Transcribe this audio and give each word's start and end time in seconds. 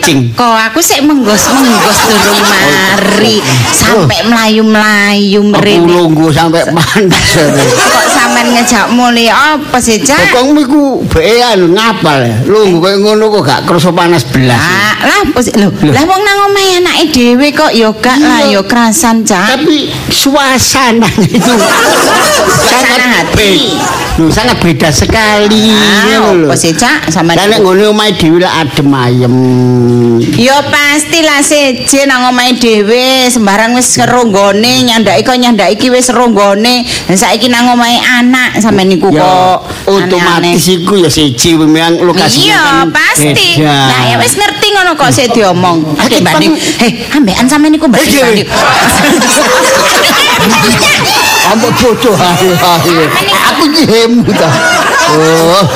kucing. 0.00 0.32
teko 0.32 0.48
aku 0.48 0.78
sik 0.80 1.04
menggos-menggos 1.04 1.98
durung 2.08 2.40
mari. 2.40 3.36
Sampai 3.70 4.24
melayu-melayu 4.24 5.40
Aku 5.44 5.60
mrene. 5.60 5.86
nunggu 5.86 6.32
sampai 6.32 6.64
panas. 6.72 7.28
Kok 7.36 8.04
sampean 8.40 8.56
ngejak 8.56 8.86
muli 8.96 9.26
apa 9.28 9.76
sih, 9.84 10.00
Cak? 10.00 10.32
Pokoknya 10.32 10.64
iku 10.64 11.04
bean 11.12 11.60
ngapal 11.76 12.18
ya. 12.24 12.36
Lunggu 12.48 12.80
kayak 12.80 12.98
ngono 13.04 13.24
kok 13.28 13.42
gak 13.44 13.60
kerasa 13.68 13.92
panas 13.92 14.24
belas. 14.24 14.56
Ah, 14.56 14.94
lah 15.04 15.18
apa 15.28 15.38
sih? 15.44 15.52
Loh, 15.60 15.68
lah 15.68 16.04
wong 16.08 16.20
nang 16.24 16.38
omahe 16.48 16.80
anake 16.80 17.04
dhewe 17.12 17.48
kok 17.52 17.72
ya 17.76 17.92
gak 17.92 18.16
lah 18.16 18.40
ya 18.48 18.60
kerasan, 18.64 19.28
Cak. 19.28 19.60
Tapi 19.60 19.92
suasananya 20.08 21.28
itu 21.28 21.52
sangat 22.72 23.00
hati. 23.12 23.36
beda. 23.36 23.98
Loh, 24.16 24.30
sangat 24.32 24.56
beda 24.60 24.88
sekali. 24.88 25.76
Ah, 25.76 26.32
lho. 26.32 26.48
apa 26.48 26.56
sih, 26.56 26.72
Cak? 26.72 27.12
Sampean 27.12 27.36
Lah 27.36 27.44
nek 27.44 27.60
ngene 27.60 27.84
omahe 27.92 28.16
dhewe 28.16 28.40
lah 28.40 28.64
adem 28.64 28.88
ayem. 28.96 29.36
Ya 30.40 30.64
pastilah 30.64 31.44
seje 31.44 32.08
nang 32.08 32.32
omahe 32.32 32.56
dhewe 32.56 33.28
sembarang 33.28 33.76
wis 33.76 34.00
ngeronggone 34.00 34.88
nyandaki 34.88 35.24
kok 35.24 35.36
nyandaki 35.36 35.92
wis 35.92 36.08
ronggone 36.12 36.84
saiki 37.12 37.48
nang 37.52 37.72
omahe 37.72 38.00
anak 38.30 38.62
sampe 38.62 38.86
niku 38.86 39.10
kok 39.10 39.58
otomatis 39.90 40.70
iku 40.70 40.94
ya 40.96 41.10
siji 41.10 41.58
memang 41.58 41.98
lokasinya 41.98 42.46
Iya, 42.46 42.62
pasti. 42.88 43.58
Nah, 43.58 44.06
ya 44.06 44.14
wis 44.16 44.38
ngerti 44.38 44.66
ngono 44.70 44.94
kok 44.94 45.10
sik 45.10 45.34
diomong. 45.34 45.82
Kan- 45.98 46.54
Heh, 46.78 46.92
ambekan 47.10 47.44
sampe 47.44 47.66
niku 47.66 47.86
Eh, 47.86 47.90
banding. 47.90 48.14
dewe. 48.14 48.22
banding. 48.22 48.48
Ambek 51.50 51.72
bodoh 51.76 52.14
ayo 52.14 52.52
ayo. 52.54 53.02
Aku 53.50 53.64
hemu 53.74 54.22
ta. 54.30 54.48
Oh, 55.10 55.66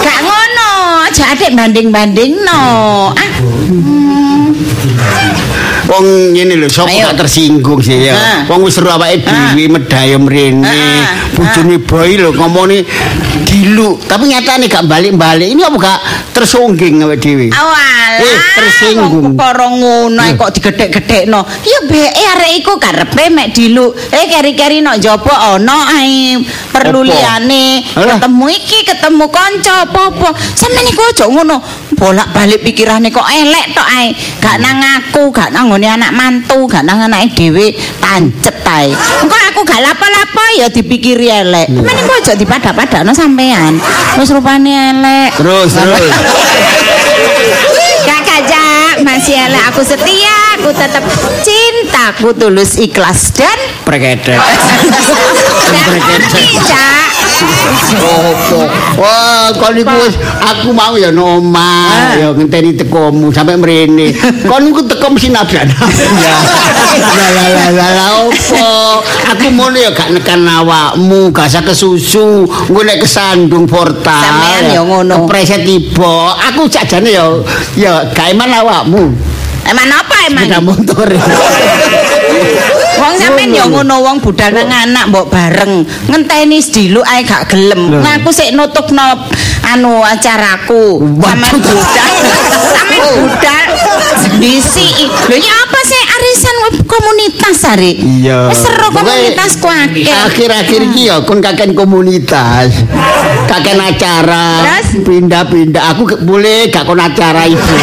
Gak 0.00 0.18
ngono, 0.24 0.70
aja 1.04 1.36
adik 1.36 1.52
banding-bandingno. 1.52 2.64
Ah, 3.12 3.28
wong 5.86 6.34
ngene 6.34 6.54
lho 6.58 6.68
sapa 6.68 6.90
gak 6.90 7.16
tersinggung 7.16 7.80
sih 7.82 8.10
ya. 8.10 8.14
Ah. 8.14 8.40
Wong 8.50 8.66
wis 8.66 8.74
seru 8.74 8.90
awake 8.90 9.22
dhewe 9.22 9.64
medaya 9.70 10.18
mrene. 10.18 10.66
Ah. 10.66 11.06
Bojone 11.36 11.78
boy 11.78 12.10
lho 12.18 12.30
ngomongne 12.34 12.82
dilu, 13.46 14.00
tapi 14.10 14.26
nyatane 14.32 14.66
gak 14.66 14.84
balik-balik. 14.90 15.46
Ini 15.46 15.62
apa 15.62 15.76
gak 15.78 15.98
tersungging 16.34 17.02
awake 17.06 17.22
dhewe? 17.22 17.46
Awalah, 17.54 18.18
Eh, 18.18 18.38
tersinggung. 18.56 19.36
kepara 19.36 19.66
ngono 19.70 20.22
kok 20.36 20.50
digedhek-gedhekno. 20.56 21.40
Ya 21.62 21.78
beke 21.86 22.22
arek 22.34 22.52
iku 22.58 22.72
karepe 22.80 23.30
mek 23.30 23.52
diluk. 23.54 23.94
Eh 24.10 24.26
keri-keri 24.26 24.80
nok 24.82 24.98
njaba 24.98 25.54
ana 25.54 25.86
ae 26.00 26.40
perlu 26.72 27.04
liyane. 27.04 27.84
Ketemu 27.94 28.46
iki, 28.50 28.82
ketemu 28.82 29.26
kanca 29.28 29.84
apa-apa. 29.86 30.32
Sampeyan 30.56 30.88
iku 30.90 31.02
aja 31.06 31.24
ngono. 31.28 31.60
Bolak-balik 31.96 32.60
pikirane 32.64 33.08
kok 33.12 33.24
elek 33.24 33.76
tok 33.76 33.88
ae. 33.88 34.12
Gak 34.40 34.56
nang 34.60 34.80
aku, 34.80 35.28
gak 35.32 35.52
nang 35.52 35.68
nggone 35.76 35.92
anak 35.92 36.12
mantu, 36.16 36.64
gak 36.64 36.88
nang 36.88 37.04
anake 37.04 37.36
dhewe 37.36 37.76
pancet 38.00 38.64
ae. 38.64 38.96
Engko 38.96 39.36
aku 39.52 39.60
gak 39.68 39.84
lapo-lapo 39.84 40.40
ya 40.56 40.72
dipikiri 40.72 41.28
elek. 41.28 41.68
Sampeyan 41.68 42.00
iku 42.00 42.12
aja 42.16 42.32
dipada-padakno 42.32 43.12
sampean. 43.12 43.76
Wis 44.16 44.32
rupane 44.32 44.72
elek. 44.72 45.36
Terus 45.36 45.76
terus. 45.76 46.16
Gak 48.08 48.20
kajak, 48.24 49.04
masih 49.04 49.36
elek 49.36 49.68
aku 49.68 49.84
setia, 49.84 50.56
aku 50.56 50.72
tetap 50.72 51.04
cinta, 51.44 52.16
aku 52.16 52.32
tulus 52.32 52.80
ikhlas 52.80 53.36
dan 53.36 53.60
Prekedek. 53.84 54.40
dan 55.76 56.24
Cak. 56.64 57.15
Opo? 57.96 58.60
Wah, 59.00 59.52
kon 59.56 59.76
niku 59.76 59.94
wis 60.04 60.16
aku 60.40 60.72
mau 60.72 60.96
ya 60.96 61.12
nomah, 61.12 62.16
ya 62.16 62.28
ngenteni 62.32 62.72
tekomu 62.76 63.28
sampai 63.32 63.56
mrene. 63.60 64.14
Kon 64.46 64.64
niku 64.64 64.84
teko 64.86 65.12
mesti 65.12 65.28
nabrak. 65.28 65.66
Ya. 65.66 66.36
Lah 66.96 67.30
lah 67.30 67.48
lah 67.52 67.68
lah 67.76 67.90
lah, 67.92 68.08
opo? 68.24 68.68
Aku 69.36 69.52
mono 69.52 69.76
ya 69.76 69.92
gak 69.92 70.16
nekan 70.16 70.48
awakmu, 70.48 71.28
gak 71.30 71.52
usah 71.52 71.62
kesusu. 71.62 72.48
Engko 72.48 72.80
nek 72.82 73.04
kesandung 73.04 73.68
portal. 73.68 74.16
Sampean 74.16 74.72
ya 74.72 74.80
ngono. 74.80 75.28
Kepreset 75.28 75.66
tiba. 75.68 76.34
Aku 76.52 76.64
jajane 76.70 77.10
ya 77.12 77.26
ya 77.76 77.92
gak 78.16 78.32
eman 78.32 78.50
awakmu. 78.50 79.12
Emang 79.66 79.86
apa 79.90 80.16
emang? 80.30 80.46
Sepeda 80.46 80.60
motor. 80.62 81.08
Wong 82.96 83.12
sampean 83.20 83.52
ya 83.52 83.68
ngono 83.68 84.00
wong 84.00 84.24
budal 84.24 84.56
nang 84.56 84.72
anak 84.72 85.12
mbok 85.12 85.28
bareng. 85.28 85.84
Ngenteni 86.08 86.64
sediluk 86.64 87.04
ae 87.04 87.20
gak 87.28 87.52
gelem. 87.52 87.92
Lho. 87.92 88.00
Nah, 88.00 88.16
aku 88.16 88.32
sik 88.32 88.56
nutupno 88.56 89.28
anu 89.68 90.00
acaraku. 90.00 91.04
Sampean 91.20 91.60
Waduh. 91.60 91.76
budal. 91.76 92.08
Sampean 92.74 93.04
budal. 93.20 93.64
Disi. 94.40 94.88
Lho 95.06 95.36
ya 95.36 95.54
apa 95.54 95.78
sih 95.84 96.00
arisan 96.00 96.55
komunitas 96.86 97.56
hari? 97.62 98.00
Iya. 98.00 98.50
Wis 98.50 98.60
seru 98.64 98.90
Pokoknya 98.90 99.34
komunitasku 99.34 99.68
akeh. 99.68 100.06
Akhir-akhir 100.10 100.80
iki 100.90 101.02
ya 101.10 101.22
kon 101.22 101.38
kaken 101.38 101.76
komunitas. 101.76 102.82
Kaken 103.46 103.78
acara. 103.78 104.80
Pindah-pindah. 105.06 105.82
Aku 105.94 106.02
boleh 106.26 106.72
gak 106.72 106.88
kon 106.88 106.98
acara 106.98 107.46
itu. 107.46 107.74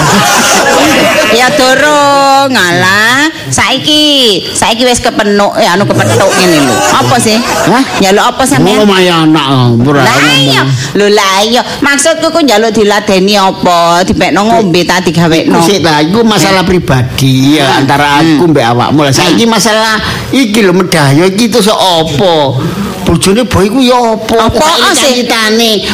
Ya 1.33 1.49
durung, 1.53 2.53
ngalah. 2.53 3.22
Saiki, 3.51 4.39
saiki 4.55 4.87
wis 4.87 5.03
kepenuk, 5.03 5.57
ya 5.59 5.75
anu 5.75 5.83
kepethuk 5.83 6.31
ngene 6.39 6.63
lho. 6.63 6.75
Apa 6.75 7.15
sih? 7.19 7.35
Hah? 7.41 7.83
Nyaluk 7.99 8.25
apa 8.35 8.43
sampean? 8.47 8.83
Ngomong 8.83 8.97
aja 8.99 9.13
anak. 9.27 9.45
ora 9.83 10.01
ngomong. 10.05 10.63
lho 10.95 11.07
lah 11.11 11.35
iya. 11.43 11.61
Maksudku 11.83 12.31
ku 12.31 12.39
njaluk 12.39 12.71
diladeni 12.71 13.35
apa? 13.35 14.03
Dipekno 14.07 14.47
ngombe 14.47 14.87
ta 14.87 15.03
digawekno. 15.03 15.59
sih 15.63 15.79
lah, 15.83 15.99
iku 16.03 16.23
masalah 16.23 16.63
pribadi 16.63 17.59
ya 17.59 17.79
antara 17.79 18.19
aku 18.23 18.47
mbek 18.51 18.63
awakmu 18.63 19.07
lah. 19.07 19.11
Saiki 19.11 19.43
masalah 19.47 19.99
iki 20.31 20.63
lho 20.63 20.71
medaya 20.75 21.25
iki 21.27 21.51
terus 21.51 21.67
apa? 21.71 22.35
Bojone 23.03 23.43
boy 23.43 23.67
iku 23.67 23.79
ya 23.83 23.99
apa? 24.15 24.47
Apa 24.47 24.95
sih? 24.95 25.27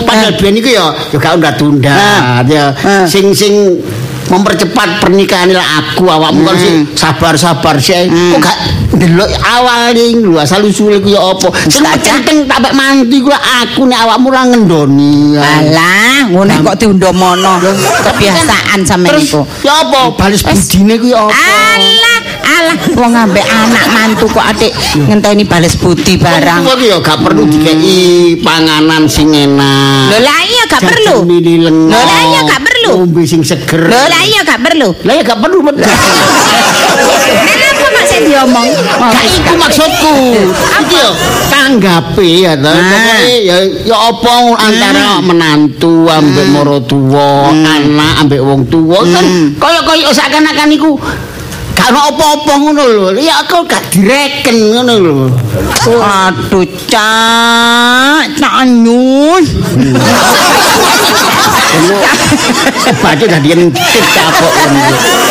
Padahal 0.05 0.37
biyen 0.37 0.61
iku 0.61 0.69
ya 0.69 0.85
ya 1.09 1.17
gak 1.17 1.57
Ah. 1.89 2.41
ya. 2.45 2.73
Sing 3.09 3.33
sing 3.33 3.81
mempercepat 4.29 5.01
pernikahan 5.01 5.49
lah 5.51 5.65
aku 5.81 6.05
awakmu 6.05 6.45
kan 6.45 6.55
sih 6.57 6.73
sabar-sabar 6.93 7.75
sih 7.81 8.07
kok 8.09 8.39
gak 8.39 8.57
ndelok 8.99 9.29
awaling 9.41 10.17
lho 10.25 10.37
asal 10.41 10.65
usule 10.65 10.97
ku 10.99 11.13
ya 11.13 11.21
apa? 11.21 11.47
Cacak. 11.69 12.25
penting 12.25 12.49
tak 12.49 12.59
mek 12.59 12.73
manti 12.73 13.17
ku 13.21 13.29
aku 13.31 13.85
nek 13.85 13.99
awakmu 14.05 14.27
ra 14.33 14.43
ngendoni. 14.49 15.37
Alah, 15.37 16.27
ngono 16.27 16.53
kok 16.65 16.75
diundomono. 16.81 17.63
Kebiasaan 18.05 18.79
terus 18.83 19.29
iku. 19.31 19.41
ya 19.63 19.85
apa? 19.85 20.13
Balas 20.17 20.41
budine 20.43 20.97
ku 20.97 21.07
ya 21.07 21.29
apa? 21.29 21.33
Alah, 21.33 22.18
alah 22.43 22.77
wong 22.95 23.13
ambek 23.15 23.45
anak 23.45 23.85
mantu 23.91 24.25
kok 24.31 24.45
adik 24.45 24.71
ngenteni 24.95 25.43
bales 25.47 25.75
budi 25.79 26.15
barang. 26.19 26.63
Kok 26.65 26.79
ya 26.79 26.97
gak 26.99 27.19
perlu 27.23 27.47
dikei 27.47 28.35
panganan 28.43 29.07
sing 29.07 29.31
enak. 29.31 30.11
Lho 30.11 30.19
lah 30.23 30.39
iya 30.43 30.63
gak 30.67 30.83
perlu. 30.83 31.15
Lho 31.27 31.89
lah 31.89 32.21
iya 32.29 32.41
gak 32.47 32.61
perlu. 32.63 32.91
Ngombe 33.03 33.23
sing 33.27 33.41
seger. 33.43 33.87
Lho 33.87 34.03
lah 34.09 34.21
iya 34.25 34.41
gak 34.43 34.59
perlu. 34.59 34.89
Lah 35.05 35.13
ya 35.15 35.23
gak 35.23 35.39
perlu. 35.39 35.59
Kenapa 37.39 37.85
kok 37.95 38.05
sing 38.07 38.21
diomong? 38.27 38.67
Gak 38.97 39.25
iku 39.27 39.51
maksudku. 39.55 40.15
Iki 40.83 40.97
yo 40.99 41.11
tanggape 41.47 42.27
ya 42.43 42.53
to. 42.59 42.71
Ah. 42.71 43.23
Ya 43.29 43.57
ya 43.87 43.95
apa 43.95 44.33
antara 44.57 45.21
menantu 45.23 46.07
ambek 46.09 46.47
maratuwa, 46.51 47.53
anak 47.53 48.25
ambek 48.25 48.41
wong 48.43 48.67
tuwa 48.67 48.99
kan 49.05 49.25
kaya-kaya 49.59 50.09
seakan-akan 50.11 50.69
iku 50.75 50.97
gak 51.79 51.95
ono 51.95 51.99
apa-apa 52.11 52.53
ngono 52.59 52.83
lho. 52.83 53.05
Ya 53.15 53.39
aku 53.39 53.63
gak 53.63 53.87
direken 53.95 54.75
ngono 54.75 54.93
lho. 54.99 55.17
Aduh, 55.87 56.67
cak, 56.91 58.35
cak 58.35 58.53
anyus. 58.67 59.47
Baca 62.99 63.25
dadi 63.25 63.49
entit 63.55 64.03
kapok. 64.11 64.53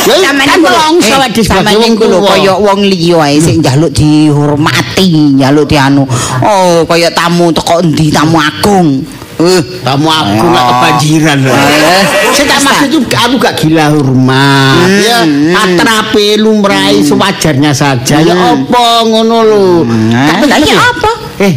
Ya 0.09 0.17
Sampeyan 0.25 0.41
kan 0.41 0.57
iku 0.57 0.65
lho, 0.65 0.73
longso 0.73 1.17
eh, 1.21 1.29
di 1.29 1.43
tuwa. 1.45 2.33
kaya 2.33 2.55
wong 2.57 2.81
liya 2.81 3.19
ae 3.29 3.37
sing 3.37 3.61
njaluk 3.61 3.93
dihormati, 3.93 5.37
njaluk 5.37 5.69
dianu. 5.69 6.09
Oh, 6.41 6.89
kaya 6.89 7.13
tamu 7.13 7.53
teko 7.53 7.85
endi, 7.85 8.09
tamu 8.09 8.41
agung. 8.41 9.05
Eh, 9.39 9.63
tamu 9.87 10.11
aku 10.11 10.51
gak 10.51 10.65
kebanjiran 10.67 11.39
lho. 11.47 11.55
Eh, 11.55 12.03
Saya 12.35 12.47
tak 12.49 12.59
maksud 12.59 12.89
itu 12.91 12.99
aku 13.09 13.35
gak 13.39 13.55
gila 13.55 13.95
hormat. 13.95 14.83
Hmm, 14.83 14.99
Ya, 14.99 15.19
atrape 15.55 16.35
lumrahi 16.37 17.01
sewajarnya 17.01 17.71
saja. 17.71 18.19
Ya 18.19 18.35
apa 18.35 19.07
ngono 19.07 19.39
lho. 19.43 19.65
Nah, 19.87 20.43
lah 20.43 20.59
ya 20.59 20.75
apa? 20.75 21.13
Eh, 21.39 21.55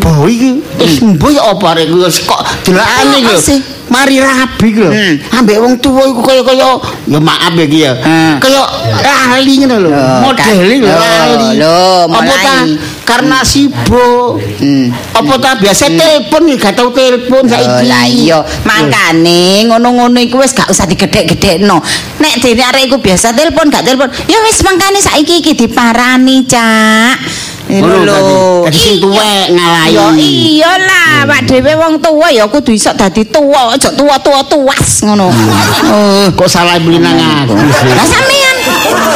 boy 0.00 0.32
iki 0.32 0.50
wis 0.80 1.04
mbuh 1.04 1.28
ya 1.28 1.52
apa 1.52 1.76
iku 1.78 2.00
kok 2.00 2.40
delokane 2.64 3.18
lho. 3.20 3.36
sih? 3.36 3.60
Mari 3.92 4.16
rabi 4.16 4.68
lho. 4.72 4.88
Hmm. 4.88 5.14
Ambek 5.36 5.60
wong 5.60 5.74
tuwa 5.76 6.08
iku 6.08 6.24
kaya-kaya 6.24 6.80
ya 7.04 7.20
maaf 7.20 7.52
ya 7.52 7.64
iki 7.68 7.78
ya. 7.84 7.92
Hmm. 7.92 8.40
Kaya 8.40 8.64
ahli 9.36 9.52
ngono 9.60 9.76
lho. 9.84 9.90
Modele 10.24 10.74
lho 10.80 10.88
Lho, 10.88 10.96
ahli. 10.96 11.48
lho, 11.60 12.08
Apa 12.08 12.34
ta? 12.40 12.56
Karena 13.02 13.42
sibuk. 13.42 14.38
Apa 15.12 15.34
ta 15.38 15.58
biasa 15.58 15.90
telepon 15.90 16.42
nih 16.46 16.56
gak 16.58 16.74
tau 16.78 16.90
telepon 16.90 17.42
Oh, 17.42 17.50
saiki. 17.50 17.84
lah 17.90 18.06
iya, 18.06 18.38
makane 18.62 19.66
ngono-ngono 19.66 20.18
iku 20.22 20.38
wis 20.40 20.54
gak 20.54 20.70
usah 20.70 20.86
digedhek-gedhekno. 20.86 21.78
Nek 22.22 22.34
dene 22.38 22.62
arek 22.62 22.88
iku 22.88 22.96
biasa 23.02 23.34
telepon 23.34 23.68
gak 23.68 23.82
telepon, 23.84 24.08
ya 24.30 24.38
wis 24.46 24.62
mangkane 24.62 25.02
saiki 25.02 25.42
iki 25.42 25.52
diparani, 25.58 26.46
Cak. 26.46 27.16
Ngono 27.70 27.96
Lho. 28.04 28.18
Dadi 28.66 28.78
sing 28.78 28.96
tuwek 28.98 29.54
ngalahi. 29.54 29.94
Ya 29.94 30.06
iyalah, 30.16 31.26
Pak 31.28 31.40
dhewe 31.46 31.72
wong 31.78 31.94
tuwa 32.02 32.28
ya 32.30 32.46
kudu 32.50 32.72
iso 32.74 32.90
dadi 32.94 33.22
tuwa, 33.26 33.74
aja 33.74 33.90
tuwa-tuwa 33.94 34.42
tuwas 34.46 35.02
ngono. 35.06 35.30
Oh, 35.88 36.26
kok 36.34 36.48
salah 36.50 36.78
beli 36.82 36.98
nang 36.98 37.16
aku. 37.18 37.54
Lah 37.92 38.06
sampean 38.06 38.56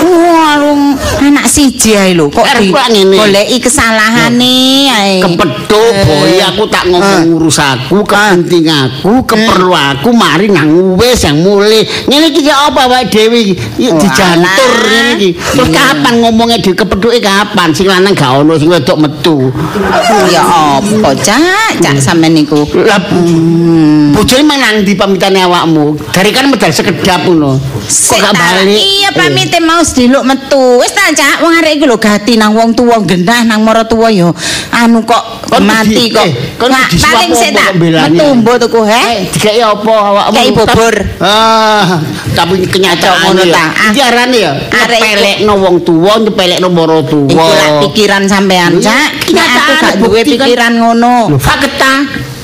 warung 0.06 0.98
anak 1.22 1.46
siji 1.50 1.94
ae 1.98 2.14
lho 2.14 2.30
kok 2.30 2.46
goleki 2.46 3.58
kesalahane 3.62 4.54
ae. 4.90 5.22
Kepethuk 5.22 5.74
Eh. 5.86 6.04
boy 6.06 6.34
aku 6.42 6.64
tak 6.66 6.84
ngomong 6.90 7.22
ngurus 7.30 7.58
aku, 7.62 8.02
kepenting 8.02 8.66
aku, 8.66 9.22
keperlu 9.22 9.74
aku 9.74 10.10
mari 10.14 10.50
nang 10.50 10.98
wis 10.98 11.22
yang 11.26 11.38
mulai. 11.42 11.86
Ngene 12.06 12.30
iki 12.34 12.46
ya 12.46 12.70
apa 12.70 12.90
wae 12.90 13.06
dhewe 13.06 13.38
iki? 13.52 13.54
Dijantur 13.78 14.74
ngene 14.86 15.12
iki. 15.18 15.30
Terus 15.36 15.68
kapan 15.70 16.14
ngomongnya 16.22 16.58
di 16.58 16.70
kepethuke 16.74 17.18
kapan? 17.22 17.70
Sing 17.74 17.86
lanang 17.86 18.14
gak 18.14 18.30
ono, 18.40 18.52
sing 18.60 18.68
wedok 18.68 18.98
metu. 19.00 19.50
Ya 20.32 20.42
apa, 20.78 21.10
Cak? 21.16 21.80
Cak 21.80 21.96
sampean 22.00 22.36
niku. 22.36 22.64
Lah 22.84 23.00
bojone 24.12 24.42
menang 24.44 24.84
di 24.84 24.92
pamitane 24.96 25.44
awakmu. 25.44 25.96
Dari 26.12 26.30
kan 26.32 26.48
medal 26.48 26.72
sekedap 26.72 27.24
ngono. 27.24 27.56
Kok 27.86 28.18
gak 28.18 28.34
balik? 28.34 28.76
Iya 28.76 29.10
pamite 29.14 29.58
mau 29.62 29.80
sediluk 29.80 30.24
metu. 30.26 30.80
Wis 30.82 30.92
ta, 30.92 31.08
Cak, 31.12 31.44
wong 31.44 31.52
arek 31.62 31.80
iki 31.80 31.86
lho 31.86 31.96
gati 31.96 32.34
nang 32.36 32.52
wong 32.56 32.72
tuwa 32.74 33.00
genah 33.04 33.44
nang 33.46 33.62
maratuwa 33.62 34.08
ya. 34.10 34.30
Anu 34.74 35.04
kok 35.06 35.46
Kon 35.46 35.62
mati 35.62 36.10
kok. 36.10 36.26
eh, 36.26 36.58
kon 36.58 36.70
paling 36.74 37.32
sik 37.32 37.54
tak 37.54 37.78
metu 37.78 38.26
mbo 38.34 38.58
tuku, 38.58 38.80
he. 38.82 39.02
Eh, 39.06 39.18
dikai 39.30 39.62
apa 39.62 39.92
awakmu? 39.94 40.34
Dikai 40.34 40.50
bubur. 40.52 40.94
Ah, 41.22 42.02
tapi 42.34 42.66
kenyataan 42.66 43.30
ngono 43.30 43.42
ya. 43.46 43.54
ta. 43.54 43.64
Ah. 43.70 43.90
Iki 43.94 44.00
arane 44.02 44.38
ya. 44.38 44.52
Arek 44.66 45.00
Nyepelekno 45.00 45.52
wong 45.62 45.76
tuwa, 45.86 46.12
nyepelekno 46.18 46.68
mara 46.68 46.98
tuwa. 47.06 47.30
Iku 47.30 47.38
lah 47.38 47.70
pikiran 48.26 48.42
sampean, 48.42 48.72
Cak. 48.82 49.08
Nek 49.30 49.46
aku 49.54 49.72
gak 49.78 49.94
duwe 50.02 50.20
pikiran 50.26 50.72
ngono. 50.82 51.38
Fakta. 51.38 51.94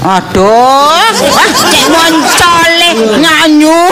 Aduh, 0.02 1.14
wah 1.30 1.48
cek 1.54 1.86
moncole 1.86 2.90
nyanyu. 3.22 3.86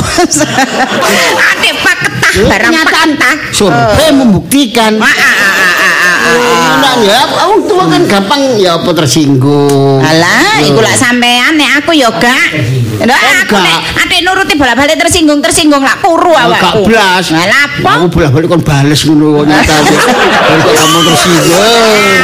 Adek 1.55 1.75
paketah 1.87 2.33
barang 2.51 2.73
Kenyataan. 2.75 3.11
paketah. 3.15 3.35
Survei 3.55 4.11
membuktikan. 4.11 4.99
Ah, 4.99 5.07
ah, 5.07 5.15
ah, 5.15 5.75
ah. 5.79 6.75
Nah, 6.83 6.95
ya, 7.07 7.21
wong 7.47 7.63
tua 7.71 7.87
kan 7.87 8.03
gampang 8.11 8.59
ya 8.59 8.83
apa 8.83 8.91
tersinggung. 8.91 10.03
Alah, 10.03 10.59
iku 10.67 10.83
lak 10.83 10.99
sampean 10.99 11.55
nek 11.55 11.79
aku 11.79 11.95
ya 11.95 12.11
gak. 12.11 12.59
Lha 13.07 13.19
aku 13.47 13.55
gak. 13.55 13.81
Nek 14.21 14.37
nuruti 14.37 14.53
bolak-balik 14.61 15.01
tersinggung 15.01 15.41
tersinggung 15.41 15.81
lak 15.81 16.05
kuru 16.05 16.37
Gak 16.37 16.45
awakku. 16.53 16.85
blas. 16.85 17.25
Lah 17.33 17.45
lha 17.49 17.61
apa? 17.65 17.91
Aku 17.97 18.07
bolak-balik 18.13 18.49
kon 18.53 18.61
bales 18.61 19.01
ngono 19.09 19.49
nyata. 19.49 19.75
Kok 20.61 20.73
kamu 20.77 20.99
tersinggung. 21.09 22.21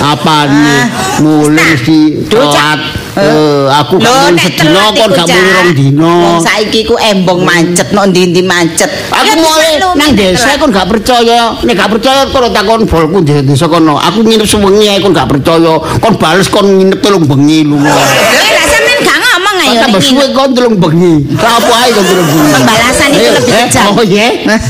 Apa 0.00 0.36
nih? 0.52 0.82
Mulai 1.24 1.64
mesti 1.76 1.98
telat. 2.28 2.80
Eh, 3.10 3.66
aku 3.74 3.98
Lho, 3.98 4.30
nek 4.32 4.54
sedino 4.54 4.80
telat 4.80 4.92
kon 4.94 5.10
gak 5.16 5.26
mulu 5.26 5.50
rong 5.50 5.70
dino. 5.74 6.12
Wong 6.22 6.38
saiki 6.44 6.80
ku 6.86 6.94
embong 6.94 7.40
mancet 7.42 7.88
no 7.90 8.04
ndi-ndi 8.06 8.44
mancet. 8.44 8.86
Aku 9.10 9.32
mulai 9.40 9.80
dimaklumi 9.80 9.96
nang 9.98 10.10
desa 10.14 10.50
kon 10.60 10.70
gak 10.70 10.88
percaya. 10.92 11.56
Nek 11.64 11.74
gak 11.74 11.90
percaya 11.96 12.22
kon 12.28 12.52
takon 12.52 12.84
bolku 12.84 13.18
di 13.24 13.32
desa 13.42 13.64
kono. 13.64 13.96
Aku 13.96 14.20
nginep 14.22 14.44
sewengi 14.44 14.92
ae 14.92 15.00
kon 15.00 15.16
gak 15.16 15.26
percaya. 15.26 15.80
Kon 16.04 16.14
bales 16.20 16.46
kon 16.52 16.68
nginep 16.68 17.00
telung 17.00 17.24
bengi 17.24 17.64
lunga. 17.66 17.90
Lha 17.90 18.48
lah 18.52 18.64
sampean 18.68 18.98
gak 19.02 19.18
ngomong 19.18 19.49
ayo 19.70 19.78
Kok 19.78 19.82
tambah 19.86 20.02
suwe 20.02 20.26
kon 20.34 20.50
telung 20.50 20.76
bengi. 20.76 21.14
Lah 21.32 21.52
apa 21.56 21.74
ae 21.78 21.88
kon 21.90 22.04
telung 22.04 22.26
bengi. 22.26 22.50
Pembalasan 22.50 23.08
itu 23.08 23.20
Eh, 23.20 23.32
lebih 23.32 23.52
eh, 23.52 23.62
kejam. 23.64 23.84
Oh 23.94 24.02
iya. 24.02 24.26
Eh, 24.34 24.60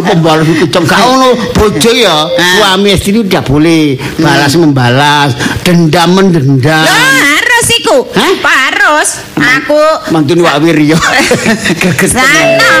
Pembalasan 0.00 0.46
itu 0.48 0.64
kejam. 0.64 0.82
Gak 0.86 1.00
ono 1.02 1.28
bojo 1.50 1.90
ya. 1.90 2.16
Suami 2.30 2.88
istri 2.92 3.10
tidak 3.12 3.44
boleh 3.44 3.82
balas 4.16 4.52
membalas, 4.54 5.30
dendam 5.60 6.14
mendendam. 6.14 6.86
Harus 6.86 7.66
iku. 7.74 8.06
Pak 8.40 8.56
harus. 8.70 9.08
Aku 9.34 9.80
Mantun 10.08 10.40
Wak 10.40 10.62
Wiryo. 10.62 10.94
Geges 11.82 12.14
tenan. 12.14 12.28
Sana. 12.30 12.72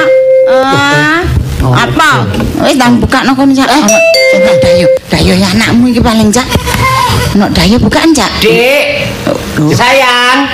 Eh, 0.46 1.20
Oh. 1.60 1.76
apa? 1.76 2.24
Wis 2.64 2.72
ndang 2.72 2.96
buka 2.96 3.20
no 3.20 3.36
kon 3.36 3.52
Cak. 3.52 3.68
Ono 3.68 4.52
dayo. 4.64 4.88
Dayo 5.12 5.36
ya 5.36 5.52
anakmu 5.52 5.92
iki 5.92 6.00
paling 6.00 6.32
Cak. 6.32 6.48
Ono 7.36 7.52
dayo 7.52 7.76
bukaan 7.76 8.16
Cak. 8.16 8.32
Dik, 8.40 9.12
sayang, 9.76 10.48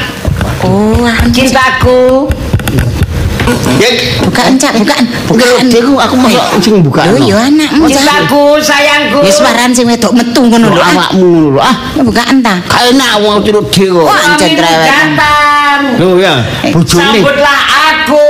Oh, 0.65 1.05
Cak. 1.05 1.33
cintaku. 1.33 2.29
Ya, 3.79 3.91
bukaan 4.25 4.59
Cak, 4.59 4.73
bukaan. 4.75 5.05
enggak 5.07 5.47
Bukaan. 5.53 5.67
Deku 5.69 5.95
aku 5.95 6.15
masuk 6.19 6.43
sing 6.59 6.75
buka. 6.83 7.07
Lho 7.07 7.21
yo 7.21 7.37
anakmu 7.37 7.87
Cak. 7.87 7.95
Cintaku, 7.95 8.43
sayangku. 8.59 9.19
Ya 9.23 9.31
suaran 9.31 9.71
sing 9.71 9.87
wedok 9.87 10.13
metu 10.13 10.41
ngono 10.43 10.73
lho. 10.73 10.81
ah. 10.81 10.91
awakmu 10.93 11.27
ngono 11.27 11.49
lho. 11.55 11.61
Ah, 11.61 11.75
Ya 11.95 12.03
bukaan 12.03 12.43
ta. 12.43 12.55
gak 12.65 12.83
enak 12.91 13.13
wong 13.21 13.37
tidur 13.43 13.63
dhewe. 13.69 14.03
Rewet. 14.03 14.59
datang. 14.59 15.81
Lho 16.01 16.09
ya, 16.19 16.35
bojone. 16.73 17.21
Sambutlah 17.21 17.61
aku. 17.87 18.27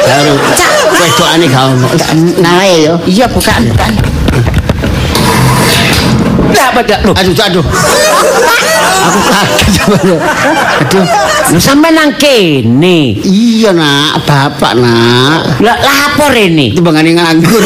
Baru 0.00 0.34
wedokane 0.94 1.44
gak 1.46 1.64
ono. 1.68 1.86
Nae 2.40 2.74
ya. 2.86 2.94
Iya 3.04 3.26
bukaan, 3.28 3.68
bukaan. 3.68 3.92
Lah 6.50 6.68
pada 6.74 6.94
lu. 7.06 7.12
Aduh, 7.14 7.34
aduh. 7.34 7.64
Aku 9.00 9.20
kaget. 9.26 9.80
Aduh. 10.84 11.06
Lu 11.54 11.58
sampe 11.58 11.88
nang 11.90 12.14
kene. 12.20 13.16
Iya 13.22 13.72
nak, 13.74 14.22
bapak 14.28 14.76
nak. 14.78 15.62
Lah 15.62 15.76
lapor 15.78 16.34
ini. 16.34 16.74
Itu 16.74 16.82
bangane 16.82 17.14
nganggur. 17.16 17.64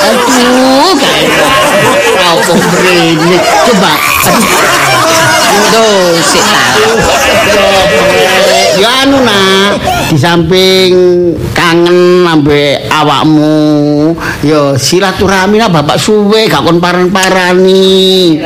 Aduh, 0.00 0.92
kayak 0.96 1.30
apa 2.20 2.52
begini? 2.56 3.36
Coba. 3.68 3.92
Aduh, 5.50 6.18
sik 6.24 6.44
ta. 6.46 6.62
Ya 8.80 9.04
anu 9.04 9.20
nak, 9.20 9.76
di 10.08 10.16
samping 10.16 10.92
kangen 11.52 12.24
ambe 12.24 12.80
awakmu, 13.02 14.12
ya 14.44 14.76
silaturahmi 14.76 15.56
lah 15.56 15.72
bapak 15.72 15.96
suwe 15.96 16.46
gak 16.46 16.64
kon 16.64 16.78
paran-parani. 16.78 18.38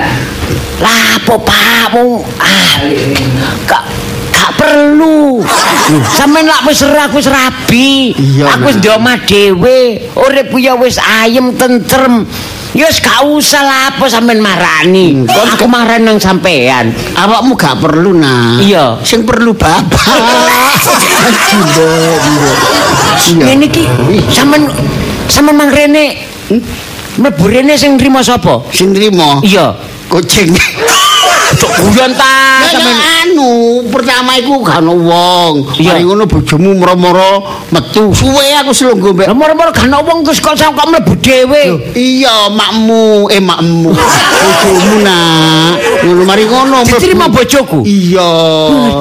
Lapo 0.83 1.39
Pak, 1.41 1.95
wong 1.95 2.23
ah 2.43 2.75
gak 3.65 3.85
gak 4.35 4.51
perlu. 4.59 5.41
Sampeyan 6.13 6.51
lak 6.51 6.67
wis 6.67 6.83
ra 6.83 7.07
wis 7.15 7.31
rabi. 7.31 8.13
Aku 8.43 8.69
wis 8.69 8.79
omah 8.83 9.17
dhewe. 9.23 10.11
Urip 10.19 10.51
ku 10.51 10.59
ya 10.59 10.75
wis 10.75 10.99
ayem 10.99 11.55
tentrem. 11.55 12.27
Ya 12.75 12.91
wis 12.91 12.99
gak 12.99 13.23
usah 13.23 13.63
lah 13.63 13.81
apa 13.95 14.11
sampean 14.11 14.43
marani. 14.43 15.15
Hmm, 15.15 15.31
Kon 15.31 15.47
aku 15.47 15.71
marani 15.71 16.11
nang 16.11 16.19
sampean. 16.19 16.91
Awakmu 17.15 17.55
gak 17.55 17.79
perlu 17.79 18.19
nak. 18.19 18.67
Iya. 18.67 18.99
Sing 19.07 19.23
perlu 19.23 19.55
bapak. 19.55 20.03
Ngene 23.33 23.65
iki 23.67 23.83
sampean 24.29 24.69
sampean 25.29 25.57
mang 25.57 25.71
rene 25.73 26.05
mlebu 27.17 27.45
rene 27.49 27.75
sing 27.79 27.97
nrimo 27.97 28.21
sapa? 28.23 28.61
Sing 28.73 28.93
nrimo 28.93 29.41
Iya. 29.41 29.73
kucing. 30.13 30.53
Guyon 31.75 32.13
ta 32.15 32.63
Lah 32.63 32.71
sampean. 32.71 33.35
anu, 33.35 33.83
pertama 33.91 34.39
iku 34.39 34.63
gak 34.63 34.79
ono 34.79 34.95
wong. 34.95 35.55
Mari 35.83 36.03
ngono 36.07 36.25
bojomu 36.25 36.71
moro-moro 36.79 37.43
metu. 37.75 38.15
Suwe 38.15 38.55
aku 38.63 38.71
selungguh 38.71 39.11
mbek. 39.11 39.27
Lah 39.27 39.37
moro-moro 39.37 39.75
gak 39.75 39.91
ana 39.91 39.99
wong 40.01 40.23
terus 40.23 40.39
kok 40.39 40.55
kok 40.55 40.87
mlebu 40.87 41.13
dhewe. 41.19 41.93
Iya, 41.99 42.49
makmu, 42.51 43.29
eh 43.29 43.43
makmu. 43.43 43.91
Bojomu 43.91 44.97
nak. 45.03 45.73
Ngono 46.07 46.23
mari 46.25 46.45
ngono. 46.47 46.77
Diterima 46.87 47.27
bojoku. 47.27 47.83
Iya. 47.83 48.31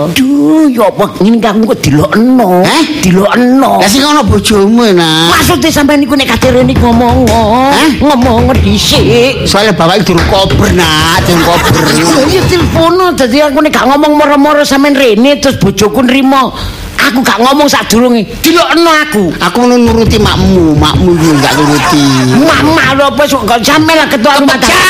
Aduh, 0.10 0.68
ya 0.74 0.90
apa 0.90 1.06
ngene 1.22 1.38
iki 1.40 1.48
aku 1.48 1.60
kok 1.72 1.80
dilokno. 1.86 2.50
Heh? 2.66 2.84
Dilokno. 3.06 3.72
Lah 3.80 3.90
sing 3.90 4.02
ono 4.02 4.22
bojomu 4.26 4.82
nak. 4.92 5.30
Maksudnya 5.30 5.70
sampean 5.70 6.02
niku 6.02 6.18
nek 6.18 6.36
kate 6.36 6.50
rene 6.52 6.74
ngomong, 6.74 7.30
Hah? 7.30 7.90
ngomong 8.02 8.50
dhisik. 8.60 9.46
Soalnya 9.46 9.78
bapak 9.78 10.04
durung 10.04 10.26
kober 10.28 10.74
nak, 10.74 11.22
durung 11.28 11.44
kober. 11.46 11.84
Telepono 12.64 13.12
dadi 13.12 13.44
aku 13.44 13.60
nek 13.60 13.76
gak 13.76 13.92
ngomong 13.92 14.16
moro-moro 14.16 14.64
sampean 14.64 14.96
rene 14.96 15.36
terus 15.36 15.60
bojoku 15.60 16.00
nrimo. 16.00 16.56
Aku 17.04 17.20
gak 17.20 17.38
ngomong 17.44 17.68
sadurunge. 17.68 18.24
Dilokno 18.40 18.92
aku. 19.04 19.24
Aku 19.44 19.68
nuruti 19.68 20.16
makmu, 20.18 20.72
makmu 20.80 21.12
iki 21.20 21.28
enggak 21.36 21.54
nuruti. 21.60 22.04
Mama 22.40 22.96
lho 22.96 23.04
apa 23.12 23.24
sok 23.28 23.44
gak 23.44 23.60
sampe 23.60 23.92
lah 23.92 24.08
ketua 24.08 24.40
rumah 24.40 24.56
tangga. 24.56 24.88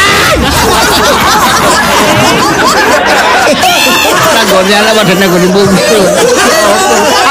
Tanggone 4.34 4.74
ala 4.78 4.92
padha 4.94 5.14
nggone 5.18 5.48
bungsu. 5.52 5.78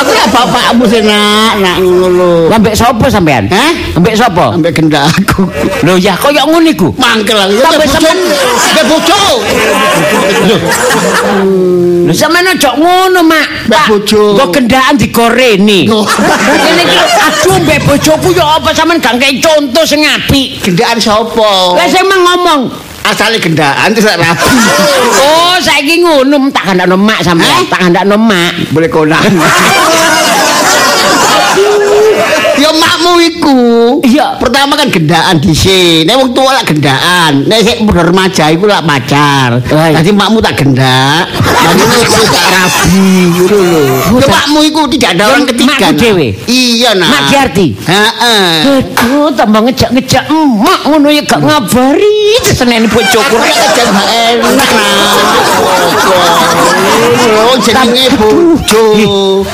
Aku 0.02 0.10
ya 0.18 0.26
bapakmu 0.34 0.84
sih 0.90 1.00
nak, 1.06 1.54
nak 1.62 1.76
ngono 1.78 2.06
lho. 2.10 2.30
Ambek 2.50 2.74
sapa 2.74 3.06
sampean? 3.06 3.46
Hah? 3.52 3.70
Ambek 3.96 4.14
sapa? 4.18 4.50
Ambek 4.56 4.74
gendak 4.74 5.06
aku. 5.14 5.46
Lho 5.86 5.94
ya 5.98 6.18
koyo 6.18 6.42
ngono 6.48 6.68
iku. 6.68 6.88
Mangkel 6.98 7.38
aku. 7.38 7.54
Sampai 7.62 7.86
bojo. 7.86 7.92
sampean- 7.94 8.26
Ya 8.74 8.82
bojo. 8.82 9.18
Lho 12.08 12.12
sampean 12.14 12.46
ngono, 12.58 13.20
Mak. 13.22 13.46
Pak, 13.70 13.86
bojo. 13.94 14.34
Kok 14.36 14.48
kendaan 14.72 14.96
digoreni. 14.96 15.84
Oh. 15.92 16.08
Ngene 16.64 16.82
iki 16.88 16.96
aduh 16.96 17.60
mbek 17.60 17.84
bojoku 17.84 18.32
ya 18.32 18.56
apa 18.56 18.72
sampean 18.72 18.96
gak 19.04 19.20
ngei 19.20 19.36
contoh 19.36 19.84
sing 19.84 20.00
apik. 20.00 20.64
Gendakan 20.64 20.96
sapa? 20.96 21.76
Lah 21.76 21.84
sing 21.92 22.08
mang 22.08 22.24
ngomong. 22.24 22.72
Asale 23.04 23.36
gendakan 23.36 23.92
terus 23.92 24.16
rapi. 24.16 24.48
Oh, 25.20 25.60
saiki 25.60 26.00
ngono 26.00 26.48
tak 26.48 26.72
kandakno 26.72 26.96
mak 26.96 27.20
sampean, 27.20 27.68
tak 27.68 27.84
kandakno 27.84 28.16
mak. 28.16 28.72
Boleh 28.72 28.88
konang. 28.88 29.20
Ya 32.62 32.70
makmu 32.70 33.12
iku. 33.26 33.58
Iya. 34.06 34.38
Pertama 34.38 34.78
kan 34.78 34.86
gendaan 34.86 35.42
dhisik. 35.42 36.06
Nek 36.06 36.14
wong 36.14 36.30
tuwa 36.30 36.54
lak 36.54 36.70
gendaan. 36.70 37.42
Nek 37.50 37.58
sik 37.66 37.82
udah 37.82 38.06
remaja 38.06 38.54
iku 38.54 38.70
lak 38.70 38.86
pacar. 38.86 39.58
Dadi 39.66 40.14
makmu 40.14 40.38
tak 40.38 40.62
gendak. 40.62 41.26
Ngono 41.42 41.94
iku 41.98 42.22
tak 42.30 42.46
rabi 42.54 43.02
ngono 43.34 43.58
lho. 43.58 43.82
Ya 44.22 44.26
makmu 44.30 44.58
iku 44.70 44.80
tidak 44.94 45.18
ada 45.18 45.24
orang 45.34 45.44
ketiga. 45.50 45.74
makku 45.74 45.90
Nak. 45.90 45.98
dhewe? 45.98 46.28
Iya 46.46 46.90
nah. 46.94 47.08
Mak 47.10 47.22
Giarti? 47.34 47.66
Heeh. 47.82 48.50
Aduh, 48.62 49.34
tambah 49.34 49.60
ngejak-ngejak 49.66 50.24
emak 50.30 50.80
ngono 50.86 51.08
ya 51.10 51.22
gak 51.26 51.42
ngabari 51.42 52.38
seneni 52.46 52.86
bojoku 52.86 53.34
rek. 53.42 53.54
aja 53.58 53.82
gak 53.90 54.08
enak. 54.38 54.70
Oh 57.42 57.58
jenenge 57.58 58.06
bojo. 58.14 58.84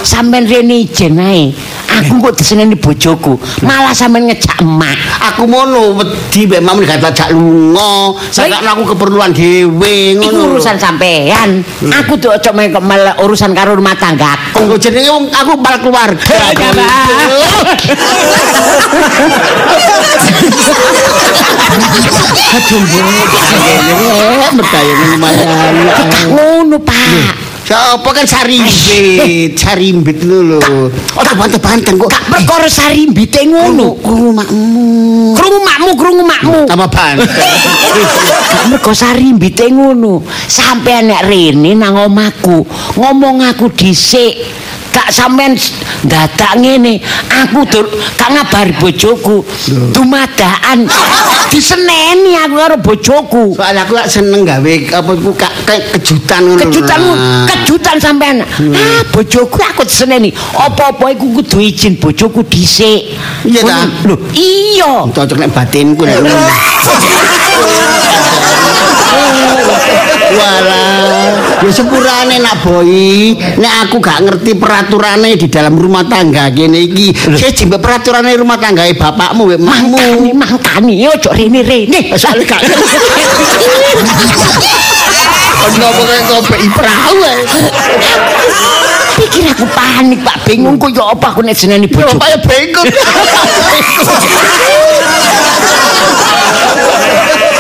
Sampeyan 0.05 0.45
rene 0.45 0.85
ijen 0.85 1.17
ae. 1.17 1.57
Aku 1.99 2.23
kok 2.23 2.39
diseneni 2.39 2.79
bojoku, 2.79 3.35
malah 3.67 3.91
sampeyan 3.91 4.31
ngejak 4.31 4.63
emak. 4.63 4.95
Aku 5.35 5.51
mono 5.51 5.99
wedi 5.99 6.47
mbek 6.47 6.63
mam 6.63 6.79
gak 6.87 7.03
tak 7.11 7.35
lunga. 7.35 8.15
Sakakno 8.31 8.69
aku 8.71 8.95
keperluan 8.95 9.35
dhewe 9.35 10.15
ngono. 10.19 10.55
urusan 10.55 10.79
sampean. 10.79 11.67
Aku 12.03 12.15
tuh 12.19 12.35
ojo 12.35 12.51
main 12.55 12.71
malah 12.71 13.19
urusan 13.23 13.51
karo 13.55 13.75
rumah 13.75 13.99
tanggaku. 13.99 14.63
Oh, 14.63 14.79
jenenge 14.79 15.11
wong 15.11 15.27
aku 15.31 15.53
pal 15.59 15.77
keluarga. 15.83 16.35
Ya. 16.55 16.91
Aduh, 22.59 22.81
mbok. 22.83 24.51
Medaya 24.59 24.93
lumayan. 25.15 25.75
Ngono, 26.33 26.77
Pak. 26.83 27.48
Siapa 27.69 28.17
kan 28.17 28.25
sarimbit, 28.25 29.53
sarimbit 29.61 30.25
lho 30.25 30.41
lho. 30.41 30.89
Oh, 30.89 31.21
tak 31.21 31.37
banteng-banteng 31.37 32.01
kok. 32.01 32.09
Gak 32.09 32.25
perkara 32.33 32.65
sarimbite 32.65 33.45
ngono. 33.45 33.93
Krungu 34.01 34.33
makmu. 34.33 35.37
Krungu 35.37 35.61
makmu, 35.61 35.91
krungu 35.93 36.25
makmu. 36.25 36.61
Tambah 36.65 36.89
banteng. 36.89 37.29
Gak 38.49 38.65
mergo 38.73 38.93
sarimbite 38.97 39.69
ngono. 39.69 40.25
Sampeyan 40.49 41.13
nek 41.13 41.29
rene 41.29 41.77
nang 41.77 42.09
omahku, 42.09 42.65
ngomong 42.97 43.45
aku 43.45 43.69
dhisik. 43.69 44.49
Gak 44.99 45.15
sampean 45.15 45.55
dadak 46.11 46.59
ngene. 46.59 46.99
Aku 47.47 47.63
dur 47.71 47.87
gak 48.19 48.35
ngabari 48.35 48.75
bojoku. 48.83 49.47
Dumadakan 49.95 50.91
diseneni 51.55 52.35
aku 52.35 52.55
karo 52.59 52.77
bojoku. 52.83 53.45
Soalnya 53.55 53.87
aku 53.87 53.93
lak 53.95 54.11
seneng 54.11 54.43
gawe 54.43 54.73
apa 54.99 55.11
iku 55.15 55.31
kejutan 55.95 56.41
ngono. 56.51 56.61
Kejutan 56.67 57.01
kejutan 57.47 57.97
sampean. 58.03 58.43
Ah, 58.43 59.07
bojoku 59.15 59.63
aku 59.63 59.87
diseneni. 59.87 60.35
Apa-apa 60.59 61.15
iku 61.15 61.31
kudu 61.39 61.63
izin 61.63 61.95
bojoku 62.03 62.43
dhisik. 62.51 63.15
Iya 63.47 63.61
ta? 63.63 63.87
Lho, 64.03 64.19
iya. 64.35 65.07
cocok 65.07 65.39
nek 65.39 65.55
batinku 65.55 66.03
nek 66.03 66.19
ya 71.69 71.73
sepurane 71.75 72.41
nak 72.41 72.65
boy, 72.65 72.89
nek 73.61 73.73
aku 73.85 74.01
gak 74.01 74.25
ngerti 74.25 74.57
peraturane 74.57 75.37
di 75.37 75.53
dalam 75.53 75.77
rumah 75.77 76.01
tangga 76.01 76.49
kene 76.49 76.81
iki. 76.81 77.13
Saya 77.37 77.53
jembe 77.53 77.77
peraturane 77.77 78.33
rumah 78.33 78.57
tanggae 78.57 78.97
bapakmu 78.97 79.53
wek 79.53 79.61
Mangkani, 79.61 80.33
makmu. 80.33 80.41
mangkani, 80.41 81.05
ojo 81.05 81.29
rene-rene. 81.29 82.17
Soale 82.17 82.49
gak 82.49 82.65
Ono 85.59 85.89
pokoke 85.93 86.17
kopeki 86.25 86.69
perahu 86.73 87.17
ae. 87.21 87.45
Pikir 89.19 89.45
aku 89.53 89.67
panik, 89.75 90.25
Pak. 90.25 90.49
Bingung 90.49 90.79
kok 90.81 90.89
ya 90.95 91.13
apa 91.13 91.35
aku 91.35 91.45
nek 91.45 91.53
jenenge 91.53 91.85
Yo 91.85 92.01
bojoku. 92.01 92.17
kaya 92.17 92.39
bengkok. 92.41 92.87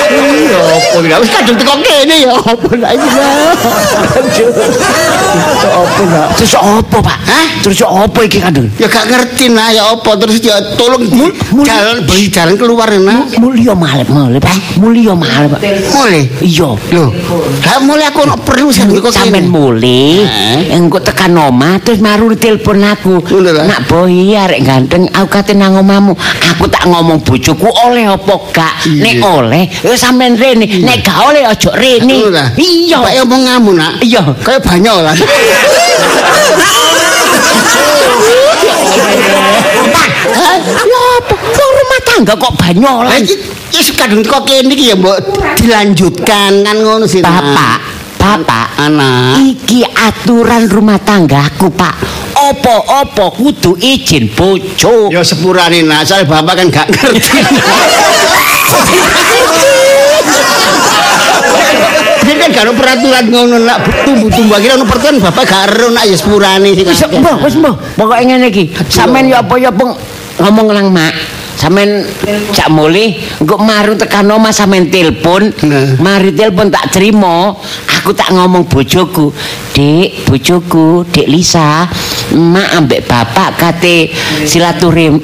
Iya, 0.08 0.58
apa 0.58 0.98
ya? 1.04 1.16
Wis 1.20 1.30
kadung 1.30 1.56
teko 1.60 1.74
kene 1.84 2.16
ya 2.24 2.32
apa 2.32 2.68
lak 2.80 2.92
iki 2.96 3.08
lah. 3.12 3.32
Apa 5.68 6.02
lak? 6.08 6.28
Terus 6.40 6.54
apa, 6.56 6.96
Pak? 7.02 7.18
Hah? 7.28 7.46
Terus 7.60 7.78
apa 7.84 8.18
iki 8.24 8.38
kandung? 8.40 8.68
Ya 8.80 8.86
gak 8.88 9.06
ngerti 9.10 9.52
nah 9.52 9.68
ya 9.68 9.92
apa 9.92 10.10
terus 10.16 10.40
ya 10.40 10.56
tolong 10.78 11.04
jalan 11.64 12.06
bagi 12.08 12.26
jalan 12.32 12.54
keluar 12.56 12.88
nah. 12.96 13.28
Mulya 13.36 13.76
malih, 13.76 14.06
malih, 14.08 14.40
Pak. 14.40 14.80
Mulya 14.80 15.12
malih, 15.12 15.48
Pak. 15.52 15.60
Mulai. 15.92 16.24
Iya. 16.40 16.70
Loh, 16.94 17.08
gak 17.60 17.78
mulai 17.84 18.08
aku 18.08 18.24
ono 18.24 18.36
perlu 18.40 18.72
sing 18.72 18.88
kok 18.88 19.12
Sampeyan 19.12 19.46
kene. 19.46 19.52
mulih, 19.52 20.24
engko 20.72 20.98
tekan 21.04 21.36
omah 21.36 21.82
terus 21.84 22.00
maru 22.00 22.32
telepon 22.32 22.80
aku. 22.80 23.20
Lah. 23.38 23.68
Nak 23.68 23.80
boy 23.90 24.32
arek 24.32 24.64
ganteng, 24.64 25.04
aku 25.12 25.28
kate 25.28 25.52
nang 25.52 25.76
omahmu. 25.76 26.16
Aku 26.56 26.64
tak 26.70 26.88
ngomong 26.88 27.20
bojoku 27.20 27.68
oleh 27.84 28.08
apa 28.08 28.34
gak? 28.54 28.74
Nek 28.88 29.18
oleh, 29.20 29.68
sampean 29.98 30.38
rene. 30.38 30.66
Nek 30.86 31.02
gak 31.02 31.18
oleh 31.26 31.42
ojo 31.50 31.74
rene. 31.74 32.30
Iya. 32.54 33.02
Pak 33.02 33.14
omong 33.26 33.42
ngamu 33.50 33.70
nak. 33.74 33.92
Iya. 33.98 34.22
Kayak 34.46 34.62
banyak 34.62 34.96
lah. 35.02 35.14
Ya 40.38 40.50
apa? 41.18 41.34
Wong 41.34 41.72
rumah 41.74 42.00
tangga 42.06 42.32
kok 42.38 42.54
banyolan. 42.54 43.22
ya 43.68 43.82
kadung 43.94 44.24
teko 44.24 44.48
kene 44.48 44.72
iki 44.72 44.90
ya 44.90 44.96
mbok 44.96 45.18
dilanjutkan 45.60 46.64
kan 46.64 46.76
ngono 46.80 47.04
sih. 47.04 47.20
Bapak, 47.20 47.78
Bapak, 48.16 48.80
anak. 48.80 49.36
iki 49.44 49.84
aturan 49.84 50.70
rumah 50.70 50.96
tanggaku, 51.02 51.68
Pak. 51.74 52.27
Opo-opo 52.48 53.28
kudu 53.36 53.76
izin 53.76 54.32
bojo. 54.32 55.12
Ya 55.12 55.20
sepurane 55.20 55.84
nak, 55.84 56.08
soal 56.08 56.24
bapak 56.24 56.64
kan 56.64 56.66
gak 56.72 56.86
ngerti. 56.88 57.44
Kan 62.28 62.64
ada 62.64 62.72
peraturan 62.72 63.24
ngono 63.28 63.56
nak 63.62 63.78
tumbuh-tumbuh 64.02 64.56
akhirnya 64.56 64.80
ono 64.80 64.86
peraturan 64.88 65.20
bapak 65.20 65.44
gak 65.44 65.62
ero 65.68 65.92
nak 65.92 66.08
ya 66.08 66.16
sepurane 66.16 66.72
sih. 66.72 66.84
Wis 66.88 67.04
mbah, 67.20 67.36
wis 67.44 67.54
mbah. 67.60 67.74
Pokoke 67.94 68.24
ngene 68.24 68.48
iki. 68.48 68.72
Sampeyan 68.88 69.28
ya 69.28 69.38
apa 69.44 69.54
ya 69.60 69.68
peng 69.68 69.92
ngomong 70.40 70.72
nang 70.72 70.88
mak. 70.88 71.12
Sampeyan 71.58 72.06
cak 72.54 72.70
mulih 72.70 73.18
engko 73.42 73.58
maru 73.58 73.98
tekan 73.98 74.30
omah 74.30 74.54
sampeyan 74.54 74.88
telepon. 74.88 75.52
Nah. 75.68 75.98
Mari 76.00 76.32
telepon 76.32 76.72
tak 76.72 76.88
terima. 76.94 77.52
Aku 77.98 78.14
tak 78.14 78.30
ngomong 78.32 78.64
bojoku. 78.70 79.34
Dik, 79.74 80.26
bojoku, 80.26 81.06
Dik 81.06 81.30
Lisa, 81.30 81.86
emak 82.32 82.68
ambek 82.76 83.04
bapak 83.08 83.56
kate 83.56 84.12
silaturahmi 84.44 85.20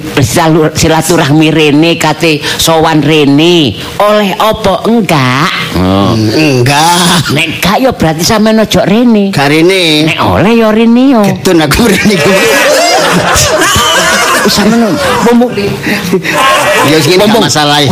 silaturahmi 0.75 1.49
rene 1.53 1.97
kate 2.01 2.41
sowan 2.59 3.05
rene. 3.05 3.77
Oleh 4.01 4.33
apa 4.37 4.85
enggak? 4.89 5.51
Oh. 5.77 6.17
Enggak. 6.17 7.35
Nek 7.35 7.61
gak 7.61 7.79
ya 7.83 7.91
berarti 7.93 8.23
sampeyan 8.25 8.63
ojo 8.65 8.81
rene. 8.85 9.35
Gak 9.35 9.49
rene. 9.51 10.09
Nek 10.09 10.19
oleh 10.23 10.53
ya 10.57 10.69
rene 10.73 11.03
yo. 11.13 11.23
Ketun 11.23 11.61
aku 11.65 11.83
rene 11.89 12.15
ku. 12.17 12.33
Sampeyan 14.45 14.93
ngomong 15.29 15.51
Ya 16.85 16.99
sing 17.01 17.17
gak 17.17 17.41
masalah 17.41 17.81
Ya. 17.81 17.89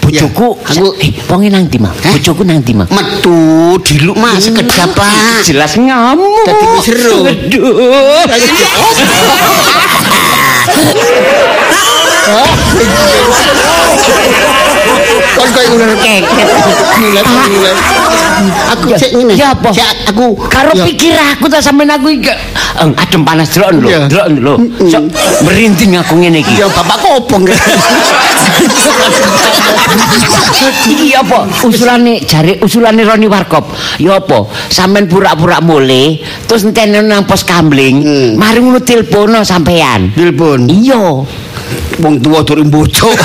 bojoku 0.00 0.56
Aku 0.64 0.96
eh 0.98 1.12
wonge 1.28 1.48
nang 1.52 1.68
ndi 1.68 1.76
Hah? 2.00 2.12
bojoku 2.16 2.42
nang 2.42 2.64
ndi 2.64 2.72
mah 2.72 2.88
metu 2.88 3.36
diluk 3.84 4.16
mas 4.16 4.40
sekedap 4.40 4.90
pak. 4.96 5.44
jelas 5.44 5.76
ngamuk 5.76 6.48
Dadi 6.48 6.66
seru. 6.80 7.28
Aduh. 7.28 8.24
Kon 15.36 15.48
koyo 15.54 15.68
keket. 15.78 16.22
Ngulet. 17.00 17.26
Aku 18.72 18.86
cek 18.96 19.10
ngene. 19.16 19.32
Ya 19.36 19.52
apa? 19.52 19.68
Cek 19.72 20.10
aku 20.12 20.36
karo 20.48 20.72
pikir 20.84 21.14
aku 21.16 21.46
ta 21.48 21.60
sampean 21.60 21.92
aku 21.92 22.08
iki 22.12 22.32
adem 22.80 23.20
panas 23.24 23.52
delok 23.52 23.76
lho, 23.76 23.88
delok 24.08 24.26
lho. 24.40 24.54
Sok 24.88 25.02
merinding 25.44 26.00
aku 26.00 26.14
ngene 26.20 26.40
iki. 26.40 26.56
Ya 26.60 26.66
bapak 26.72 26.98
kopong. 27.00 27.44
Iki 30.88 31.08
apa? 31.16 31.38
Usulane 31.64 32.20
jare 32.24 32.60
usulane 32.64 33.04
Roni 33.04 33.28
Warkop. 33.28 33.64
Ya 34.00 34.20
apa? 34.20 34.48
Sampeyan 34.68 35.08
pura-pura 35.08 35.60
mulih 35.60 36.20
terus 36.48 36.64
entene 36.64 37.00
nang 37.04 37.24
pos 37.24 37.44
kambling, 37.44 37.96
Hmm. 38.00 38.30
mari 38.40 38.60
ngono 38.60 38.80
tilpono 38.80 39.44
sampean. 39.44 40.12
Telepon. 40.16 40.68
Iya. 40.68 41.24
Wong 42.00 42.16
tuwa 42.24 42.40
durung 42.40 42.72
bocok. 42.72 43.12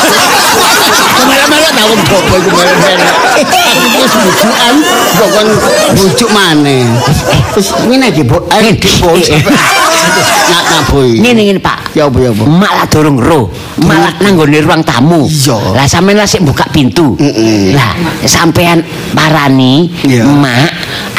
Melek-melek 1.26 1.72
ta 1.74 1.84
wong 1.90 2.02
dopo 2.06 2.34
iku. 2.38 2.50
Aku 2.56 3.98
wis 4.04 4.14
bujukan 4.20 4.74
kok 5.16 5.30
kon 5.32 5.48
bujuk 5.96 6.30
maneh. 6.30 6.86
Wis 7.56 7.72
ngene 7.88 8.12
iki, 8.12 8.24
Bu. 8.28 8.38
Ayo 8.52 8.72
dipun. 8.76 9.16
Nak 10.46 10.64
nak 10.70 10.82
boy. 10.94 11.10
Ngene 11.18 11.42
ngene 11.50 11.62
Pak. 11.64 11.98
Ya 11.98 12.06
apa 12.06 12.18
ya 12.20 12.30
apa? 12.36 12.44
Malah 12.44 12.86
durung 12.92 13.18
ro, 13.18 13.48
malah 13.82 14.12
nang 14.20 14.36
nggone 14.36 14.60
ruang 14.62 14.84
tamu. 14.84 15.26
Iya. 15.26 15.58
Lah 15.74 15.88
sampean 15.88 16.20
lah 16.20 16.28
sik 16.28 16.44
buka 16.44 16.68
pintu. 16.70 17.16
Mm-mm. 17.16 17.72
Lah 17.74 17.96
sampean 18.28 18.84
parani. 19.16 19.90
Mak, 20.06 20.70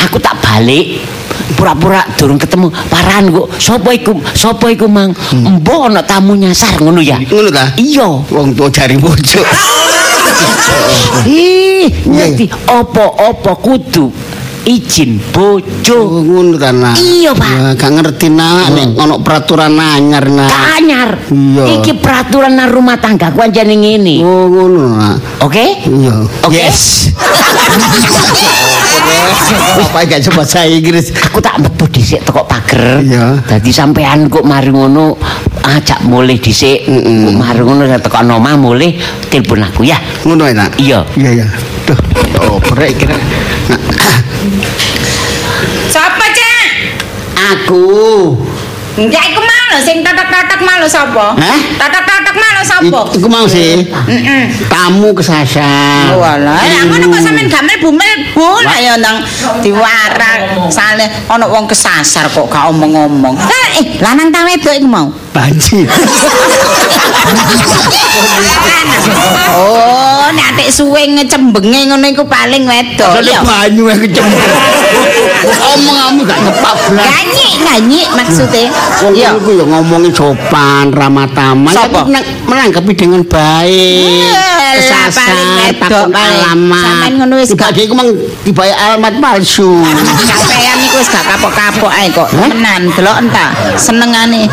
aku 0.06 0.20
tak 0.20 0.35
balik 0.56 1.04
pura-pura 1.52 2.00
durung 2.16 2.40
ketemu. 2.40 2.72
Paran 2.88 3.28
kok 3.28 3.46
sapa 3.60 3.92
iku 3.92 4.16
sapa 4.32 4.72
iku 4.72 4.88
mang? 4.88 5.12
Embo 5.36 5.84
ana 5.84 6.00
tamu 6.00 6.32
nyasar 6.32 6.80
ngono 6.80 7.04
ya? 7.04 7.20
Ngono 7.20 7.52
ta? 7.52 7.76
iya. 7.76 8.08
Wong 8.32 8.56
tuwa 8.56 8.72
jari 8.72 8.96
bocok. 8.96 9.44
ih 11.28 11.88
ngerti 12.08 12.48
apa-apa 12.68 13.52
kudu 13.60 14.08
izin 14.66 15.22
bojo 15.30 15.96
Oh, 15.96 16.20
ngono 16.26 16.58
ta 16.58 16.74
nak. 16.74 16.98
Iya, 16.98 17.30
Pak. 17.32 17.46
Ya, 17.46 17.66
gak 17.78 17.90
ngerti 17.94 18.26
nak 18.34 18.74
nek 18.74 18.98
ono 18.98 19.22
peraturan 19.22 19.78
anyar 19.78 20.26
nak. 20.26 20.50
kanyar 20.50 21.10
Iya. 21.30 21.64
iki 21.80 21.94
peraturan 22.02 22.58
nang 22.58 22.68
rumah 22.74 22.98
tangga 22.98 23.30
ku 23.30 23.40
ngene 23.46 24.20
Oh, 24.26 24.50
ngono 24.50 24.98
nak. 24.98 25.16
oke 25.46 25.86
Iya. 25.86 26.14
Oke. 26.42 26.58
Yes. 26.58 27.10
Apa 29.76 30.02
gak 30.08 30.24
coba 30.30 30.42
saya 30.42 30.72
Inggris? 30.72 31.14
aku 31.14 31.38
tak 31.38 31.62
metu 31.62 31.86
dhisik 31.86 32.26
teko 32.26 32.42
pager. 32.44 33.06
Iya. 33.06 33.38
Dadi 33.46 33.70
sampean 33.70 34.26
kok 34.26 34.42
mari 34.42 34.74
ngono 34.74 35.14
ajak 35.62 36.02
mulih 36.02 36.42
dhisik. 36.42 36.90
Mm-mm. 36.90 37.30
Kok 37.30 37.34
mari 37.38 37.60
ngono 37.62 37.82
teko 37.86 38.18
omah 38.18 38.54
mulih 38.58 38.98
telepon 39.30 39.62
aku 39.62 39.86
ya. 39.86 39.98
Ngono 40.26 40.42
ya 40.50 40.54
nak. 40.58 40.70
Iya. 40.80 40.98
Iya 41.14 41.30
ya. 41.44 41.48
Duh. 41.86 41.98
Oh, 42.42 42.58
brek 42.58 42.98
kira. 42.98 43.14
Sapa, 45.86 46.26
Cak? 46.34 46.66
Aku. 47.54 47.86
Enggak 48.96 49.28
iku 49.28 49.40
mau 49.44 49.64
lho 49.76 49.78
sing 49.84 50.00
totok-totok 50.00 50.60
mau 50.64 50.80
lho 50.80 50.88
sapa? 50.88 51.36
Hah? 51.36 51.58
Totok-totok 51.76 52.36
mau 52.40 52.50
lho 52.56 52.64
sapa? 52.64 53.00
Iku 53.12 53.28
mau 53.28 53.44
sih. 53.44 53.84
Heeh. 53.84 54.48
Tamu 54.72 55.12
kesasar. 55.12 56.16
Oh 56.16 56.24
alah, 56.24 56.56
lah 56.56 56.82
ngono 56.88 57.12
kok 57.12 57.20
sampean 57.20 57.44
gak 57.52 57.60
mlebu-mlebu 57.68 58.48
lah 58.64 58.78
ya 58.80 58.96
nang 58.96 59.20
diwarak 59.60 60.72
sale 60.72 61.28
ana 61.28 61.44
wong 61.44 61.68
kesasar 61.68 62.24
kok 62.32 62.48
gak 62.48 62.72
omong-omong. 62.72 63.36
Eh, 63.36 63.68
eh, 63.84 63.86
lanang 64.00 64.32
ta 64.32 64.48
wedok 64.48 64.72
iku 64.72 64.88
mau? 64.88 65.12
Banjir. 65.36 65.84
Oh, 69.56 70.25
nek 70.32 70.46
atik 70.54 70.68
suwe 70.70 71.02
ngecembenge 71.06 71.80
ngono 71.90 72.06
iku 72.08 72.24
paling 72.26 72.64
wedok. 72.64 73.22
Ya. 73.22 73.40
banyu 73.42 73.90
yang 73.90 74.00
kecemplung. 74.00 74.54
Omong-omong 75.46 76.26
gak 76.26 76.38
ngepak 76.42 76.74
blas. 76.90 77.06
Ganyi, 77.06 77.46
ganyi 77.62 78.00
maksudnya. 78.10 78.66
Wong 79.02 79.14
Iya. 79.14 79.30
iku 79.38 79.50
ya 79.54 79.64
ngomongin 79.66 80.12
sopan, 80.14 80.90
ramah 80.90 81.26
tamah. 81.30 81.72
Sapa? 81.74 82.02
Tapi 82.02 82.10
nang- 82.14 82.28
menanggapi 82.46 82.92
dengan 82.94 83.22
baik. 83.26 84.26
Kesasar, 84.76 85.32
wedok, 85.32 85.80
takon 85.80 86.10
paling. 86.12 86.40
alamat. 86.42 86.82
Sampean 86.84 87.12
ngono 87.16 87.34
wis 87.40 87.50
gak- 87.54 87.76
iku 87.76 87.94
mang 87.94 88.10
dibayar 88.44 88.76
alamat 88.92 89.14
palsu. 89.18 89.70
Sampean 89.82 90.78
iku 90.82 90.96
wis 91.00 91.08
gak 91.08 91.24
kapok-kapok 91.26 91.92
ae 91.92 92.06
kok. 92.12 92.28
Tenan, 92.30 92.82
delok 92.92 93.16
entah. 93.20 93.50
Senengane 93.76 94.50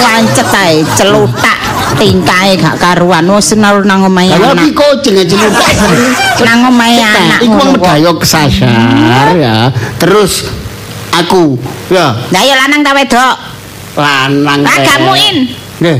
wancet 0.00 0.48
ae, 0.54 0.82
celutak 0.96 1.58
tingkae 1.98 2.54
gak 2.56 2.78
karuan. 2.78 3.26
Wis 3.28 3.52
sinau 3.52 3.82
nang 3.82 4.06
omahe 4.06 4.30
anak. 4.30 4.70
kucing 4.72 5.18
aja 5.18 5.34
lupa. 5.34 5.66
Nang 6.46 6.58
omahe 6.70 7.02
anak. 7.02 7.40
Iku 7.42 7.58
wong 7.58 7.70
kok. 7.74 7.82
medayok 7.82 8.16
kesasar 8.22 9.34
ya. 9.34 9.68
Terus 9.98 10.46
aku 11.12 11.58
ya 11.90 12.14
Lah 12.30 12.42
ya 12.46 12.54
lanang 12.54 12.80
ta 12.86 12.94
wedok? 12.94 13.34
lanang. 13.98 14.62
Lah 14.62 14.76
teh. 14.78 14.86
gak 15.82 15.98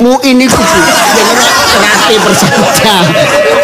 muin. 0.00 0.34
Nggih. 0.34 0.48
Muin 0.48 0.48
iku 0.48 0.60
rati 1.74 2.14
persaja. 2.18 2.94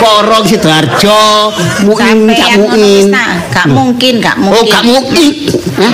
Korong 0.01 0.45
Sidoarjo, 0.49 1.23
gak 1.53 2.09
Sampean 2.09 2.17
ngono 2.57 2.73
wis 2.73 3.05
muin. 3.05 3.07
ta. 3.13 3.27
Gak 3.53 3.67
mungkin, 3.69 4.15
gak 4.23 4.37
Oh, 4.39 4.43
mungkin. 4.49 4.71
gak 4.73 4.83
muin. 4.87 5.33
Hah? 5.77 5.93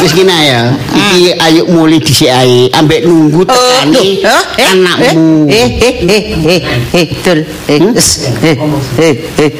Wis 0.00 0.12
gini 0.12 0.32
ya. 0.48 0.72
Iki 0.94 1.30
ayo 1.36 1.62
mulai 1.68 2.00
dhisik 2.00 2.30
ae 2.30 2.68
ambek 2.72 3.04
nunggu 3.04 3.44
tekani 3.44 4.24
anakmu. 4.56 5.48
Eh, 5.52 5.68
eh, 5.78 5.94
eh, 6.04 6.24
eh, 6.48 6.60
eh, 6.92 7.06
dul. 7.22 7.40
Eh, 7.68 7.78
Hmm? 7.80 7.92
es, 7.96 8.08
eh, 8.40 8.56
eh, 8.98 9.14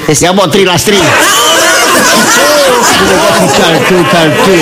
eh. 0.08 0.16
Ya 0.16 0.32
mau 0.32 0.48
tri 0.48 0.64
lastri. 0.64 0.96
Galdu 3.54 3.98
galdu. 4.12 4.54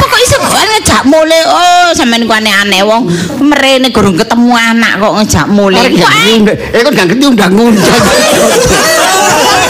Apa 0.00 0.08
kok 0.08 0.18
iso 0.18 0.36
kok 0.38 0.48
ngejak 0.56 1.02
mulai? 1.04 1.44
Oh, 1.44 1.88
sampean 1.92 2.24
ku 2.24 2.32
aneh-aneh 2.32 2.80
wong 2.80 3.04
merene 3.38 3.92
gurung 3.92 4.16
ketemu 4.16 4.48
anak 4.50 4.96
kok 4.96 5.12
ngejak 5.14 5.44
ngerti 5.44 6.00
undang- 6.34 6.56
Eh 6.72 6.80
kok 6.80 6.92
gak 6.94 7.06
ngerti 7.06 7.24
undang-undang. 7.26 8.00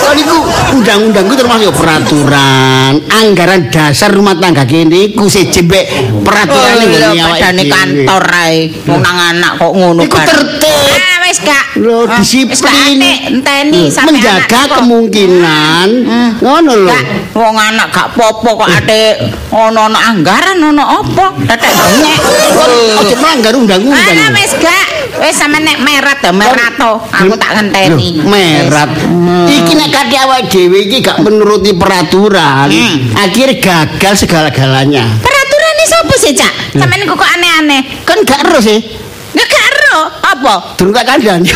Kan 0.00 0.16
iku 0.16 0.36
undang-undang 0.72 1.24
ku 1.24 1.34
termasuk 1.34 1.70
peraturan, 1.72 2.98
anggaran 3.10 3.70
dasar 3.70 4.10
rumah 4.10 4.34
tangga 4.34 4.62
kene 4.64 5.06
iku 5.08 5.26
siji 5.26 5.62
mbek 5.62 5.86
peraturan 6.22 6.72
Oh, 6.72 6.80
ngene 6.80 7.06
awake 7.12 7.30
padane 7.36 7.62
dhewe. 7.62 7.70
kantor 7.70 8.24
ae. 8.32 8.56
Wong 8.86 9.00
nang 9.00 9.18
anak 9.28 9.52
kok 9.56 9.70
ngono 9.72 10.00
Iku 10.00 10.16
tertib. 10.16 10.98
Wis 11.30 11.46
gak. 11.46 11.78
Lho, 11.78 12.10
Ah, 12.10 12.18
disiplin. 12.18 12.98
Enteni 12.98 13.86
menjaga 13.86 14.82
kemungkinan 14.82 15.88
ngono 16.42 16.72
lho. 16.74 16.98
Wong 17.38 17.54
anak 17.54 17.94
gak 17.94 18.18
popo 18.18 18.58
kok 18.58 18.66
ate 18.66 19.30
ono-ono 19.54 19.94
anggaran 19.94 20.58
ono 20.58 20.82
apa? 20.82 21.30
Tetek 21.46 21.70
bengek. 21.70 22.18
Kon 22.50 22.72
aja 22.98 23.14
melanggar 23.14 23.52
undang-undang. 23.54 24.10
Ana 24.10 24.34
wis 24.34 24.58
gak. 24.58 24.86
Wis 25.22 25.38
sampe 25.38 25.62
nek 25.62 25.78
merat 25.78 26.18
to, 26.18 26.34
merat. 26.34 26.74
Aku 26.82 27.38
tak 27.38 27.62
ngenteni. 27.62 28.18
Loh, 28.18 28.26
merat. 28.26 28.90
Iki 29.46 29.72
nek 29.78 29.88
kate 29.94 30.16
awake 30.18 30.50
dhewe 30.50 30.82
iki 30.82 30.98
gak 30.98 31.22
menuruti 31.22 31.78
peraturan, 31.78 32.74
akhirnya 33.14 33.54
gagal 33.62 34.18
segala-galanya. 34.18 35.06
Peraturan 35.22 35.78
sapa 35.86 36.14
sih, 36.18 36.34
Cak? 36.34 36.52
Sampeyan 36.74 37.06
kok 37.06 37.22
aneh-aneh. 37.22 38.02
Kan 38.02 38.18
gak 38.26 38.50
ero 38.50 38.58
sih. 38.58 38.78
Ya 39.92 39.98
ero. 39.98 40.02
Apa? 40.22 40.54
Durung 40.78 40.94
tak 40.94 41.02
kandhani. 41.02 41.50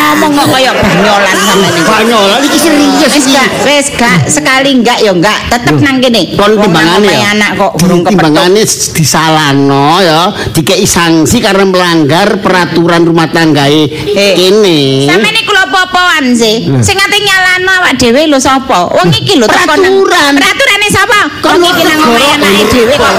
Ngomong 0.00 0.32
kok 0.32 0.48
kaya 0.50 0.72
banyolan 0.74 1.36
sampeyan 1.38 1.74
iki. 1.74 1.82
Banyolan 1.86 2.40
iki 2.42 2.58
serius 2.58 3.14
iki. 3.14 3.30
gak, 3.34 3.48
wis 3.66 3.86
gak 3.94 4.18
sekali 4.26 4.70
enggak 4.78 4.98
ya 5.02 5.12
enggak, 5.14 5.38
tetep 5.50 5.76
nang 5.78 5.98
kene. 6.02 6.34
Kon 6.34 6.58
timbangane 6.58 7.10
ya. 7.14 7.30
anak 7.34 7.50
kok 7.58 7.72
burung 7.78 8.02
kepethuk. 8.02 8.18
timbangane 8.18 8.62
disalahno 8.66 10.02
ya, 10.02 10.20
dikei 10.54 10.82
sanksi 10.86 11.38
karena 11.38 11.64
melanggar 11.66 12.42
peraturan 12.42 13.06
rumah 13.06 13.30
tanggae 13.30 13.86
Eh, 14.10 14.34
kene. 14.34 15.06
Sampeyan 15.06 15.36
iki 15.36 15.50
apa-apaan 15.62 16.24
sih? 16.32 16.64
Sing 16.80 16.94
ngate 16.94 17.18
nyalano 17.18 17.70
awak 17.78 17.92
dhewe 17.96 18.24
lho 18.26 18.38
sapa? 18.38 18.88
Wong 18.90 19.08
iki 19.10 19.36
lho 19.36 19.44
teko 19.44 19.74
nang- 19.76 19.80
Peraturan. 19.80 20.32
Peraturane 20.36 20.88
sapa? 20.88 21.20
Kon 21.40 21.60
iki 21.60 21.82
nang 21.82 21.98
omahe 22.00 22.28
anake 22.34 22.62
dhewe 22.68 22.94
kok. 22.94 23.14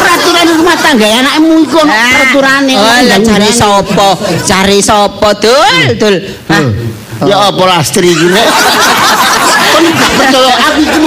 peraturan 0.00 0.46
rumah 0.56 0.76
tangga 0.78 1.06
anakmu 1.10 1.64
iku 1.64 1.76
ono 1.80 1.90
Ah, 1.90 2.08
peraturane. 2.08 2.74
Oh, 2.74 2.98
lah 3.06 3.18
cari 3.20 3.50
sapa? 3.50 4.08
Cari 4.40 4.78
sapa, 4.80 5.28
Dul? 5.36 5.76
Dul. 5.96 6.16
Hah? 6.48 6.64
Ya 7.20 7.36
apa 7.52 7.62
lastri 7.68 8.08
iki 8.08 8.26
nek. 8.26 8.46
Kon 9.70 9.84
gak 9.86 10.10
percaya 10.16 10.52
aku 10.56 10.80
iki 10.80 10.98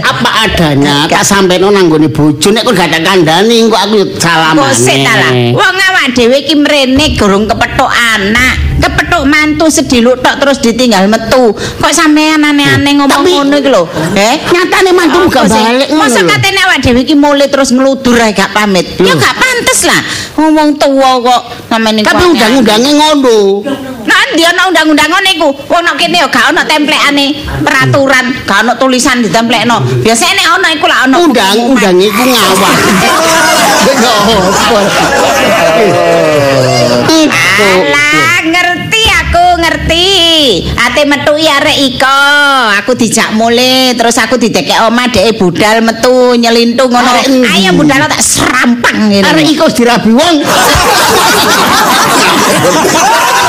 apa 0.00 0.28
adanya 0.40 1.04
tak 1.04 1.20
sampeno 1.22 1.68
nang 1.68 1.86
nggone 1.86 2.08
bojo 2.08 2.48
nek 2.48 2.64
kon 2.64 2.72
gak 2.72 2.88
tak 2.88 3.04
kandhani 3.04 3.68
kok 3.68 3.76
aku 3.78 3.96
salah 4.16 4.56
Kok 4.56 4.72
sik 4.72 5.04
ta 5.04 5.12
lah. 5.14 5.32
Wong 5.52 5.76
awak 5.78 6.16
dhewe 6.16 6.40
iki 6.40 6.56
mrene 6.56 7.12
gurung 7.14 7.44
kepethuk 7.44 7.92
anak, 7.92 8.56
kepethuk 8.84 9.24
mantu 9.24 9.66
sediluk 9.72 10.20
tok 10.20 10.36
terus 10.44 10.60
ditinggal 10.60 11.08
metu. 11.08 11.56
Kok 11.56 11.92
sampean 11.92 12.44
aneh-aneh 12.44 13.00
ngomong 13.00 13.24
Tapi- 13.24 13.32
ngono 13.32 13.56
iki 13.56 13.70
lho. 13.72 13.88
Eh? 14.12 14.36
Nyatane 14.52 14.92
mantu 14.92 15.24
gak 15.32 15.48
Apa 15.48 15.56
sih? 15.56 15.62
balik 15.64 15.88
ngono 15.88 16.04
Masa 16.04 16.20
katene 16.28 16.60
awak 16.68 16.78
dhewe 16.84 17.00
iki 17.00 17.16
mulai 17.16 17.48
terus 17.48 17.72
ngludur 17.72 18.20
ae 18.20 18.36
gak 18.36 18.52
pamit. 18.52 18.84
Ya 19.00 19.16
gak 19.16 19.34
pantes 19.40 19.80
lah. 19.88 20.00
Ngomong 20.36 20.76
tua 20.76 21.10
kok 21.24 21.42
sampean 21.72 21.96
iki. 21.96 22.04
Tapi 22.04 22.16
aneh-aneh. 22.20 22.32
undang-undangnya 22.36 22.92
ngono. 22.92 23.38
Nah, 24.04 24.20
ndi 24.36 24.44
ana 24.44 24.68
undang-undang 24.68 25.08
ngene 25.08 25.30
iku. 25.40 25.48
Wong 25.64 25.80
nek 25.80 25.96
kene 25.96 26.20
ya 26.20 26.28
gak 26.28 26.52
ana 26.52 26.60
templekane 26.68 27.26
peraturan, 27.64 28.36
gak 28.44 28.68
ana 28.68 28.76
tulisan 28.76 29.24
ditemplekno. 29.24 29.80
Biasane 30.04 30.36
nek 30.36 30.60
ana 30.60 30.68
iku 30.76 30.84
lak 30.84 31.08
ana 31.08 31.16
Undang-undang 31.24 31.96
iku 31.96 32.20
ngawak. 32.20 32.76
Apa? 37.04 37.68
Alah, 37.84 38.36
ngerti 38.48 39.02
aku, 39.12 39.46
ngerti. 39.60 40.08
Ate 40.72 41.04
metu 41.04 41.36
arek 41.36 41.78
iko. 41.92 42.20
Aku 42.80 42.96
dijak 42.96 43.36
mule, 43.36 43.92
terus 43.92 44.16
aku 44.16 44.40
didekek 44.40 44.80
omah 44.88 45.12
dhek 45.12 45.36
budal 45.36 45.84
metu 45.84 46.32
nyelintung 46.40 46.88
ngono. 46.88 47.12
Ayo 47.52 47.76
budal 47.76 48.08
tak 48.08 48.24
serampang 48.24 49.12
ngene. 49.12 49.28
Arek 49.28 49.44
iku 49.52 49.68
wis 49.68 49.76
dirabi 49.76 50.10
wong. 50.16 50.36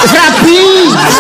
Rabi. 0.06 0.62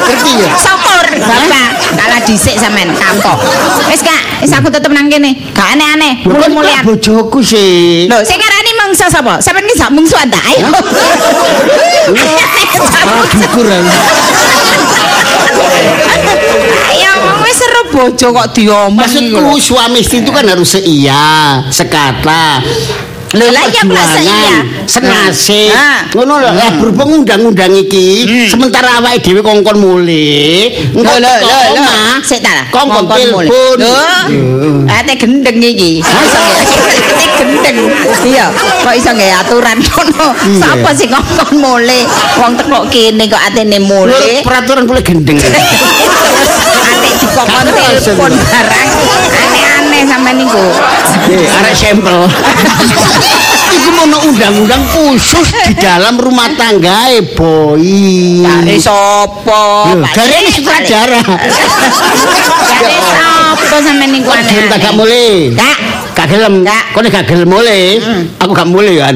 Ngerti 0.06 0.32
ya? 0.44 0.52
Sopor, 0.60 1.08
Bapak. 1.08 1.70
Kalah 1.96 2.22
dhisik 2.28 2.60
sampean 2.60 2.92
kampok. 2.94 3.40
Wis 3.88 4.04
Kak, 4.04 4.44
wis 4.44 4.52
aku 4.52 4.68
tetep 4.68 4.92
nang 4.92 5.08
kene. 5.08 5.52
Gak 5.56 5.80
aneh-aneh. 5.80 6.28
Mulai-mulian. 6.28 6.84
bojoku 6.84 7.40
sih. 7.42 8.06
Lho, 8.12 8.20
sing 8.22 8.38
ngarani 8.38 8.72
mangsa 8.96 9.12
sapa? 9.12 9.44
Sampeyan 9.44 9.68
ki 9.68 9.76
sak 9.76 9.92
mungsu 9.92 10.16
anda. 10.16 10.40
Ayo. 10.40 10.72
Ayo, 16.96 17.14
wis 17.44 17.56
seru 17.60 17.92
bojo 17.92 18.28
kok 18.32 18.48
diomong 18.56 19.04
iki. 19.04 19.36
Maksudku 19.36 19.60
suami 19.60 20.00
istri 20.00 20.24
itu 20.24 20.32
kan 20.32 20.48
harus 20.48 20.80
seia, 20.80 21.60
sekata. 21.68 22.64
Lho 23.36 23.52
lah 23.52 23.68
ya 23.68 23.84
plase 23.84 24.20
iya. 24.24 24.58
Senasib. 24.88 25.76
Ah. 25.76 26.08
Ngono 26.16 26.40
lho, 26.40 26.52
lah 26.56 26.72
berhubung 26.80 27.22
undang-undang 27.22 27.76
iki, 27.76 28.24
sementara 28.48 29.04
awake 29.04 29.20
dhewe 29.20 29.44
kongkon 29.44 29.76
mule, 29.76 30.72
engko 30.96 31.04
Lho 31.04 31.20
lho 31.20 31.34
lho 31.44 31.60
lho. 31.76 31.84
Sik 32.24 32.40
ta 32.40 32.64
kongkon 32.72 33.04
telepon. 33.12 33.76
Lho. 33.76 34.00
Ate 34.88 35.20
gendeng 35.20 35.60
iki. 35.60 36.00
Ate 37.12 37.28
gendeng. 37.36 37.78
Iya, 38.24 38.48
kok 38.56 38.96
iso 38.96 39.12
nggae 39.12 39.34
aturan 39.36 39.78
ngono. 39.84 40.28
Sapa 40.56 40.90
sing 40.96 41.12
ngongkon 41.12 41.60
mule? 41.60 42.00
Wong 42.40 42.56
teko 42.56 42.88
kene 42.88 43.28
kok 43.28 43.42
atene 43.42 43.84
mule. 43.84 44.46
peraturan 44.48 44.88
boleh 44.88 45.04
gendeng. 45.04 45.36
Ate 46.96 47.10
dikongkon 47.20 47.68
telepon 47.68 48.32
barang. 48.32 48.88
Aneh-aneh 49.36 50.02
sampean 50.08 50.40
niku. 50.40 50.66
Arek 51.26 51.74
sampel. 51.82 52.30
Iku 53.76 53.90
mono 53.92 54.18
undang-undang 54.30 54.84
khusus 54.94 55.50
di 55.68 55.74
dalam 55.76 56.16
rumah 56.22 56.48
tanggae, 56.54 57.22
boy. 57.34 57.82
Dari 58.46 58.78
sapa? 58.78 59.90
Dari 60.14 60.34
ini 60.46 60.50
sutradara. 60.54 61.22
Dari 61.26 62.98
sapa 63.02 63.76
sampean 63.82 64.10
niku 64.14 64.30
Kok 64.30 64.42
gelem 64.46 64.66
tak 64.70 64.80
gak 64.80 64.94
mulai? 64.94 65.50
Gak. 65.58 65.78
Gak 66.16 66.28
gelem. 66.30 66.54
Kok 66.64 67.02
gak 67.10 67.26
gelem 67.26 67.50
mulai, 67.50 67.98
aku 68.38 68.52
gak 68.54 68.70
mulai 68.70 68.94
kan. 69.02 69.16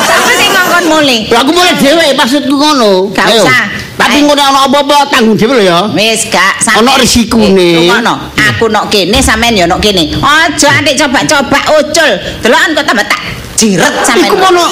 Sapa 0.00 0.30
sing 0.34 0.50
ngongkon 0.50 0.84
mule? 0.88 1.16
Lho 1.28 1.36
aku 1.38 1.50
mulai 1.52 1.74
dhewe 1.76 2.06
maksudku 2.16 2.54
ngono. 2.56 3.12
Gak 3.12 3.26
usah. 3.36 3.79
Tapi 4.00 4.16
ngono 4.24 4.40
ana 4.40 4.58
apa-apa 4.64 5.12
tanggung 5.12 5.36
dhewe 5.36 5.60
lho 5.60 5.64
ya. 5.68 5.78
Wis 5.92 6.32
gak 6.32 6.64
Ono 6.80 6.96
risikune. 6.96 7.84
Ngono. 7.84 8.32
Aku 8.48 8.72
nok 8.72 8.88
kene 8.88 9.20
sampean 9.20 9.52
ya 9.52 9.68
nok 9.68 9.78
kene. 9.78 10.08
Aja 10.16 10.68
antik 10.80 10.96
coba-coba 10.96 11.60
ucul. 11.76 12.10
Delokan 12.40 12.72
kok 12.72 12.84
tambah 12.88 13.04
tak 13.04 13.20
jiret 13.60 13.94
sampean. 14.00 14.32
Iku 14.32 14.36
mono. 14.40 14.64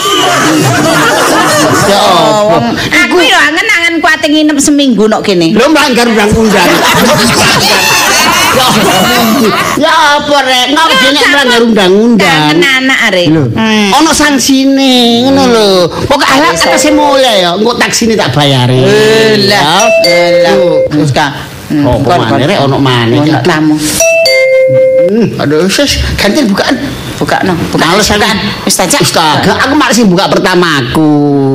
Ya 1.89 2.01
apa? 2.01 2.57
wong- 2.57 2.73
aku 2.75 3.17
yo 3.21 3.37
angen-angen 3.37 3.95
kuat 4.01 4.25
nginep 4.25 4.57
seminggu 4.57 5.05
nok 5.07 5.21
kene. 5.21 5.53
Lho 5.53 5.69
melanggar 5.69 6.09
undang-undang. 6.09 6.69
Ya 9.79 10.19
apa 10.19 10.37
rek? 10.43 10.67
Ngapa 10.75 10.95
dene 10.99 11.21
melanggar 11.31 11.61
undang-undang? 11.63 12.43
Kangen 12.59 12.65
anak 12.67 12.99
arek. 13.11 13.27
Hmm. 13.31 13.89
ono 13.95 14.11
sanksine 14.11 15.23
ngono 15.27 15.43
lho. 15.55 15.69
Pokoke 16.07 16.27
ala 16.27 16.51
atase 16.51 16.91
mulai 16.91 17.47
ya, 17.47 17.55
engko 17.55 17.79
taksine 17.79 18.19
tak 18.19 18.35
bayari. 18.35 18.83
Lah, 19.47 19.87
lah. 20.43 20.55
Wis 20.99 21.15
ka. 21.15 21.31
Oh, 21.87 22.01
maneh 22.03 22.47
rek 22.49 22.59
ono 22.65 22.77
maneh. 22.83 23.23
Ono 23.23 23.39
tamu. 23.47 23.77
Hmm, 25.09 25.41
Aduh, 25.41 25.65
sis, 25.73 26.05
ganti 26.21 26.45
bukaan. 26.45 26.77
Buka 27.19 27.41
no, 27.43 27.57
buka 27.73 27.83
Males 27.83 28.05
aku. 28.13 28.21
bukaan. 28.21 28.37
Wis 28.69 28.77
tajak. 28.77 29.01
Astaga, 29.01 29.57
aku 29.57 29.75
malah 29.75 29.95
sih 29.95 30.05
buka 30.05 30.29
pertama 30.29 30.85
aku. 30.85 31.09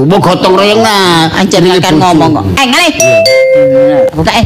Mau 0.09 0.17
gotong 0.17 0.57
royong 0.57 0.81
lah. 0.81 1.29
Anjir 1.37 1.61
kan 1.79 1.95
ngomong 1.95 2.33
kok. 2.33 2.45
Eh, 2.57 2.65
ngene. 2.65 2.89
Buka 4.11 4.31
eh. 4.33 4.45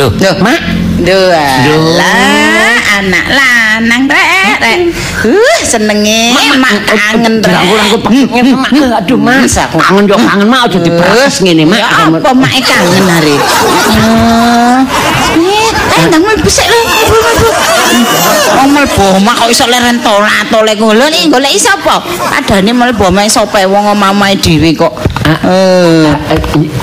Loh, 0.00 0.08
Loh, 0.16 0.32
Mak. 0.40 0.60
Duh, 1.04 1.28
alah, 1.28 2.76
anak 3.04 3.26
lanang 3.36 4.08
rek, 4.08 4.56
rek. 4.64 4.78
Uh, 5.28 5.60
senenge 5.60 6.32
mak 6.56 6.72
kangen 6.88 7.44
rek. 7.44 7.52
Aku 7.52 7.76
aku 7.76 7.96
pengen 8.08 8.56
mak. 8.56 8.72
Aduh, 9.04 9.20
Mas. 9.20 9.60
Aku- 9.60 9.76
Kangen 9.76 10.08
yo 10.08 10.16
kangen 10.16 10.48
mak 10.48 10.72
aja 10.72 10.80
diberes 10.80 11.44
ngene, 11.44 11.68
Mak. 11.68 11.84
Ya 11.84 11.88
apa 12.08 12.32
mak 12.32 12.52
kangen 12.64 13.04
hari. 13.12 13.36
Eh, 15.36 15.68
eh 15.68 16.04
nang 16.08 16.24
mlebu 16.24 16.48
sik 16.48 16.64
lho. 16.64 16.80
Wong 18.56 18.68
mlebu 18.72 19.04
mak 19.20 19.36
kok 19.36 19.48
iso 19.52 19.68
leren 19.68 20.00
tolat-tole 20.00 20.80
ngono 20.80 21.12
iki 21.12 21.28
golek 21.28 21.60
sapa? 21.60 22.00
Padane 22.00 22.72
mlebu 22.72 23.12
mak 23.12 23.28
sapa 23.28 23.68
wong 23.68 23.92
omamae 23.92 24.32
dhewe 24.40 24.72
kok. 24.72 24.96
Eh. 25.28 26.08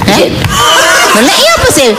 Eh? 0.06 0.30
Golek 1.18 1.38
iya 1.38 1.52
apa 1.58 1.68
sih? 1.74 1.90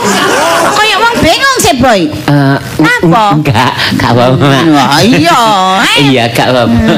Wong 0.75 0.87
bingung 1.29 1.57
sih, 1.61 1.73
Boy. 1.77 2.01
Eh, 2.09 2.57
Apa? 2.81 3.37
Enggak, 3.37 3.71
enggak 3.93 4.09
apa-apa, 4.17 4.45
Mak. 4.49 4.65
Wah, 4.73 4.97
iya. 5.05 5.41
eh. 5.85 5.97
Iya, 6.09 6.23
enggak 6.33 6.47
apa-apa. 6.49 6.93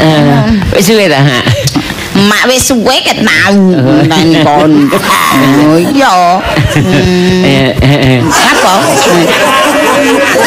Eh, 0.00 0.40
Wis 0.72 0.88
suwe 0.88 1.12
ta, 1.12 1.20
Mak? 2.16 2.42
Wis 2.48 2.64
suwe 2.68 2.96
ket 3.04 3.20
tau 3.20 3.56
nang 4.10 4.28
kon. 4.44 4.72
Oh 5.68 5.76
iya. 5.76 6.40
Hmm. 6.76 7.44
Eh, 7.44 7.72
eh, 7.80 7.98
eh. 8.16 8.20
Apa? 8.24 8.74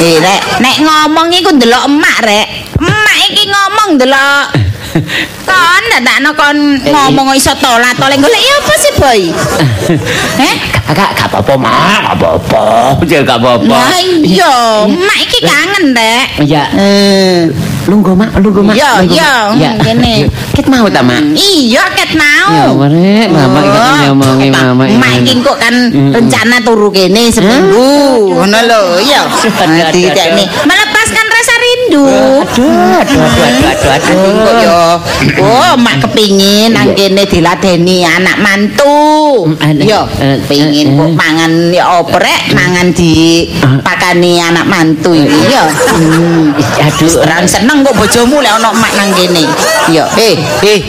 Eh, 0.01 0.17
nek 0.61 0.75
ngomong 0.81 1.29
iku 1.33 1.53
ndelok 1.53 1.85
emak, 1.85 2.17
rek. 2.25 2.47
Emak 2.81 3.17
iki 3.29 3.43
ngomong 3.49 3.89
ndelok 3.97 4.72
kon 5.45 5.83
ndakno 6.01 6.29
kon 6.33 6.57
ngomong 6.83 7.33
iso 7.33 7.53
tolat 7.57 7.93
tole 7.97 8.15
golek 8.17 8.41
ya 8.41 8.55
apa 8.59 8.73
sih, 8.77 8.91
Boy? 8.97 9.21
Eh? 10.47 10.55
Kakak 10.83 11.09
gak 11.15 11.27
apa-apa, 11.31 11.53
Mak. 11.55 11.99
Gak 12.03 12.15
apa-apa. 12.19 12.63
Ya 13.07 13.19
gak 13.23 13.39
apa-apa. 13.39 13.71
Lah 13.71 14.01
iya, 14.03 14.55
emak 14.83 15.17
iki 15.23 15.39
kangen, 15.41 15.95
rek. 15.95 16.25
Ya, 16.43 16.67
Eh. 16.75 17.47
lungguh, 17.87 18.11
Mak. 18.11 18.35
Lungguh, 18.43 18.59
Mak. 18.61 18.75
Iya, 18.75 18.91
iya, 19.07 19.31
Mak. 19.47 19.59
Ya. 19.63 19.71
ngene. 19.79 20.27
Ket 20.51 20.67
mau 20.67 20.83
ta, 20.91 20.99
Mak? 20.99 21.23
Iya, 21.39 21.83
ket 21.95 22.11
mau. 22.19 22.51
Ya, 22.51 22.67
Rek, 22.91 23.27
Mama 23.31 23.59
iki 23.63 23.79
kan 23.79 23.95
ngomongi 24.11 24.47
Mama. 24.51 24.83
Mak 24.91 25.11
iki 25.23 25.33
kok 25.39 25.57
kan 25.57 25.75
rencana 26.11 26.57
turu 26.67 26.91
kene 26.91 27.31
seminggu. 27.31 28.33
Ngono 28.35 28.57
lho, 28.67 28.81
iya. 28.99 29.23
Aduh, 29.23 30.09
teknik 30.11 30.47
melepaskan 30.67 31.22
rindu. 31.93 32.03
Aduh, 32.43 32.69
aduh, 33.01 33.21
aduh, 33.21 33.45
aduh, 33.45 33.69
aduh, 33.69 33.91
aduh. 33.93 34.33
Kok 34.43 34.55
yo, 34.61 34.81
oh 35.41 35.73
mak 35.77 35.95
kepingin 36.05 36.73
nang 36.73 36.93
kene 36.97 37.23
diladeni 37.29 38.05
anak 38.05 38.37
mantu. 38.41 39.45
ada. 39.61 39.81
Yo, 39.81 40.01
Eh, 40.21 40.37
pengin 40.45 40.93
eh, 40.93 40.97
kok 40.97 41.09
eh. 41.09 41.13
mangan 41.13 41.51
ya 41.73 41.83
oprek, 42.01 42.41
mangan 42.53 42.93
di 42.93 43.45
pakani 43.81 44.41
anak 44.41 44.65
mantu 44.65 45.13
iki 45.13 45.53
yo. 45.53 45.63
Hmm. 45.93 46.53
Aduh, 46.81 47.13
Terang 47.23 47.45
seneng 47.45 47.85
kok 47.85 47.95
bojomu 47.97 48.41
lek 48.41 48.53
ana 48.57 48.69
mak 48.73 48.91
nang 48.97 49.09
kene. 49.13 49.45
Yo, 49.93 50.05
eh, 50.17 50.35
eh, 50.65 50.79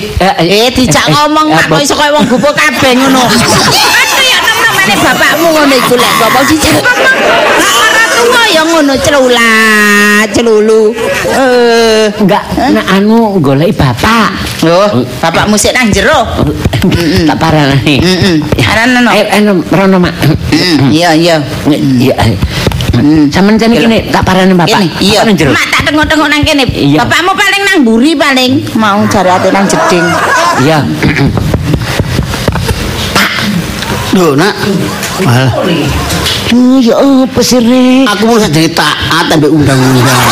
eh 0.41 0.69
dijak 0.73 1.09
ngomong 1.13 1.53
mak 1.53 1.67
kok 1.69 1.81
iso 1.81 1.95
kaya 1.97 2.13
wong 2.15 2.25
gupo 2.29 2.51
kabeh 2.53 2.93
ngono. 2.97 3.25
Aduh 3.25 4.23
ya 4.25 4.39
nom-nomane 4.41 4.95
bapakmu 5.01 5.49
ngono 5.53 5.75
iku 5.77 5.95
lek 5.97 6.13
bapak 6.21 6.43
dijak 6.49 6.81
ngomong. 6.81 8.04
Tuwa 8.15 8.43
ya 8.47 8.63
ngono 8.63 8.95
celula, 9.03 9.51
celulu. 10.31 10.95
Eh, 11.35 12.07
enggak 12.15 12.45
nak 12.71 12.87
anu 12.95 13.43
golek 13.43 13.75
bapak. 13.75 14.31
oh, 14.65 15.03
bapakmu 15.19 15.59
sik 15.59 15.75
nang 15.75 15.91
jero. 15.91 16.23
Tak 17.27 17.37
parah 17.37 17.75
nih. 17.83 17.99
Heeh. 17.99 18.37
Arane 18.63 18.99
no. 19.03 19.11
Eh, 19.11 19.27
anu, 19.35 19.61
rono, 19.69 19.99
Mak. 19.99 20.15
Iya, 20.95 21.13
iya. 21.19 21.37
Iya. 21.69 22.15
Sampeyan 23.35 23.59
jane 23.59 23.75
kene 23.75 23.99
tak 24.15 24.23
parane 24.23 24.55
bapak. 24.55 24.79
Kene, 24.79 24.87
iya. 25.03 25.21
Mak 25.27 25.67
tak 25.75 25.83
tengok-tengok 25.91 26.29
nang 26.31 26.43
kene. 26.47 26.65
Iya. 26.71 27.03
Bapakmu 27.03 27.33
paling 27.35 27.63
nang 27.67 27.79
mburi 27.83 28.13
paling 28.15 28.53
mau 28.79 29.03
cari 29.11 29.31
ate 29.31 29.49
nang 29.51 29.67
jeding. 29.67 30.07
Iya. 30.63 30.79
Lho, 34.15 34.39
Nak. 34.39 34.55
Malah 35.27 35.51
Hmm, 36.55 36.79
ya 36.79 36.95
apa 37.03 37.43
sih, 37.43 37.59
Rek? 37.59 38.07
aku 38.07 38.31
mau 38.31 38.39
jadi 38.39 38.71
taat 38.71 39.27
ambek 39.27 39.51
undang-undang. 39.51 40.23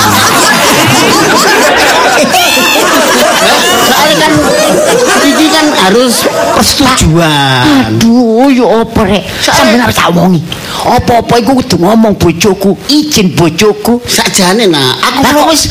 Soalnya 5.02 5.46
kan 5.50 5.66
harus 5.82 6.14
persetujuan. 6.54 7.90
Aduh, 7.90 8.46
yo 8.54 8.86
apa 8.86 9.02
rek? 9.02 9.26
Sampeyan 9.42 9.82
harus 9.82 9.98
tak 9.98 10.14
omongi. 10.14 10.38
Apa-apa 10.82 11.42
iku 11.42 11.58
kudu 11.58 11.82
ngomong 11.82 12.14
bojoku, 12.14 12.78
izin 12.86 13.34
bojoku. 13.34 13.98
Sakjane 14.06 14.70
nak, 14.70 15.02
aku 15.02 15.26
kok 15.26 15.34
kok 15.34 15.46
wis 15.50 15.62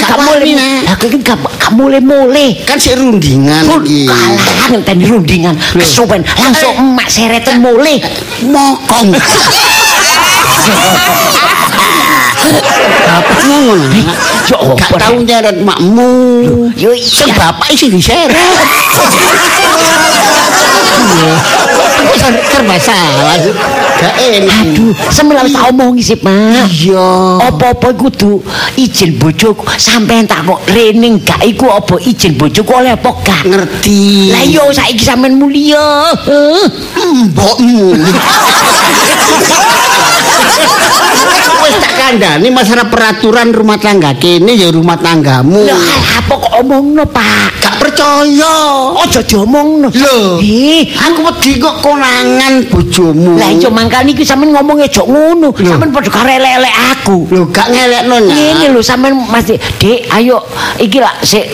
gak 0.00 0.16
nak. 0.16 0.80
Lah 0.88 0.94
kok 0.96 1.08
gak 1.20 1.72
mulai-mulai. 1.76 2.56
Kan 2.64 2.80
sik 2.80 2.96
rundingan 2.96 3.64
iki. 3.84 4.08
Kalah 4.08 4.68
ngenteni 4.72 5.04
rundingan 5.04 5.54
kesuwen 5.76 6.24
langsung 6.24 6.72
emak 6.76 7.08
sereten 7.12 7.60
mulai. 7.60 8.00
Mokong. 8.48 9.12
Bapak 13.08 13.38
ngono 13.44 13.74
nak. 13.76 13.92
Yo 14.48 14.56
Gak 14.76 14.88
apa 14.88 14.96
tau 15.00 15.16
nyeret 15.20 15.56
makmu. 15.60 16.08
Yo 16.76 16.90
Sing 16.96 17.28
iya. 17.28 17.36
bapak 17.36 17.68
isi 17.72 17.88
diseret. 17.92 18.32
Iya. 20.88 21.34
Serba 22.48 22.76
salah. 22.80 23.36
Gak 23.98 24.14
enak. 24.20 24.74
Aduh, 24.74 24.92
harus 24.94 25.52
tak 25.52 25.64
omongi 25.74 26.02
sih, 26.02 26.18
Pak. 26.18 26.70
Iya. 26.70 27.08
Apa-apa 27.50 27.90
kudu 27.98 28.38
izin 28.78 29.18
bojoku. 29.18 29.66
Sampeyan 29.78 30.26
tak 30.28 30.46
kok 30.46 30.62
rening 30.70 31.18
gak 31.22 31.42
iku 31.42 31.70
apa 31.72 31.98
izin 32.02 32.38
bojoku 32.38 32.70
oleh 32.70 32.94
apa 32.94 33.10
gak? 33.26 33.42
Ngerti. 33.48 34.30
Lah 34.30 34.44
yo 34.46 34.70
saiki 34.70 35.02
sampean 35.02 35.38
mulia. 35.38 36.14
Mbokmu. 36.94 37.98
Wis 41.58 41.74
tak 41.82 41.92
kandhani 41.98 42.48
masalah 42.54 42.86
peraturan 42.86 43.50
rumah 43.50 43.78
tangga 43.82 44.14
kene 44.14 44.54
ya 44.54 44.70
rumah 44.70 44.94
tanggamu. 44.98 45.66
Lah 45.66 45.80
apa 46.22 46.32
kok 46.38 46.52
omongno, 46.62 47.02
Pak? 47.02 47.50
Gak 47.58 47.74
percaya. 47.82 48.56
Aja 49.02 49.20
diomongno. 49.26 49.90
Lho. 49.90 50.38
Aku 50.86 51.20
wedi 51.26 51.58
kok 51.58 51.82
konangan 51.82 52.62
bojomu. 52.70 53.38
Lah 53.38 53.50
iya 53.50 53.68
mangkane 53.70 54.12
iki 54.14 54.22
sampean 54.26 54.54
ngomong 54.54 54.82
aja 54.82 55.02
ngono. 55.02 55.54
Sampean 55.54 55.90
padha 55.90 56.10
karo 56.10 56.30
elek-elek 56.30 56.74
aku. 56.94 57.16
Lho 57.30 57.44
gak 57.50 57.68
ngelekno. 57.72 58.16
Ngene 58.28 58.66
lho 58.74 58.80
sampean 58.82 59.14
masih 59.28 59.58
Dik, 59.78 60.10
ayo 60.10 60.42
iki 60.78 60.98
lah 60.98 61.14
sik 61.22 61.46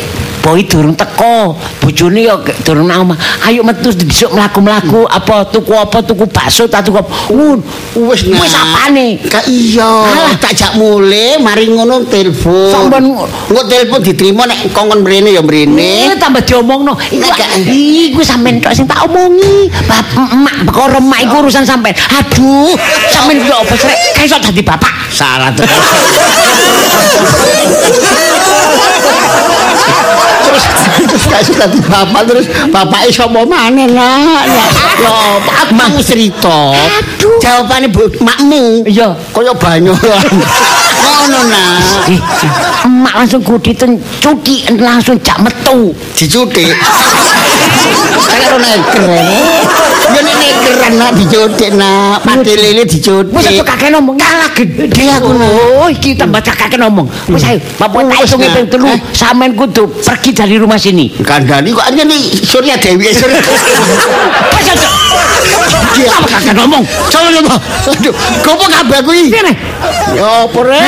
Boy 0.45 0.61
durung 0.69 0.93
teko, 0.93 1.57
bojone 1.81 2.21
ya 2.21 2.37
durung 2.69 2.85
nang 2.85 3.09
omah. 3.09 3.17
Ayo 3.49 3.65
metu 3.65 3.89
besok 3.97 4.37
mlaku-mlaku 4.37 5.09
apa 5.09 5.49
tuku 5.49 5.73
apa 5.73 6.05
tuku 6.05 6.29
bakso 6.29 6.69
ta 6.69 6.85
tuku 6.85 7.01
Wis 7.97 8.29
wis 8.29 8.53
apane? 8.53 9.17
Gak 9.25 9.49
iya. 9.49 9.89
Alah. 10.05 10.37
Tak 10.37 10.53
jak 10.53 10.77
mule 10.77 11.41
mari 11.41 11.73
ngono 11.73 12.05
telepon. 12.05 12.69
Sampean 12.69 13.09
Engko 13.09 13.63
telepon 13.73 14.05
diterima 14.05 14.45
nek 14.45 14.69
kongkon 14.77 15.01
mrene 15.01 15.33
ya 15.33 15.41
mrene. 15.41 16.13
Eh 16.13 16.17
tambah 16.21 16.45
diomongno. 16.45 16.93
Iku 16.93 17.25
gak- 17.25 17.65
iku 17.65 18.21
sampean 18.21 18.61
tok 18.61 18.77
sing 18.77 18.85
tak 18.85 19.01
omongi. 19.09 19.73
Bap 19.89 20.05
emak 20.13 20.69
perkara 20.69 21.01
emak 21.01 21.25
iku 21.25 21.49
urusan 21.49 21.65
sampean. 21.65 21.97
Aduh, 22.21 22.77
sampean 23.09 23.41
yo 23.49 23.65
apa 23.65 23.81
srek? 23.81 23.97
Kae 24.13 24.29
iso 24.29 24.37
dadi 24.37 24.61
bapak. 24.61 24.93
Salah 25.09 25.49
terus 25.57 25.73
terus 31.09 31.24
gak 31.35 31.43
suka 31.51 31.67
di 31.67 31.83
bapak 31.83 32.23
terus 32.31 32.47
bapak 32.71 33.11
sapa 33.11 33.43
maneh 33.43 33.91
nak 33.91 34.47
nak 34.47 34.47
lho 35.03 35.15
aku 35.43 35.73
mau 35.75 35.99
cerita. 35.99 36.71
Jawabane 37.43 37.91
bu 37.91 38.07
makmu. 38.23 38.87
Iya. 38.87 39.19
kaya 39.35 39.51
banyu 39.59 39.91
ngono 41.15 41.41
nak 41.47 42.11
Eh, 42.11 42.21
emak 42.85 43.15
langsung 43.17 43.41
kuditen 43.41 43.97
cuci 44.21 44.69
langsung 44.77 45.17
jak 45.23 45.39
metu. 45.41 45.95
dicutik 46.13 46.69
karo 48.25 48.57
neger 48.61 49.09
ya 50.15 50.21
nek 50.21 50.35
negeran 50.37 50.93
nak 51.01 51.11
dicutik 51.17 51.71
nak 51.75 52.21
pati 52.23 52.53
lele 52.55 52.83
dicutik 52.85 53.33
Wis 53.33 53.47
aja 53.49 53.63
kakek 53.65 53.89
ngomong 53.95 54.17
kalah 54.21 54.51
gede 54.53 55.05
aku. 55.11 55.31
Oh, 55.81 55.89
iki 55.89 56.15
tambah 56.15 56.39
kakek 56.45 56.79
ngomong. 56.79 57.09
Wis 57.33 57.43
ayo, 57.47 57.59
bapak 57.81 58.05
tak 58.11 58.37
Nak. 58.37 58.53
ping 58.53 58.67
telu. 58.69 58.87
Eh. 58.91 58.99
Sampean 59.11 59.57
kudu 59.57 59.89
pergi 60.03 60.31
dari 60.31 60.55
rumah 60.61 60.79
sini. 60.79 61.09
kandhani 61.25 61.73
kok 61.73 61.89
nih 61.95 62.21
Surya 62.45 62.77
Dewi 62.79 63.11
eh, 63.11 63.15
Surya 63.17 63.41
Wis 63.41 64.67
aja. 64.71 64.89
Apa 65.95 66.27
kakek 66.27 66.55
ngomong? 66.59 66.83
Coba 67.09 67.29
coba. 67.33 67.55
Aduh, 67.91 68.15
gopo 68.43 68.65
kabeh 68.67 68.99
kuwi? 69.03 69.23
Nek? 70.15 70.23
Ya 70.23 70.47
apa 70.47 70.59
rek? 70.63 70.83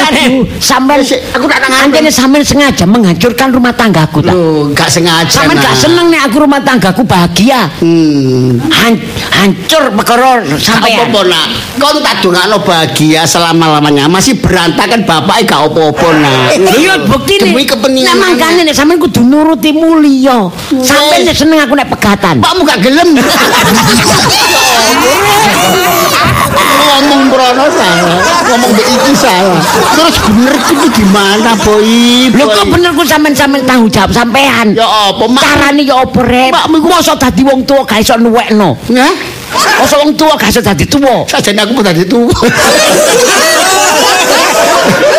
Sik, 1.07 1.21
aku 1.35 1.45
tak 1.51 1.59
tangan. 1.63 1.87
Anjene 1.87 2.11
sampean 2.11 2.43
sengaja 2.47 2.85
menghancurkan 2.87 3.49
rumah 3.51 3.75
tanggaku 3.75 4.23
ta. 4.23 4.33
Loh, 4.35 4.71
gak 4.75 4.91
sengaja. 4.91 5.31
Sampean 5.31 5.59
gak 5.59 5.75
Nak. 5.75 5.83
seneng 5.83 6.07
nek 6.11 6.23
aku 6.31 6.37
rumah 6.47 6.61
tanggaku 6.63 7.03
bahagia. 7.07 7.71
Hmm. 7.83 8.59
Han- 8.71 9.03
hancur 9.35 9.91
perkara 9.95 10.43
sampean. 10.59 11.11
Apa-apa 11.11 11.21
nak? 11.27 11.47
Kon 11.79 11.97
tak 12.03 12.15
dongakno 12.23 12.57
bahagia 12.63 13.23
selama-lamanya. 13.27 14.07
Masih 14.07 14.39
berantakan 14.39 15.03
bapak 15.03 15.47
gak 15.47 15.61
apa-apa 15.67 16.09
nak. 16.19 16.59
Lho 16.63 16.75
yo 16.79 16.95
buktine. 17.11 17.51
Demi 17.51 17.67
kepentingan. 17.67 18.07
Nah 18.07 18.15
mangkane 18.19 18.63
nek 18.63 18.75
sampean 18.75 18.99
kudu 19.03 19.23
nuruti 19.27 19.71
mulya. 19.75 20.51
Sampean 20.83 21.27
nek 21.27 21.37
seneng 21.37 21.59
aku 21.63 21.75
nek 21.75 21.91
pegatan. 21.91 22.43
Pakmu 22.43 22.63
gak 22.63 22.79
gelem. 22.83 23.09
ngomong 26.97 27.23
prono 27.29 27.67
salah, 27.77 28.19
ngomong 28.49 28.73
iki 28.73 29.13
salah. 29.17 29.61
Terus 29.97 30.17
bener 30.23 30.55
iki 30.55 30.89
gimana, 30.93 31.51
Boy? 31.59 32.29
Lho 32.31 32.45
Boy? 32.45 32.55
kok 32.55 32.67
bener 32.71 32.91
ku 32.93 33.03
sampean-sampean 33.03 33.65
tanggung 33.65 33.89
jawab 33.89 34.13
sampean. 34.13 34.77
Ya 34.77 34.85
apa, 34.85 35.25
Mak? 35.25 35.43
Carane 35.43 35.83
ya 35.83 35.97
apa 35.99 36.21
rek? 36.23 36.51
Makmu 36.53 36.77
iku- 36.79 36.91
mosok 36.93 37.17
dadi 37.17 37.43
wong 37.43 37.65
tuwa 37.65 37.83
gak 37.83 38.01
iso 38.01 38.15
nuwekno. 38.17 38.77
Nah, 38.93 39.13
Mosok 39.79 39.99
wong 40.05 40.13
tuwa 40.15 40.37
gak 40.37 40.53
iso 40.53 40.61
dadi 40.61 40.85
tuwa. 40.85 41.25
sajane 41.25 41.61
aku 41.65 41.73
mau 41.73 41.83
dadi 41.83 42.05
tuwa. 42.05 42.31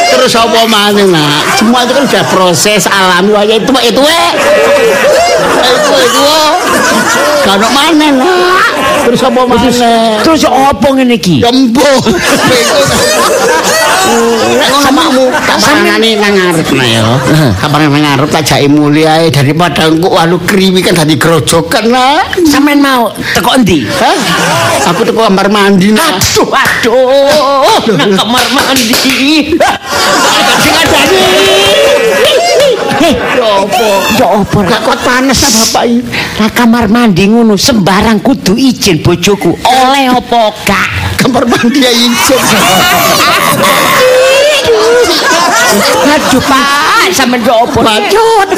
Terus 0.08 0.34
apa 0.34 0.60
maneh 0.66 1.06
nak? 1.06 1.60
Semua 1.60 1.84
itu 1.84 1.94
kan 1.94 2.04
sudah 2.08 2.26
proses 2.28 2.88
alami 2.88 3.32
wae 3.32 3.56
itu 3.56 3.72
itu 3.84 4.02
eh. 4.02 4.30
Itu 5.62 5.92
itu. 5.94 6.24
Kalau 7.44 7.70
mana 7.70 8.08
nak? 8.12 8.66
Terus 9.06 9.22
apa 9.24 9.42
maneh? 9.46 9.72
Terus 10.24 10.40
ya 10.42 10.52
apa 10.52 10.88
ngene 10.90 11.16
iki? 11.16 11.44
Jembo. 11.44 11.86
Nek 14.08 14.70
ngono 14.72 14.92
makmu 14.96 15.24
kapanane 15.36 16.10
nang 16.16 16.34
ngarep 16.34 16.68
nah 16.74 16.88
ya. 16.88 17.04
Kapanane 17.60 17.92
nang 17.92 18.04
ngarep 18.04 18.30
tak 18.32 18.44
jake 18.48 18.68
mulia 18.72 19.20
ae 19.20 19.28
daripada 19.28 19.92
engko 19.92 20.10
walu 20.16 20.40
kriwi 20.48 20.80
kan 20.80 20.96
dadi 20.96 21.20
grojokan 21.20 21.92
nak. 21.92 22.40
Sampean 22.48 22.80
mau 22.80 23.12
teko 23.36 23.60
endi? 23.60 23.84
Aku 24.88 25.04
teko 25.04 25.28
kamar 25.28 25.52
mandi 25.52 25.92
nak. 25.92 26.24
Aduh, 26.24 26.48
aduh, 27.84 27.96
nang 28.00 28.16
kamar 28.16 28.46
mandi. 28.56 28.96
Sing 30.64 30.74
adani. 30.74 31.87
Ya 32.98 33.62
apa? 33.62 33.88
ya 34.18 34.28
apa 34.42 34.94
panas 35.06 35.38
lah 35.46 35.52
bapak 35.54 35.84
iki. 35.86 36.10
Lah 36.42 36.50
kamar 36.52 36.86
mandi 36.90 37.30
ngono 37.30 37.54
sembarang 37.54 38.20
kudu 38.26 38.58
izin 38.58 39.06
bojoku. 39.06 39.54
Oleh 39.66 40.10
apa 40.10 40.54
gak? 40.66 40.88
Kamar 41.22 41.46
mandi 41.46 41.80
ya 41.82 41.92
izin. 41.94 42.42
Aduh, 45.68 46.40
Pak, 46.48 47.12
sampean 47.12 47.44
yo 47.44 47.68
apa? 47.68 47.80
Bacot. 47.84 48.50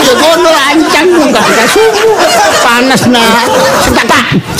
Ya 0.00 0.12
ngono 0.16 0.48
lancang 0.52 1.08
enggak 1.08 1.44
kasumu. 1.56 2.12
Panas 2.60 3.02
nak. 3.08 3.48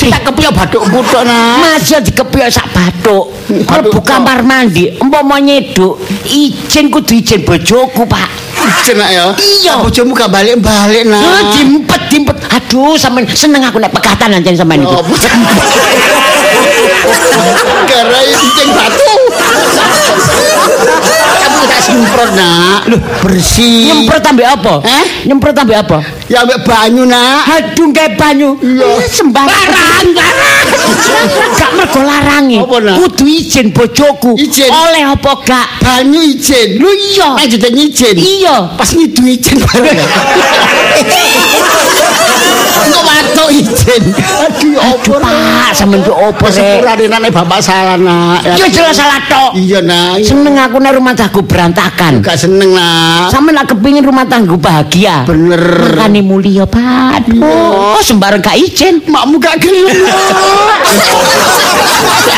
Setak 0.00 0.24
kepiye 0.24 0.48
bathukku 0.48 1.04
tok 1.12 1.28
nak. 1.28 1.60
Masih 1.60 2.00
dikepiyok 2.00 2.48
sak 2.48 2.64
bathuk. 2.72 3.28
Mlebu 3.50 4.00
kamar 4.00 4.40
mandi, 4.40 4.96
umpama 5.02 5.36
nyeduk, 5.42 6.00
izin 6.24 6.88
kudu 6.88 7.20
izin 7.20 7.44
bojoku, 7.44 8.08
Pak. 8.08 8.28
Nak 8.90 9.10
ya. 9.12 9.26
Iya. 9.38 9.78
Bojomu 9.84 10.16
gak 10.16 10.32
balik-balik 10.32 11.04
nak. 11.06 11.54
dimpet 11.54 12.00
dimpet. 12.10 12.36
Aduh, 12.50 12.98
sampean 12.98 13.28
seneng 13.30 13.62
aku 13.62 13.78
nek 13.78 13.92
pegatan 13.92 14.40
anjen 14.40 14.56
sampean 14.56 14.82
itu. 14.82 14.96
Apa? 14.96 15.12
Gara 17.90 18.20
izin 18.24 18.68
batu. 18.74 19.14
Kamu 21.40 21.60
tak 21.66 21.80
semprot 21.82 22.30
nak. 22.36 22.80
Loh, 22.86 23.00
bersih. 23.24 23.90
Nyemprot 23.90 24.22
ambek 24.22 24.48
apa? 24.48 24.74
Eh? 24.86 25.04
Nyemprot 25.26 25.56
ambek 25.56 25.78
apa? 25.82 25.98
Ya 26.30 26.46
ambek 26.46 26.62
banyu 26.62 27.02
nak. 27.08 27.48
Aduh, 27.50 27.90
kayak 27.90 28.14
banyu. 28.14 28.54
Iya. 28.62 28.86
Eh, 29.02 29.08
Sembarang. 29.10 30.06
Gak 31.58 31.70
mergo 31.76 32.00
larangi. 32.06 32.58
Kudu 32.62 33.24
izin 33.26 33.74
bojoku. 33.74 34.38
Izin? 34.38 34.70
Oleh 34.70 35.04
apa 35.10 35.32
gak? 35.42 35.66
Banyu 35.82 36.20
izin. 36.22 36.78
Lu 36.78 36.90
iya. 36.90 37.34
Jadi 37.44 37.68
izin. 37.90 38.16
Iya. 38.16 38.76
Pas 38.78 38.90
ngidu 38.94 39.22
izin 39.26 39.58
bareng. 42.80 42.92
Kok 42.92 43.04
watuk 43.04 43.48
izin. 43.52 44.02
Aduh 44.16 44.72
opo. 44.80 45.12
Pak, 45.20 45.70
sampean 45.76 46.00
ku 46.04 46.12
opo 46.12 46.46
rek? 46.48 46.56
Sepurane 46.56 47.28
bapak 47.28 47.60
salah 47.60 47.96
nak. 48.00 48.40
Ya 48.44 48.66
jelas 48.68 48.96
salah 48.96 49.20
tok. 49.28 49.54
Iya 49.56 49.84
nak. 49.84 50.24
Seneng 50.24 50.56
aku 50.56 50.80
nek 50.80 50.96
rumah 50.96 51.12
tangga 51.12 51.40
berantakan. 51.44 52.24
Gak 52.24 52.38
seneng 52.40 52.72
nak. 52.72 53.28
Sampeyan 53.28 53.60
lak 53.60 53.66
kepingin 53.68 54.04
rumah 54.04 54.24
tangga 54.24 54.56
bahagia. 54.56 55.24
Bener. 55.28 55.60
Makane 55.96 56.20
mulia, 56.24 56.64
Pak. 56.64 57.28
Oh, 57.40 58.00
sembarang 58.00 58.40
gak 58.40 58.56
izin. 58.56 59.04
Makmu 59.04 59.36
gak 59.40 59.60
gelem. 59.60 59.88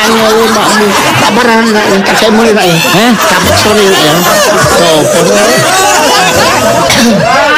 Angel 0.02 0.50
makmu. 0.50 0.86
Tak 1.22 1.30
parah 1.30 1.62
nak. 1.62 1.84
Tak 2.02 2.14
saya 2.18 2.30
mulai 2.34 2.50
nak 2.50 2.66
ya. 2.66 2.74
Hah? 2.74 3.12
Tak 3.14 3.54
sore 3.62 3.84
nak 3.86 4.02
ya. 4.02 4.14
Sopo. 4.82 5.20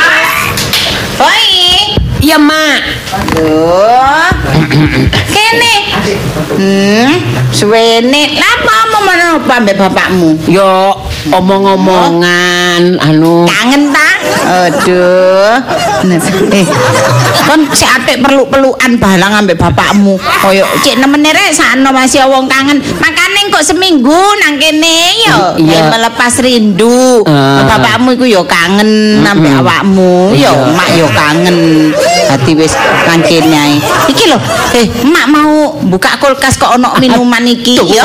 Iya, 2.25 2.41
Mak. 2.41 2.81
Aduh. 3.13 4.33
Kene. 5.29 5.75
Hmm, 6.57 7.13
suwene. 7.53 8.41
Lah 8.41 8.49
apa 8.57 8.73
omong 8.89 9.07
apa 9.45 9.55
mbek 9.61 9.77
bapakmu? 9.77 10.31
Yo 10.49 10.97
omong-omongan 11.29 12.97
anu 13.01 13.45
Kangen 13.45 13.93
ta? 13.93 14.11
Aduh. 14.45 15.57
Eh, 16.53 16.65
kon 17.49 17.65
sik 17.73 17.89
atik 17.89 18.21
peluk-pelukan 18.21 19.01
balang 19.01 19.45
ambek 19.45 19.57
bapakmu. 19.57 20.21
Kaya 20.21 20.65
cek 20.85 21.01
nemene 21.01 21.33
rek 21.33 21.53
sakno 21.57 21.93
masih 21.93 22.29
wong 22.29 22.49
kangen. 22.49 22.81
Makane 23.01 23.49
kok 23.49 23.65
seminggu 23.65 24.21
nang 24.41 24.61
kene 24.61 24.97
yo. 25.25 25.39
Iya. 25.61 25.65
Kayak 25.65 25.85
melepas 25.97 26.33
rindu. 26.45 27.25
Ah. 27.25 27.65
Bapakmu 27.69 28.17
iku 28.17 28.25
yo 28.29 28.43
kangen 28.45 29.25
ambek 29.25 29.65
awakmu. 29.65 30.37
Yo 30.37 30.53
mak 30.77 30.89
yo 30.93 31.09
kangen. 31.13 31.93
Dadi 32.45 32.61
wis 32.61 32.77
kene 33.25 33.57
ae. 33.57 33.81
Iki 34.13 34.29
lho, 34.29 34.37
eh 34.77 34.85
mak 35.09 35.33
mau 35.33 35.81
buka 35.81 36.21
kulkas 36.21 36.61
kok 36.61 36.77
ono 36.77 36.93
minuman 37.01 37.41
iki 37.49 37.81
yo. 37.81 38.05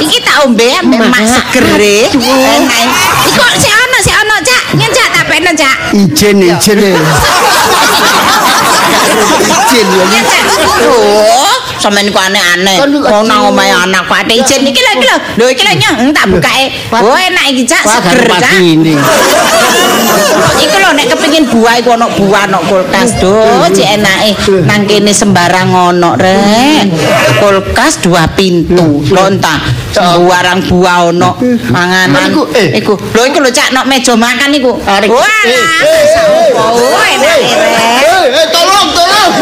Iki 0.00 0.16
tak 0.24 0.48
ombe 0.48 0.64
ambek 0.80 1.04
mak 1.12 1.28
segere. 1.28 2.08
Enak. 2.08 2.88
Iku 3.28 3.44
sik 3.60 3.68
ono 3.76 3.98
sik 4.00 4.16
ono, 4.16 4.36
Cak. 4.40 4.62
Nyen 4.80 4.88
Cak 4.96 5.08
tak 5.12 5.24
pekno, 5.28 5.52
Cak. 5.52 5.76
Izin 5.92 6.40
izin. 6.40 6.80
Izin 9.68 9.88
ya. 10.08 10.20
Oh, 10.88 11.52
sampean 11.76 12.08
iku 12.08 12.16
aneh-aneh. 12.16 12.80
Nang 13.28 13.52
omahe 13.52 13.76
anak 13.76 14.08
kok 14.08 14.24
ate 14.24 14.40
izin 14.40 14.64
iki 14.64 14.80
lho 14.80 14.92
iki 14.96 15.04
lho. 15.04 15.16
Lho 15.36 15.44
iki 15.52 15.62
lho 15.68 15.72
nyeng 15.76 16.16
tak 16.16 16.32
bukae. 16.32 16.72
Oh, 16.96 17.12
enak 17.12 17.44
iki, 17.52 17.68
Cak. 17.68 17.84
Seger, 17.84 18.24
Cak. 18.24 18.40
pati 18.40 18.72
ini. 18.72 18.96
Iku 20.64 20.76
lho 20.80 20.90
nek 20.96 21.12
kepengin 21.12 21.39
buah 21.50 21.74
iku 21.82 21.98
ono 21.98 22.06
buah 22.14 22.46
ono 22.46 22.58
kulkas 22.70 23.18
do, 23.18 23.34
cek 23.74 23.88
enake 23.98 24.30
nang 24.64 24.86
kene 24.86 25.10
sembarang 25.10 25.70
ono 25.74 26.14
rek. 26.14 26.86
Kulkas 27.42 27.98
dua 28.00 28.30
pintu. 28.32 29.02
Lho 29.02 29.22
entah 29.26 29.58
sembarang 29.90 30.62
buah 30.70 31.10
ono 31.10 31.36
manganan. 31.74 32.30
Iku, 32.30 32.42
eh. 32.54 32.78
Iku 32.78 32.94
lho 32.94 33.22
iku 33.26 33.38
lho 33.42 33.50
cak 33.50 33.74
nok 33.74 33.86
meja 33.90 34.14
makan 34.14 34.50
iku. 34.54 34.72
Wah, 34.78 35.02
Eh. 35.40 35.58
Eh, 38.00 38.24
eh, 38.30 38.46
tolong, 38.52 38.88
tolong. 38.94 39.32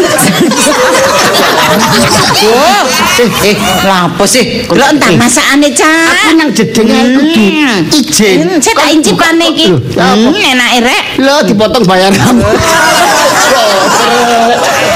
Oh, 2.38 2.82
eh, 3.18 3.50
eh, 3.50 3.56
lha 3.82 4.06
apa 4.06 4.24
sih? 4.24 4.62
Lho 4.64 4.84
entah 4.88 5.10
masakane 5.18 5.68
cak. 5.74 5.90
Aku 6.06 6.30
nang 6.38 6.50
jedenge 6.54 6.94
aku 6.94 7.20
izin. 7.34 8.38
Hmm, 8.46 8.56
saya 8.62 8.74
tak 8.78 8.88
incipane 8.94 9.44
iki. 9.52 9.66
Apa? 9.96 10.14
Hmm, 10.14 10.32
enake 10.34 10.78
rek. 10.86 11.02
Lo 11.18 11.42
dipotong 11.42 11.84
bayar 11.84 12.12
kamu. 12.14 12.42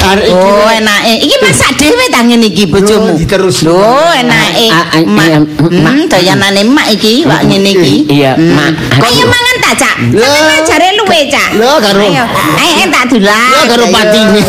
Arek 0.02 0.26
iki. 0.26 0.34
Oh, 0.34 0.70
enake. 0.70 1.12
Iki 1.20 1.36
masak 1.42 1.70
dhewe 1.76 2.04
ta 2.10 2.20
ngene 2.22 2.46
iki 2.46 2.64
bojomu. 2.66 3.10
Oh, 3.10 3.18
diterus. 3.18 3.66
Lho, 3.66 3.90
enake. 4.14 4.66
Ah, 4.70 4.86
ah, 4.92 5.02
Mak, 5.02 5.26
iya, 5.26 5.38
Mak. 5.42 5.92
hmm, 5.92 6.02
doyanane 6.06 6.62
mak 6.64 6.86
iki, 6.90 7.26
wak 7.26 7.42
ngene 7.42 7.70
iki. 7.74 7.94
Iya, 8.08 8.32
Hmm. 8.38 8.54
Mak. 8.54 8.70
Ayo 9.02 9.24
mangan 9.26 9.56
ta, 9.60 9.70
Cak? 9.76 9.94
Lho. 10.14 10.26
Sampe 10.26 10.54
ajare 10.62 10.88
luwe, 10.94 11.20
Cak. 11.26 11.48
Lho, 11.58 11.70
karo- 11.78 12.06
Ayo, 12.06 12.24
ayo 12.58 12.84
tak 12.88 13.04
dulan. 13.10 13.50
Lo 13.50 13.60
karo 13.66 13.84
patine. 13.90 14.40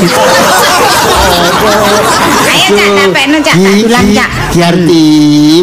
Ayo, 2.43 2.67
Cak, 3.43 3.55
Cak, 3.89 4.03
Cak. 4.13 4.29
Diarti. 4.53 5.05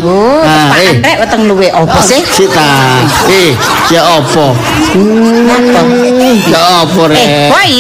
Oh, 0.03 0.43
tepaan 0.43 0.83
eh. 0.83 0.95
rek 1.01 1.17
weteng 1.23 1.43
luwe. 1.47 1.69
Apa 1.71 1.99
sih? 2.03 2.21
Sita. 2.27 2.71
Eh, 3.31 3.55
ya 3.89 4.03
apa? 4.19 4.47
Apa? 4.53 5.81
Ya 6.51 6.61
Eh, 6.83 7.09
Rek? 7.11 7.27
woi. 7.51 7.75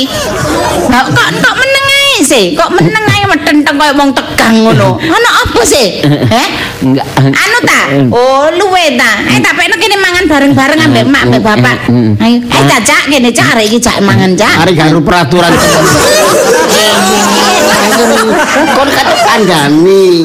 Nah, 0.91 1.03
kok 1.07 1.29
kok 1.39 1.55
meneng 1.57 1.87
ae 1.87 2.15
sih? 2.23 2.45
Kok 2.55 2.71
meneng 2.75 3.05
ae 3.07 3.20
metenteng 3.31 3.75
koyo 3.79 3.93
wong 3.95 4.11
tegang 4.12 4.57
ngono. 4.66 4.88
Ono 5.16 5.31
apa 5.47 5.61
sih? 5.62 6.03
Heh? 6.35 6.49
enggak 6.83 7.07
Anu 7.19 7.59
ta? 7.62 7.81
Oh, 8.16 8.47
luwe 8.55 8.97
ta. 8.99 9.23
Ayo 9.27 9.38
tak 9.43 9.55
pekno 9.59 9.77
kene 9.79 9.97
mangan 9.99 10.25
bareng-bareng 10.27 10.81
ambek 10.81 11.05
mak 11.07 11.23
ambek 11.29 11.43
bapak. 11.43 11.77
Ayo, 12.23 12.38
ayo 12.43 12.62
tak 12.66 12.81
cak 12.87 13.03
kene 13.11 13.31
cak 13.31 13.47
arek 13.55 13.64
iki 13.71 13.79
cak 13.79 13.97
mangan 14.03 14.33
cak. 14.35 14.55
Arek 14.66 14.75
gak 14.79 14.90
peraturan. 15.03 15.53
Kon 18.75 18.88
kata 18.88 19.14
kandhani. 19.27 20.25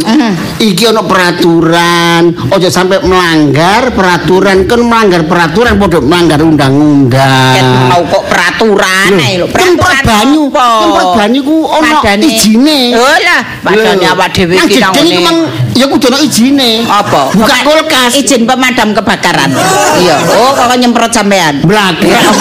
Iki 0.62 0.84
ono 0.94 1.02
peraturan. 1.04 2.24
Ojo 2.54 2.68
sampai 2.72 3.04
melanggar 3.04 3.92
peraturan. 3.92 4.64
Kan 4.70 4.82
melanggar 4.88 5.22
peraturan 5.28 5.76
padha 5.78 6.00
melanggar 6.00 6.40
Ket 6.40 6.48
undang-undang. 6.48 7.68
mau 7.92 8.02
kok 8.08 8.24
peraturan 8.28 9.12
ae 9.20 9.40
lho. 9.40 9.48
Tempat 9.52 10.04
banyu, 10.04 10.44
tempat 10.52 11.06
banyu 11.16 11.40
ku 11.44 11.58
ono 11.68 11.96
ijine. 12.24 12.95
Oh 12.96 13.18
lah, 13.20 13.42
padane 13.60 14.06
awak 14.08 14.32
dhewe 14.32 14.56
iki 14.56 14.80
nang 14.80 14.96
ngene. 14.96 15.20
mang 15.20 15.38
ya 15.76 15.86
kudu 15.86 16.08
ono 16.08 16.18
ijine. 16.24 16.88
Apa? 16.88 17.36
Buka 17.36 17.56
kulkas. 17.68 18.16
Izin 18.16 18.48
pemadam 18.48 18.96
kebakaran. 18.96 19.52
Iya. 20.00 20.16
Oh, 20.40 20.56
kok 20.56 20.72
nyemprot 20.80 21.12
sampean. 21.12 21.60
Blakrak. 21.68 22.00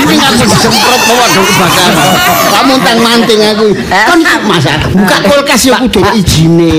Ini 0.00 0.14
aku 0.22 0.42
disemprot 0.46 1.00
pemadam 1.02 1.42
kebakaran. 1.42 1.94
Kamu 2.54 2.74
tang 2.86 2.98
manting 3.02 3.40
aku. 3.42 3.68
Kan 3.90 4.18
masa 4.46 4.72
buka 4.94 5.16
kulkas 5.26 5.60
ya 5.66 5.74
kudu 5.82 5.98
ono 5.98 6.14
ijine. 6.14 6.74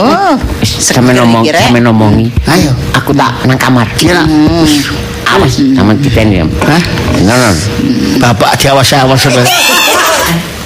Oh, 0.00 0.34
sampe 0.64 1.12
ngomong 1.12 1.44
sampe 1.44 1.78
ngomongi 1.84 2.26
Ayo. 2.48 2.72
aku 2.96 3.12
tak 3.12 3.30
nang 3.44 3.58
kamar 3.60 3.86
Kira. 4.00 4.24
awas 5.30 5.62
sama 5.62 5.94
diteni 5.94 6.42
Hah? 6.42 6.82
no 7.22 7.34
no 7.38 7.50
Bapak 8.18 8.58
diawas-awas 8.58 9.20
sampe. 9.20 9.44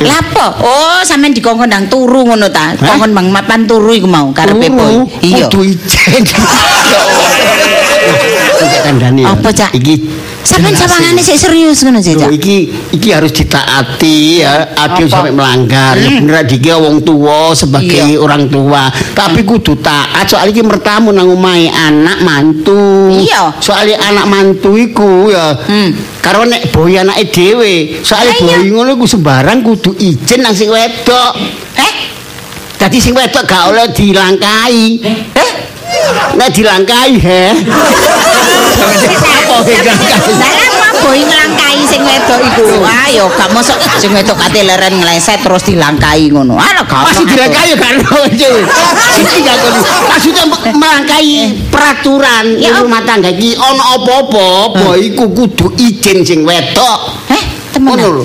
Lapo? 0.02 0.46
Oh, 0.66 0.98
sampean 1.07 1.30
dikongkon 1.30 1.70
ndang 1.70 1.87
turu 1.87 2.26
ngono 2.26 2.50
ta? 2.50 2.74
Kongkon 2.74 3.14
bang 3.14 3.28
mapan 3.30 3.62
turu 3.68 3.94
iku 3.94 4.11
mau 4.11 4.35
karepe 4.35 4.66
boy. 4.74 5.07
Iya. 5.22 5.46
Kudu 5.46 5.62
ijen. 5.62 6.24
Kandhane. 8.84 9.22
Apa, 9.24 9.48
Cak? 9.50 9.72
Iki 9.72 9.94
Sampean 10.44 10.76
sawangane 10.76 11.24
sik 11.24 11.40
serius 11.40 11.80
ngono 11.88 12.04
sih, 12.04 12.20
Cak. 12.20 12.28
iki 12.28 12.68
iki 12.92 13.08
harus 13.16 13.32
ditaati 13.32 14.44
ya, 14.44 14.76
adil 14.76 15.08
sampai 15.08 15.32
melanggar. 15.32 15.96
Ya 15.96 16.20
bener 16.20 16.44
iki 16.44 16.68
wong 16.68 17.00
tua 17.00 17.56
sebagai 17.56 18.12
Iya. 18.12 18.20
orang 18.20 18.52
tua, 18.52 18.92
tapi 19.16 19.40
kudu 19.40 19.80
taat 19.80 20.28
soal 20.28 20.52
iki 20.52 20.60
mertamu 20.60 21.16
nang 21.16 21.32
omahe 21.32 21.72
anak 21.72 22.20
mantu. 22.20 23.08
Iya. 23.08 23.56
Soalnya 23.56 23.96
anak 24.04 24.28
mantu 24.28 24.76
iku 24.76 25.32
ya. 25.32 25.56
Hmm. 25.64 25.96
Karo 26.20 26.44
nek 26.44 26.68
boy 26.68 26.92
anake 26.92 27.32
dhewe, 27.32 28.04
iya. 28.04 28.32
boy 28.36 28.68
ngono 28.68 29.00
iku 29.00 29.08
sembarang 29.08 29.64
kudu 29.64 29.96
izin 29.96 30.44
nang 30.44 30.52
sing 30.52 30.68
wedok. 30.68 31.32
Eh? 31.80 31.92
Dadi 32.76 33.00
sing 33.00 33.16
wedok 33.16 33.48
gak 33.48 33.72
oleh 33.72 33.88
dilangkai. 33.96 35.00
Eh? 35.32 35.50
Nek 36.34 36.48
dilangkai 36.50 37.12
he. 37.18 37.42
Apa 37.54 39.56
dilangkai? 39.62 40.54
Apa 40.66 40.86
boy 41.04 41.20
nglangkai 41.20 41.78
sing 41.86 42.00
wedok 42.02 42.40
iku? 42.42 42.66
Ayo, 42.84 43.24
gak 43.36 43.48
mosok 43.54 43.78
sing 44.00 44.10
wedok 44.10 44.36
kate 44.40 44.64
leren 44.64 44.98
ngleset 44.98 45.40
terus 45.44 45.62
dilangkai 45.68 46.32
ngono. 46.32 46.58
Ala 46.58 46.82
gak. 46.84 47.12
Masih 47.12 47.24
ono 47.24 47.28
dilangkai 47.28 47.72
ya 47.72 47.76
kan 47.78 47.94
Iki 49.14 49.38
gak 49.44 49.57
kon. 49.62 49.74
Maksudnya 50.11 50.44
melangkai 50.74 51.55
peraturan 51.68 52.57
Ya, 52.59 52.80
rumah 52.80 53.02
tangga 53.02 53.34
iki 53.34 53.59
ono 53.59 53.82
apa-apa, 54.00 54.48
boy 54.72 54.98
iku 55.12 55.28
kudu 55.30 55.74
izin 55.76 56.24
sing 56.24 56.40
wedok. 56.42 56.98
Eh, 57.30 57.42
temenan. 57.74 57.98
Ngono 57.98 58.09
lho. 58.22 58.24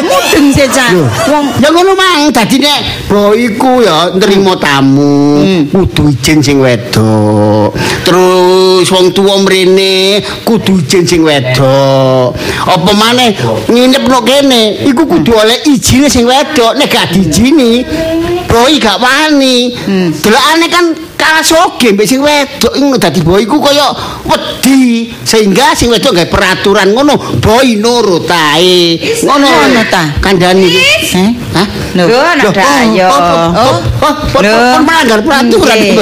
Mudeng 0.00 0.50
sih, 0.54 0.66
Cak. 0.70 0.90
Wong 1.30 1.46
Ya 1.60 1.68
ngono 1.68 1.92
mang, 1.92 2.32
dadi 2.32 2.56
nek 2.56 3.04
boy 3.04 3.36
iku 3.36 3.84
ya 3.84 4.16
nrimo 4.16 4.56
tamu, 4.56 5.44
kudu 5.68 6.08
izin 6.08 6.40
sing 6.40 6.56
wedok. 6.64 7.76
Terus 8.00 8.88
wong 8.88 9.12
tuwa 9.12 9.44
mrene 9.44 10.24
kudu 10.42 10.80
izin 10.80 11.04
sing 11.04 11.20
wedok. 11.20 12.32
Apa 12.64 12.90
maneh 12.96 13.36
nginep 13.68 14.04
no 14.08 14.24
kene, 14.24 14.88
iku 14.88 15.04
kudu 15.04 15.36
oleh 15.36 15.60
izine 15.68 16.08
sing 16.08 16.24
wedok. 16.24 16.80
Nek 16.80 16.88
gak 16.88 17.12
diizini, 17.12 17.84
boi 18.50 18.74
gak 18.82 18.98
wani. 18.98 19.72
Delokane 20.18 20.66
kan 20.66 20.84
kalah 21.14 21.44
soge 21.44 21.94
mbek 21.94 22.06
sing 22.08 22.20
wedok 22.24 22.74
ngono 22.80 22.96
dadi 22.98 23.20
boi 23.22 23.44
ku 23.46 23.60
kaya 23.62 23.92
wedi 24.26 25.12
sehingga 25.22 25.76
sing 25.76 25.92
wedok 25.92 26.16
gawe 26.16 26.26
peraturan 26.26 26.90
ngono 26.90 27.14
boi 27.38 27.78
nurut 27.78 28.26
ae. 28.26 28.98
Ngono 29.22 29.46
Ngono 29.46 29.82
ta? 29.86 30.02
Kandhani. 30.18 30.66
Eh? 30.66 31.30
Hah? 31.54 31.66
Lho, 31.94 32.06
anak 32.18 32.50
dayo. 32.54 33.06
Oh, 33.10 33.76
oh, 34.02 34.14
pun 34.34 34.42
Lho. 34.42 34.54
pun 34.74 34.82
melanggar 34.86 35.20
peraturan 35.22 35.76
Nggih. 35.78 35.94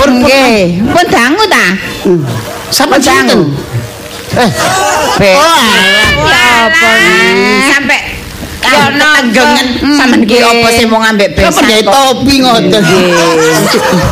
pun. 0.00 0.10
Nggih, 0.24 0.64
dangu 1.12 1.44
ta? 1.48 1.66
sampe 2.70 2.96
Pun 2.96 3.02
dangu. 3.04 3.40
sinten? 3.40 3.40
Eh, 4.30 5.34
oh, 5.34 5.60
apa 6.22 6.90
sampai 7.66 7.98
Ya, 8.60 8.92
tenggengen 8.92 9.66
sampean 9.96 10.22
ki 10.28 10.36
apa 10.36 10.68
sih 10.76 10.84
mau 10.84 11.00
ngambek 11.00 11.32
besan 11.32 11.64
kok? 11.64 11.90
topi 11.90 12.34
ngoten. 12.44 12.82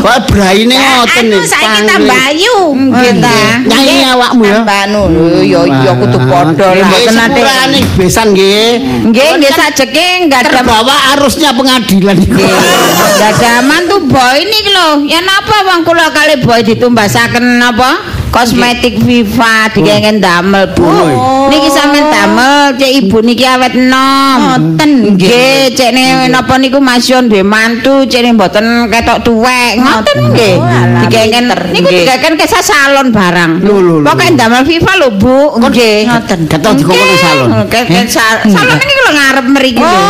Wah, 0.00 0.18
braine 0.24 0.72
ngoten 0.72 1.24
nih. 1.28 1.40
saiki 1.44 1.80
tambah 1.84 2.18
ayu. 2.32 2.58
Nggih 2.72 3.12
ta. 3.20 3.38
Nyanyi 3.68 3.94
awakmu 4.08 4.42
ya. 4.48 4.54
Tambah 4.64 4.78
anu 4.88 5.02
ya 5.44 5.60
iya 5.68 5.92
kudu 5.94 6.18
padha 6.26 6.68
lah. 6.74 6.86
Mboten 6.88 7.14
Mboten 7.14 7.16
ate. 7.28 7.40
ate 7.44 7.80
besan 8.00 8.26
nggih. 8.32 8.68
Nggih, 9.12 9.28
nggih 9.36 9.52
sajeke 9.52 10.06
enggak 10.26 10.40
ada 10.48 10.50
Terbawa 10.58 10.94
arusnya 11.16 11.50
pengadilan 11.52 12.16
iku. 12.18 12.40
Enggak 12.40 13.30
ada 13.38 13.52
mantu 13.62 13.96
boy 14.08 14.38
niki 14.48 14.70
lho. 14.72 14.90
Ya 15.06 15.20
napa 15.22 15.56
wong 15.68 15.80
kula 15.84 16.08
kali 16.10 16.40
boy 16.40 16.60
ditumbasaken 16.64 17.60
napa? 17.60 18.17
Kosmetik 18.28 19.00
Viva 19.02 19.72
dikengen 19.72 20.20
damel, 20.20 20.68
Bu. 20.76 20.84
Oh. 20.84 21.48
Niki 21.48 21.68
sampean 21.72 22.12
damel, 22.12 22.76
cek 22.76 22.92
ibu 23.00 23.18
niki 23.24 23.44
awet 23.48 23.72
enom. 23.72 24.38
Ngoten 24.76 25.16
nggih, 25.16 25.72
cek 25.72 25.90
napa 26.28 26.60
niku 26.60 26.76
masyon 26.78 27.32
duwe 27.32 27.40
mantu, 27.40 28.04
cek 28.04 28.20
mboten 28.36 28.92
ketok 28.92 29.24
tuwek. 29.24 29.80
Ngoten 29.80 30.16
nggih. 30.32 30.54
Dikengen 31.08 31.44
niku 31.72 31.88
dikengen 31.88 32.36
kesa 32.36 32.60
salon 32.60 33.08
barang. 33.10 33.64
Pokoke 34.04 34.26
damel 34.36 34.62
Viva 34.68 34.92
lho, 35.00 35.08
Bu. 35.16 35.56
Nggih. 35.64 36.04
Ngoten. 36.06 36.40
Ketok 36.52 36.72
nang 36.84 37.18
salon. 37.18 37.48
Nggih, 37.64 38.06
sal- 38.12 38.44
salon 38.44 38.76
niki 38.76 38.94
lho 38.94 39.10
ngarep 39.16 39.46
mriki 39.48 39.80
lho. 39.82 40.04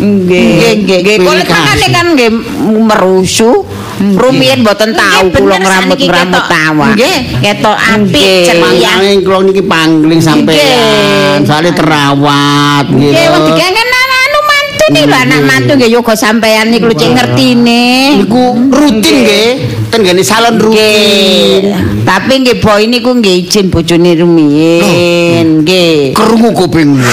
Nggih, 0.00 0.86
nggih, 0.86 0.98
nggih. 1.02 1.16
Kulit 1.20 1.44
makane 1.50 1.66
kasih. 1.76 1.90
kan 1.92 2.06
nggih 2.14 2.30
merusu. 2.78 3.66
Rumiyin 4.00 4.64
mboten 4.64 4.96
tahu 4.96 5.28
kula 5.28 5.60
ngramut-ngramut 5.60 6.44
tawa. 6.48 6.96
Nggih, 6.96 7.18
ketok 7.44 7.76
apik 7.76 8.48
ceria. 8.48 8.64
Mangane 8.96 9.20
kula 9.20 9.38
niki 9.44 9.60
pangling 9.60 10.20
sampean. 10.24 11.44
Soale 11.44 11.68
terawat 11.76 12.88
Nggih, 12.88 13.12
gitu. 13.12 13.28
wong 13.28 13.42
dikengen 13.52 13.88
anu 13.92 14.40
mantu 14.40 14.84
nih 14.88 15.04
lho 15.04 15.16
anak 15.20 15.40
mantu 15.44 15.72
nggih 15.76 15.90
yoga 15.92 16.14
sampean 16.16 16.72
niku 16.72 16.88
lho 16.88 16.96
cek 16.96 17.10
ngertine. 17.12 17.84
Niku 18.24 18.42
rutin 18.72 19.16
nggih. 19.20 19.50
Ten 19.92 20.00
gene 20.00 20.22
salon 20.24 20.56
Nggih. 20.56 20.64
rutin. 20.64 21.62
Tapi 22.00 22.32
nggih 22.40 22.56
boy 22.56 22.82
niku 22.88 23.10
nggih 23.12 23.36
izin 23.44 23.68
bojone 23.68 24.16
rumiyin. 24.16 25.60
Nggih. 25.60 26.16
Krungu 26.16 26.56
kuping. 26.56 26.96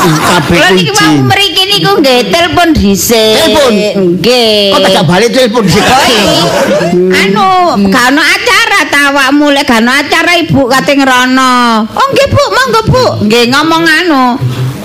Kabeh 0.00 0.60
izin. 0.76 1.24
Niku 1.70 1.90
nggih 2.02 2.20
telepon 2.28 2.68
dhisik. 2.74 3.34
Telepon? 3.38 3.72
Nggih. 4.18 4.74
Kok 4.74 4.80
tak 4.90 5.04
balik 5.06 5.30
telepon 5.30 5.64
sih. 5.64 5.82
anu 7.10 7.50
gak 7.86 8.04
ono 8.10 8.22
acara 8.22 8.80
ta 8.90 8.98
awakmu 9.12 9.54
lek 9.54 9.66
gak 9.66 9.78
ono 9.82 9.92
acara 9.94 10.32
ibu 10.36 10.66
kate 10.66 10.98
ngerono 10.98 11.86
oh 11.86 12.06
nggih 12.10 12.28
bu 12.30 12.42
monggo 12.50 12.80
bu 12.90 13.04
nggih 13.26 13.44
ngomong 13.52 13.84
anu 13.86 14.24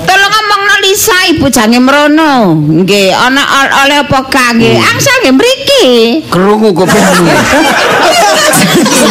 tolong 0.05 0.31
ngomong 0.31 0.61
no 0.69 0.75
Lisa 0.85 1.17
ibu 1.31 1.49
jange 1.49 1.79
merono 1.81 2.53
nggih 2.53 3.09
ana 3.09 3.41
ol- 3.41 3.73
oleh 3.85 3.97
apa 4.05 4.19
kak 4.29 4.59
nggih 4.59 4.77
angsal 4.77 5.15
nggih 5.23 5.33
mriki 5.33 5.85
Krungu 6.29 6.69
kupingmu. 6.73 7.25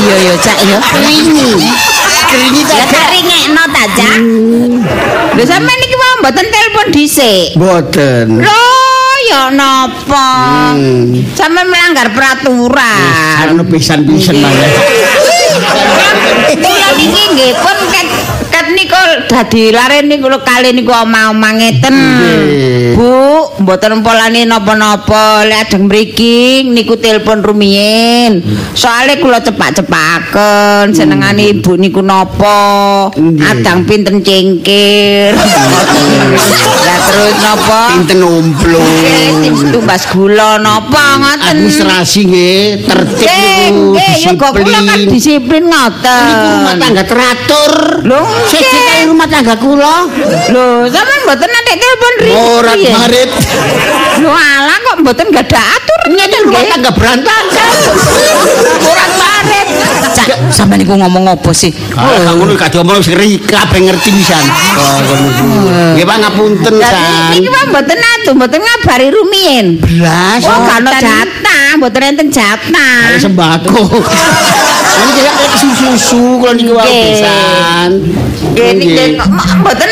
iya 0.05 0.17
ya 0.31 0.35
cak 0.39 0.59
ya 0.63 0.79
Keringi. 0.79 1.51
Keringi 2.25 2.63
ya 2.67 2.85
tak 2.87 3.07
ringekno 3.11 3.63
ta 3.71 3.85
cak 3.91 4.17
sampean 5.45 5.77
niki 5.77 5.94
mau 5.94 5.94
mboten 6.25 6.49
telepon 6.49 6.87
dhisik 6.89 7.53
Boten. 7.53 8.41
lho 8.41 8.65
ya 9.29 9.53
napa 9.53 10.73
Hmm. 10.73 11.21
sampean 11.37 11.69
melanggar 11.69 12.09
peraturan 12.17 13.45
Karena 13.45 13.61
pisan-pisan 13.63 14.41
malah. 14.41 14.69
Kula 16.57 16.89
niki 16.97 17.23
nggih 17.29 17.53
pun 17.55 17.77
ket 17.93 18.09
ket 18.49 18.67
dadi 19.29 19.71
lare 19.71 20.03
niku 20.05 20.29
kali 20.43 20.73
niku 20.75 20.93
omah-omah 20.93 21.53
ngeten. 21.59 21.97
Bu, 22.95 23.13
mboten 23.63 24.03
polani 24.07 24.47
napa-napa 24.47 25.43
lek 25.47 25.69
adeng 25.69 25.91
mriki 25.91 26.67
niku 26.69 26.95
telepon 26.99 27.43
rumiyin. 27.43 28.43
Soale 28.75 29.19
kula 29.19 29.43
cepak-cepaken 29.43 30.95
senengane 30.95 31.51
ibu 31.55 31.75
niku 31.75 32.01
napa? 32.03 33.11
Adang 33.51 33.83
pinten 33.89 34.23
cengkir. 34.23 35.35
Lah 36.85 36.99
terus 37.09 37.35
napa? 37.41 37.81
Pinten 37.97 38.21
umplung. 38.23 38.95
Tim 39.41 39.55
tumbas 39.73 40.05
gula 40.13 40.61
napa 40.61 41.19
ngoten. 41.19 41.43
Administrasi 41.65 42.21
nggih 42.29 42.65
tertib 42.85 43.27
Nggih, 43.29 43.65
niku 43.71 43.83
nggih, 43.97 44.15
ya 44.21 44.33
kok 44.37 44.53
kula 44.53 44.79
kan 44.85 44.99
disiplin. 45.01 45.13
disiplin 45.13 45.65
ngoten. 45.71 46.25
Niku 46.29 46.47
rumah 46.55 46.75
tangga 46.79 47.05
teratur. 47.09 47.73
Lho, 48.05 48.21
Kaya 48.95 49.11
rumah 49.11 49.27
tangga 49.27 49.59
kula. 49.59 50.07
Lho, 50.55 50.87
sampean 50.87 51.21
mboten 51.27 51.51
nate 51.51 51.73
telepon 51.75 52.15
riki. 52.23 52.39
Piye? 52.79 52.91
marit. 52.95 53.31
Lho 54.23 54.31
alah 54.31 54.79
kok 54.87 54.97
mboten 55.03 55.27
gak 55.35 55.51
ada 55.51 55.59
atur 55.75 56.01
Ini 56.15 56.39
rumah 56.47 56.63
tangga 56.71 56.91
berantakan. 56.95 57.71
Morat 58.87 59.13
marit. 59.19 59.67
Cak, 60.15 60.39
sampean 60.55 60.79
niku 60.79 60.95
ngomong 60.95 61.27
apa 61.27 61.51
sih? 61.51 61.75
Ah, 61.99 62.39
ngono 62.39 62.55
kadhe 62.55 62.79
omong 62.87 63.03
wis 63.03 63.11
ngeri 63.11 63.43
kabeh 63.43 63.83
ngerti 63.83 64.15
pisan. 64.15 64.45
Oh, 64.79 64.99
ngono. 65.03 65.99
Nggih, 65.99 66.07
Pak 66.07 66.17
ngapunten, 66.23 66.75
San. 66.79 67.35
niki 67.35 67.51
mah 67.51 67.65
mboten 67.75 67.99
atu, 67.99 68.31
mboten 68.39 68.63
ngabari 68.63 69.11
rumiyin. 69.11 69.67
Belas. 69.83 70.47
Oh, 70.47 70.59
gak 70.71 70.87
ono 70.87 70.91
mboten 71.79 72.03
enten 72.15 72.29
jatah. 72.31 73.11
Ayo 73.11 73.19
sembako. 73.21 73.79
Ini 75.05 75.11
kayak 75.21 75.53
susu-susu 75.59 76.41
kalau 76.41 76.55
niku 76.55 76.73
wae 76.79 76.87
pisan. 76.87 77.91
Nggih, 78.55 79.19
mboten 79.63 79.91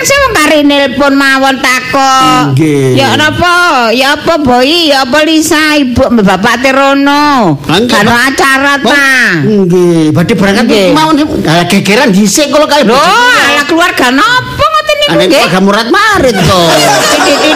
sing 0.00 0.20
kari 0.32 0.60
nelpon 0.64 1.12
mawon 1.14 1.60
takok. 1.60 2.56
Ya 2.96 3.14
napa? 3.20 3.88
Ya 3.92 4.16
apa 4.16 4.40
Boy? 4.40 4.88
Ya 4.90 5.04
apa 5.04 5.22
Lisa? 5.22 5.76
Ibu 5.76 6.24
Bapak 6.24 6.64
Terono. 6.64 7.60
Kan 7.68 7.86
acara 8.08 8.80
ta. 8.80 9.44
Nggih, 9.44 10.10
badhe 10.16 10.34
berangkat 10.34 10.66
mawon 10.96 11.20
gegeran 11.68 12.10
dhisik 12.10 12.48
kalau 12.50 12.66
kali 12.66 12.88
Lho, 12.88 12.96
ala 12.96 13.62
keluarga 13.68 14.08
napa 14.10 14.79
niku 15.10 15.18
Ada 15.18 15.24
nggih? 15.26 15.62
Murat 15.64 15.88
Marit 15.90 16.36
to. 16.38 16.62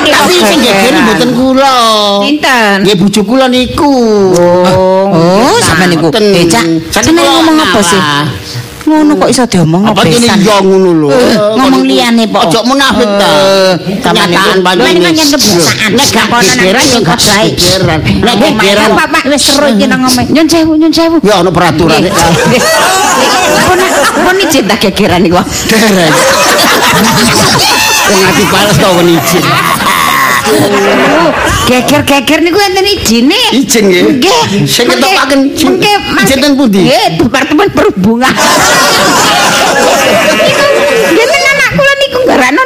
Tapi 0.04 0.34
sing 0.42 0.60
gegeran. 0.60 1.02
mboten 1.06 1.30
kula. 1.34 1.76
Pinten? 2.22 2.76
Nggih 2.82 2.96
bojo 2.98 3.20
kula 3.22 3.46
niku. 3.48 3.94
Oh, 4.34 5.56
sampe 5.62 5.86
niku. 5.88 6.08
Ngoten. 6.10 6.24
Eh, 6.34 6.44
Cak, 6.50 6.64
Sampe 6.90 7.10
sampe 7.10 7.20
kula 7.22 7.30
ngomong 7.40 7.56
apa 7.62 7.80
sih? 7.80 8.00
Ngono 8.84 9.16
kok 9.16 9.32
iso 9.32 9.48
diomong 9.48 9.80
Apa 9.88 10.04
kene 10.04 10.28
yo 10.44 10.60
ngono 10.60 10.90
lho. 10.92 11.08
Eh, 11.08 11.36
ngomong 11.56 11.88
liyane, 11.88 12.28
Pak. 12.28 12.52
Ojo 12.52 12.60
munafik 12.68 13.08
ta. 13.16 13.28
Kenyataan 13.80 14.60
Lha 14.60 14.88
ini 14.92 15.00
kan 15.00 15.16
pancen. 15.16 15.28
kebiasaan. 15.40 15.90
Nek 15.96 16.08
gak 16.12 16.26
gegeran 16.44 16.84
yo 16.92 16.98
gak 17.00 17.16
baik. 17.16 17.52
gegeran. 17.56 18.00
Nek 18.04 18.34
gegeran 18.36 18.90
Bapak 18.92 19.22
wis 19.32 19.40
seru 19.40 19.66
iki 19.72 19.88
nang 19.88 20.04
omah. 20.04 20.24
Nyun 20.28 20.46
sewu, 20.52 20.72
nyun 20.76 20.92
sewu. 20.92 21.16
ya 21.24 21.40
ono 21.40 21.48
peraturan. 21.48 21.96
Pun 23.64 23.78
pun 24.20 24.36
izin 24.44 24.68
tak 24.68 24.78
gegeran 24.84 25.24
niku. 25.24 25.40
Wong 26.94 28.24
ati 28.30 28.44
pales 28.52 28.76
kok 28.78 28.92
wen 28.94 29.08
izin. 29.18 29.44
Geger-geger 31.64 32.40
niku 32.44 32.58
enten 32.60 32.86
ijine. 32.86 33.40
Izin 33.56 33.84
nggih. 33.88 34.04
Nggih. 34.20 34.68
Sing 34.68 34.86
ketokaken. 34.86 35.40
Nggih, 35.56 35.96
Mas. 36.12 36.28
Izin 36.28 36.38
ten 36.44 36.52
pundi? 36.54 36.84
Nggih, 36.84 37.06
Departemen 37.24 37.68
Perhubungan. 37.72 38.34
Nggih, 41.10 41.26
ten 41.26 41.42
anak 41.56 41.70
kula 41.74 41.94
niku 42.04 42.18
nggarano 42.28 42.60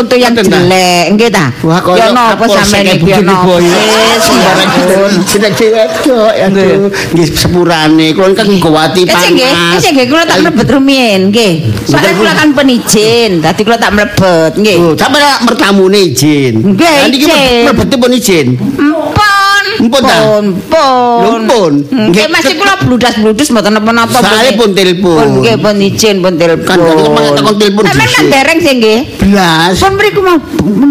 contoh 0.00 0.16
yang 0.16 0.32
jelek, 0.32 1.04
nggih 1.12 1.28
ta? 1.28 1.52
Ya 1.92 2.08
napa 2.16 2.44
sampean 2.48 2.96
iki 2.96 3.12
ya 3.12 3.20
napa? 3.20 3.60
Sembarang 4.20 4.70
jeneng 5.28 5.54
wedok 5.60 6.32
ya 6.32 6.46
tuh. 6.48 6.88
Nggih 7.12 7.26
sepurane 7.36 8.06
kula 8.16 8.32
kan 8.32 8.48
gowati 8.60 9.02
Kece 9.04 9.28
nggih, 9.36 9.52
panas. 9.52 9.72
kece 9.76 9.88
nggih 9.92 10.06
kula 10.08 10.22
tak 10.24 10.38
mlebet 10.40 10.68
rumiyin, 10.72 11.20
nggih. 11.28 11.52
Soale 11.84 12.10
kula 12.16 12.32
kan 12.32 12.48
penizin, 12.56 13.30
dadi 13.44 13.60
kula 13.60 13.76
tak 13.76 13.92
mlebet, 13.92 14.52
nggih. 14.56 14.76
Oh, 14.80 14.94
sampe 14.96 15.18
mertamune 15.44 16.00
izin. 16.00 16.54
Nggih, 16.76 16.96
izin. 17.12 17.62
mlebete 17.68 17.94
pun 18.00 18.12
izin. 18.12 18.46
Empon. 18.56 19.39
Empun 19.80 20.00
ta? 20.04 20.16
Pun, 20.20 20.44
pun. 20.68 21.20
Lho, 21.24 21.32
pun. 21.48 21.72
Nggih, 21.88 22.26
masih 22.28 22.52
kula 22.60 22.74
bludas-bludus 22.84 23.48
mboten 23.48 23.72
napa-napa. 23.72 24.20
Soale 24.20 24.52
pun 24.60 24.70
telepon. 24.76 25.16
Pun 25.16 25.30
nggih 25.40 25.56
pun 25.56 25.74
izin 25.80 26.16
pun 26.20 26.34
telepon. 26.36 26.68
Kan 26.68 26.78
kan 26.84 26.96
kemang 27.00 27.24
telepon 27.32 27.54
telepon 27.56 27.82
Sampeyan 27.88 28.12
kan 28.12 28.24
dereng 28.28 28.58
sih 28.60 28.72
nggih. 28.76 29.00
Blas. 29.24 29.74
Pun 29.80 29.92
mriku 29.96 30.20
mau, 30.20 30.36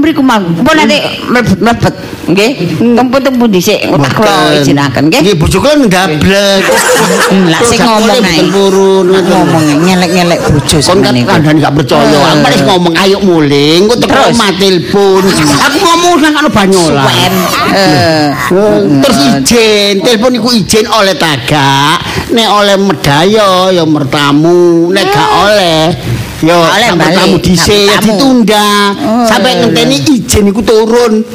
mriku 0.02 0.22
mau. 0.26 0.42
Pun 0.42 0.74
nanti 0.74 0.98
mlebet-mlebet. 1.30 1.94
Nggih. 2.30 2.52
Tempu-tempu 2.94 3.46
dhisik 3.50 3.80
tak 3.90 4.12
kula 4.14 4.54
izinaken 4.62 5.10
nggih. 5.10 5.22
Nggih 5.26 5.36
bojo 5.42 5.58
kula 5.58 5.74
ndablek. 5.82 6.62
Lah 7.50 7.62
sing 7.66 7.80
ngomong 7.82 8.22
ae. 8.22 8.42
Ngomong 9.20 9.66
nyelek-nyelek 9.86 10.40
bojo 10.54 10.78
Kon 10.80 11.02
kan 11.02 11.10
sampeyan 11.10 11.16
iku. 11.18 11.30
kandhane 11.34 11.60
gak 11.60 11.74
percaya. 11.74 12.06
Eh. 12.06 12.30
Aku 12.30 12.48
wis 12.54 12.62
ngomong 12.66 12.94
ayo 13.02 13.18
mulih, 13.26 13.72
engko 13.82 13.96
teko 13.98 14.14
Terus? 14.14 14.30
omah 14.38 14.52
telepon. 14.62 15.22
Aku 15.58 15.78
ngomong 15.82 16.14
nang 16.22 16.34
karo 16.38 16.50
banyola. 16.54 17.04
Terus 19.02 19.20
izin, 19.26 19.94
telepon 20.06 20.32
iku 20.38 20.50
izin 20.54 20.86
oleh 20.86 21.16
tagak, 21.18 21.98
nek 22.30 22.48
oleh 22.50 22.78
medaya 22.78 23.74
ya 23.74 23.84
mertamu, 23.90 24.94
nek 24.94 25.06
gak 25.10 25.30
oleh 25.50 25.82
ya 26.46 26.56
Oleh 26.56 26.90
mertamu 26.96 27.36
dhisik 27.42 27.90
ditunda. 28.06 28.94
Sampai 29.26 29.60
ngenteni 29.60 29.98
izin 30.14 30.46
iku 30.54 30.62
turun. 30.62 31.26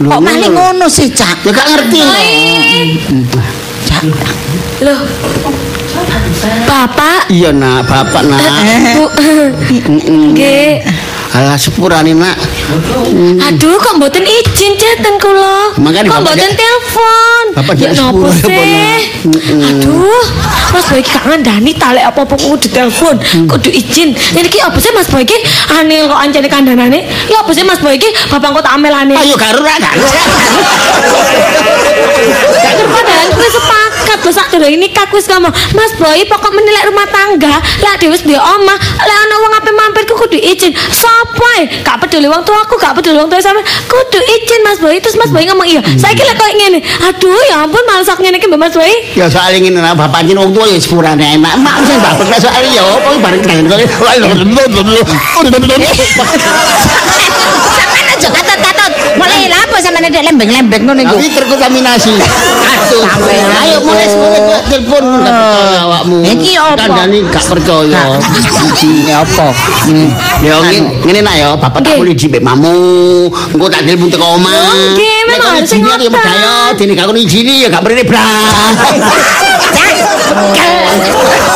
Kok 0.00 0.20
malah 0.24 0.48
ngono 0.48 0.88
sih, 0.88 1.12
Cak? 1.12 1.44
Ya 1.44 1.52
gak 1.52 1.66
ngerti. 1.76 2.00
Cak. 3.84 4.02
Loh. 4.80 5.00
Bapak, 6.64 7.28
Iya 7.28 7.52
nak, 7.52 7.84
bapak 7.84 8.24
nak. 8.24 8.40
Bu. 8.96 9.04
Nggih. 10.32 10.80
Alah 11.36 11.60
sepurane 11.60 12.16
nak. 12.16 12.32
Aduh, 13.44 13.76
kok 13.76 14.00
mboten 14.00 14.24
izin 14.24 14.49
ceten 14.68 15.14
kula. 15.16 15.72
Makanya 15.80 16.10
kok 16.12 16.20
mboten 16.20 16.52
telepon. 16.52 17.44
Bapak 17.56 17.74
ya 17.80 17.90
dia 17.90 17.98
nopo 17.98 18.28
sepuluh, 18.30 18.62
sih? 18.62 19.00
apa, 19.26 19.66
Aduh, 19.74 20.24
Mas 20.70 20.84
Boy 20.86 21.00
iki 21.02 21.10
gak 21.10 21.24
ngandani 21.26 21.72
talek 21.74 22.04
apa-apa 22.06 22.34
kudu 22.38 22.68
ditelepon, 22.68 23.16
kudu 23.48 23.70
izin. 23.72 24.14
Ini 24.14 24.48
ki 24.48 24.60
apa 24.62 24.78
sih 24.78 24.92
Mas 24.92 25.08
Boy 25.08 25.24
iki 25.24 25.36
anil 25.72 26.06
kok 26.06 26.20
ancene 26.20 26.48
kandhanane? 26.48 27.00
Ya 27.26 27.42
apa 27.42 27.50
sih 27.56 27.64
Mas 27.64 27.80
Boy 27.80 27.96
iki 27.96 28.10
bapak 28.28 28.60
kok 28.60 28.64
tak 28.68 28.76
amelane? 28.76 29.16
Ayo 29.16 29.34
garu 29.34 29.64
nak 29.64 29.78
garu. 29.80 30.06
Padahal 32.90 33.28
gue 33.32 33.48
sepakat 33.48 34.18
loh 34.26 34.34
sak 34.34 34.46
durung 34.52 34.72
ini 34.72 34.90
kaku 34.92 35.16
wis 35.18 35.26
ngomong 35.30 35.52
Mas 35.72 35.92
Boy 35.96 36.22
pokok 36.26 36.52
menilai 36.52 36.90
rumah 36.90 37.06
tangga 37.08 37.60
Lah 37.80 37.94
dia 37.96 38.10
wis 38.10 38.22
dia 38.26 38.38
omah 38.40 38.78
Lah 38.78 39.16
ana 39.26 39.34
wong 39.40 39.52
ape 39.56 39.70
mampir 39.72 40.02
ku 40.04 40.14
kudu 40.18 40.36
izin 40.36 40.74
Sopo 40.90 41.46
ae 41.60 41.70
Gak 41.86 42.02
peduli 42.02 42.26
wong 42.26 42.42
tua 42.42 42.60
aku 42.66 42.76
Gak 42.76 42.98
peduli 42.98 43.16
wong 43.16 43.30
tua 43.30 43.40
sampe 43.40 43.62
Kudu 43.86 44.20
izin 44.20 44.49
Mas 44.66 44.78
Boy 44.82 44.96
Terus 44.98 45.16
Mas 45.18 45.30
Boy 45.30 45.44
ngomong 45.46 45.68
iya 45.68 45.80
Saya 45.98 46.14
kira 46.18 46.34
kok 46.34 46.50
ngene 46.50 46.78
Aduh 47.10 47.42
ya 47.50 47.66
ampun 47.66 47.82
malah 47.86 48.02
sak 48.02 48.18
ngene 48.18 48.38
iki 48.42 48.50
Mbak 48.50 48.60
Mas 48.60 48.74
Boy 48.74 48.90
Ya 49.18 49.26
soal 49.26 49.52
ingin 49.58 49.74
nak 49.74 49.98
bapak 49.98 50.22
jin 50.22 50.38
wong 50.38 50.54
tua 50.54 50.70
ya 50.70 50.78
sepurane 50.78 51.36
enak. 51.36 51.54
Mak 51.58 51.76
sing 51.82 51.98
bapak 51.98 52.26
nek 52.30 52.38
soal 52.38 52.62
ya 52.70 52.82
apa 52.86 53.10
bareng 53.18 53.42
kangen 53.42 53.66
kali. 53.66 53.84
Sampeyan 57.74 58.06
aja 58.06 58.28
katut-katut. 58.30 58.92
Mulai 59.18 59.49
apa 59.80 59.88
sampeyan 59.88 60.12
ndek 60.12 60.24
lembeng-lembeng 60.28 60.82
ngono 60.84 61.00
iku? 61.00 61.16
Tapi 61.16 61.28
terkontaminasi. 61.32 62.12
Aduh. 62.12 63.02
Ayo 63.64 63.76
mulai 63.80 64.06
semuanya 64.12 64.60
telepon 64.68 65.04
gak 65.24 65.32
percaya 65.32 65.80
awakmu. 65.88 66.16
Iki 66.20 66.52
apa? 66.60 66.76
Kandhani 66.84 67.18
gak 67.32 67.44
percaya. 67.48 68.02
Iki 68.68 68.92
apa? 69.08 69.46
Ya 70.44 70.60
ngene 70.60 71.20
nak 71.24 71.34
ya, 71.40 71.48
bapak 71.56 71.80
tak 71.80 71.96
boleh 71.96 72.12
jibek 72.12 72.44
mamu. 72.44 73.32
Engko 73.56 73.66
tak 73.72 73.88
telepon 73.88 74.12
teko 74.12 74.36
omah. 74.36 74.52
Oh, 74.52 74.76
nggih, 74.92 75.16
Nek 75.24 75.32
memang 75.32 75.40
kon 75.40 75.56
harus 75.56 75.72
izini 75.72 75.88
ya 75.96 76.10
medaya, 76.12 76.56
dene 76.76 76.92
gak 76.92 77.06
kon 77.08 77.16
izini 77.16 77.64
ya 77.64 77.68
gak 77.72 77.80
mrene 77.80 78.04
blas. 78.04 78.76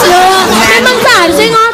Loh, 0.04 0.40
memang 0.48 0.96
seharusnya 1.04 1.48
ngoten. 1.52 1.73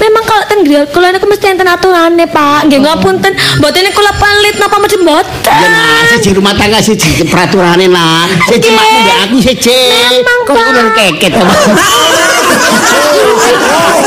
Memang 0.00 0.22
kalau 0.24 0.44
ten 0.48 0.58
griya 0.64 0.86
kula 0.88 1.12
niku 1.12 1.26
mesti 1.28 1.46
enten 1.52 1.68
aturane, 1.68 2.24
Pak. 2.28 2.68
Nggih 2.68 2.80
ngapunten, 2.80 3.32
mboten 3.60 3.88
kula 3.92 4.12
pelit 4.16 4.56
napa 4.56 4.76
mesti 4.80 4.96
mboten. 5.00 5.52
Ya 5.52 5.68
nak, 5.68 6.02
siji 6.16 6.30
rumah 6.32 6.54
tangga 6.56 6.78
siji 6.80 7.26
peraturane 7.28 7.86
nak. 7.90 8.28
Siji 8.48 8.70
makmu 8.72 8.98
mbek 9.04 9.16
aku 9.28 9.36
siji. 9.42 9.80
Memang, 10.22 10.38
Kok 10.48 10.54
kudu 10.56 10.82
keket. 10.96 11.32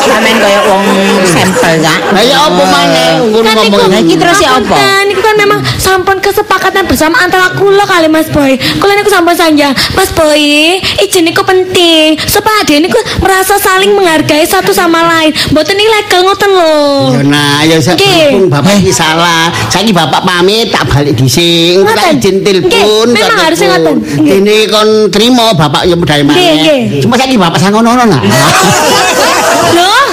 Sampeyan 0.06 0.38
kaya 0.38 0.60
wong 0.70 0.86
sampel 1.26 1.82
ya. 1.82 1.96
Lah 2.14 2.24
ya 2.24 2.38
apa 2.46 2.64
maneh 2.64 3.10
ngono 3.26 3.50
ngomong. 3.50 3.90
Lah, 3.90 4.00
iki 4.00 4.16
terus 4.16 4.38
ya 4.38 4.58
apa? 4.58 4.62
Ngapunten, 4.70 5.04
Niku 5.10 5.22
kan 5.22 5.36
memang 5.38 5.60
sampun 5.82 6.18
kesepakatan 6.22 6.86
bersama 6.86 7.18
antara 7.22 7.54
kula 7.58 7.86
kali 7.90 8.06
Mas 8.10 8.30
Boy. 8.30 8.58
Kula 8.78 8.94
niku 8.98 9.10
sampun 9.10 9.34
sanja, 9.34 9.74
Mas 9.98 10.14
Boy, 10.14 10.78
izin 11.02 11.26
niku 11.26 11.42
penting 11.42 12.18
supaya 12.30 12.62
dia 12.66 12.78
niku 12.78 12.98
merasa 13.22 13.58
saling 13.58 13.94
menghargai 13.98 14.46
satu 14.46 14.74
sama 14.74 15.02
lain. 15.06 15.34
Mboten 15.54 15.75
ilegal 15.78 16.22
ngoten 16.26 16.52
lho. 16.52 16.74
Ya 17.16 17.22
nah, 17.24 17.58
ya 17.64 17.78
berhubung 17.80 18.48
bapak 18.52 18.74
iki 18.82 18.92
salah. 18.92 19.52
Saiki 19.70 19.92
bapak 19.92 20.22
pamit 20.26 20.72
tak 20.72 20.88
balik 20.90 21.14
dhisik. 21.16 21.82
Engko 21.82 21.92
tak 21.94 22.18
izin 22.20 22.42
telepon. 22.44 23.06
Nggih, 23.12 23.24
memang 23.24 23.38
telepon. 23.52 23.68
ngoten. 23.70 23.96
Dene 24.26 24.58
kon 24.72 24.90
trimo 25.14 25.48
bapak 25.56 25.88
ya 25.88 25.96
budal 25.96 26.22
Nggih, 26.24 26.32
maneh. 26.32 27.02
Cuma 27.04 27.16
saiki 27.20 27.38
bapak 27.40 27.60
sangono 27.60 27.94
nah. 27.96 28.22
Loh, 29.76 30.06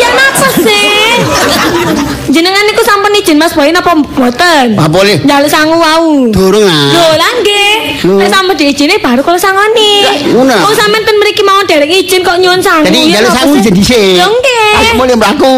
ya 0.00 0.08
napa 0.16 0.48
sih? 0.60 0.88
Jenengan 2.30 2.62
niku 2.62 2.82
sampun 2.86 3.12
izin 3.18 3.36
Mas 3.42 3.52
Boy 3.52 3.74
napa 3.74 3.90
mboten? 3.90 4.78
Ah, 4.78 4.86
boleh. 4.86 5.18
Njaluk 5.26 5.50
sangu 5.50 5.76
wau. 5.76 6.30
Durung 6.30 6.62
nah. 6.62 6.94
Lho 6.94 7.06
lah 7.18 7.30
nggih. 7.42 7.74
Lho. 8.06 8.16
Nek 8.22 8.30
sampun 8.30 8.54
diizini 8.54 8.96
baru 9.02 9.20
kula 9.26 9.36
sangoni. 9.36 10.06
ngono. 10.30 10.56
Wong 10.62 10.74
sampean 10.78 11.02
ten 11.02 11.16
mriki 11.18 11.42
mau 11.42 11.58
dereng 11.66 11.90
izin 11.90 12.22
kok 12.22 12.38
nyuwun 12.38 12.62
sangu. 12.62 12.86
Jadi 12.86 13.10
ya 13.10 13.18
jalur 13.18 13.30
napa 13.34 13.38
sangu 13.42 13.54
izin 13.58 13.74
dhisik. 13.74 14.16
Lho 14.22 14.26
nggih. 14.30 14.59
Aku 14.78 14.94
boleh 14.98 15.16
mlaku. 15.18 15.52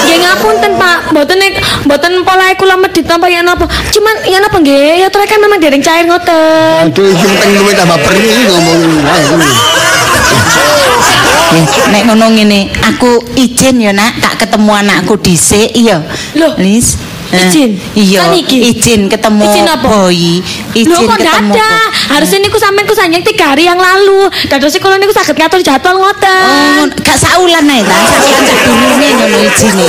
Nggih 0.00 0.18
ngapunten 0.26 0.72
Pak, 0.74 0.98
mboten 1.14 1.36
nek 1.38 1.52
mboten 1.86 2.12
polahe 2.26 2.54
kula 2.58 2.74
medhit 2.78 3.06
napa 3.06 3.26
ya 3.30 3.40
napa. 3.42 3.66
Cuman 3.66 4.14
ya 4.26 4.38
napa 4.42 4.56
nggih, 4.58 5.06
ya 5.06 5.08
kan 5.10 5.38
memang 5.38 5.58
dereng 5.58 5.82
cair 5.82 6.06
ngoten. 6.06 6.90
Aduh, 6.90 7.08
iki 7.14 7.24
penting 7.26 7.50
luwih 7.60 7.74
tambah 7.78 7.98
perih 8.02 8.34
ngomong. 8.50 8.80
Nek 11.90 12.02
ngono 12.06 12.26
ngene, 12.30 12.70
aku 12.86 13.26
izin 13.34 13.82
ya 13.82 13.90
nak, 13.90 14.22
tak 14.22 14.46
ketemu 14.46 14.70
anakku 14.70 15.18
dhisik 15.18 15.74
iya. 15.74 15.98
Loh, 16.38 16.54
Lis. 16.58 17.09
Eh, 17.30 17.46
izin? 17.46 17.70
Iya, 17.94 18.26
Kan 18.26 18.34
iki? 18.34 18.58
izin 18.74 19.00
ketemu 19.06 19.46
Izin 19.46 19.62
apa? 19.64 19.86
Boy. 19.86 20.42
Izin 20.74 20.90
Lho 20.90 20.98
kok 21.06 21.14
ketemu 21.14 21.54
dadak? 21.54 21.86
Boy. 21.86 22.10
Harusnya 22.10 22.38
niku 22.40 22.58
sampean 22.58 22.84
ku 22.84 22.92
sanjang 22.92 23.22
tiga 23.22 23.54
hari 23.54 23.64
yang 23.64 23.78
lalu. 23.78 24.26
Dados 24.46 24.74
kula 24.76 24.98
niku 24.98 25.14
saged 25.14 25.38
ngatur 25.38 25.60
jadwal 25.60 25.94
Oh, 25.94 26.02
ngoten. 26.02 26.90
gak 27.02 27.18
saulan 27.18 27.66
ae 27.66 27.82
ta, 27.82 27.94
saulan 27.94 28.42
sadurunge 28.42 29.08
ngono 29.14 29.38
izine. 29.44 29.84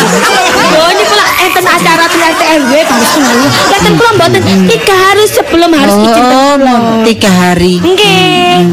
Lho 0.69 0.85
niku 0.93 1.13
lah 1.13 1.27
enten 1.41 1.65
acara 1.65 2.05
RT 2.05 2.41
RW 2.61 2.71
terus 2.77 3.11
ngono. 3.17 3.45
Laten 3.69 3.91
kula 3.95 4.11
mboten 4.13 4.41
tiga 4.67 4.95
hari 4.95 5.23
sebelum 5.25 5.71
harus 5.73 5.95
izin 5.97 6.25
Oh, 6.29 6.55
tiga 7.01 7.29
hari. 7.31 7.81
Nggih. 7.81 8.69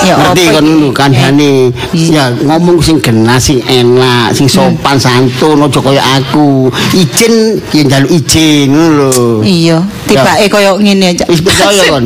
Ya 0.00 0.14
Ngerti 0.16 0.44
kan 0.48 0.66
kandhane. 0.90 1.52
Iya. 1.92 2.08
Ya 2.10 2.24
ngomong 2.40 2.80
sing 2.80 2.96
genah 2.98 3.36
sing 3.36 3.60
enak, 3.62 4.32
sing 4.32 4.48
sopan 4.48 4.96
santun 4.96 5.60
aja 5.60 5.78
kaya 5.78 6.02
aku. 6.16 6.72
Izin 6.90 7.62
ya 7.70 7.82
njaluk 7.86 8.10
izin 8.10 8.74
lho. 8.74 9.40
Iya, 9.46 9.78
tibake 10.08 10.50
koyo 10.50 10.74
ngene 10.80 11.14
aja. 11.14 11.24
Wis 11.30 11.38
percaya, 11.38 11.86
kon? 11.86 12.02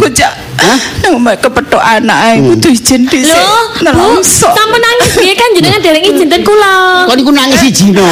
Hah? 0.61 0.79
Kepethuk 1.41 1.83
anak 1.83 2.19
ae 2.25 2.37
kudu 2.41 2.69
izin 2.69 3.09
dhisik. 3.09 3.33
Lho, 3.33 3.57
Bu, 3.75 3.85
nelongso. 3.85 4.49
sampun 4.55 4.81
nangis 4.81 5.13
piye 5.19 5.35
kan 5.35 5.49
jenengan 5.57 5.81
dereng 5.83 6.05
izin 6.05 6.29
ten 6.29 6.43
kula. 6.45 7.05
Kok 7.09 7.17
niku 7.17 7.33
nangis 7.33 7.59
siji 7.65 7.91
no. 7.97 8.05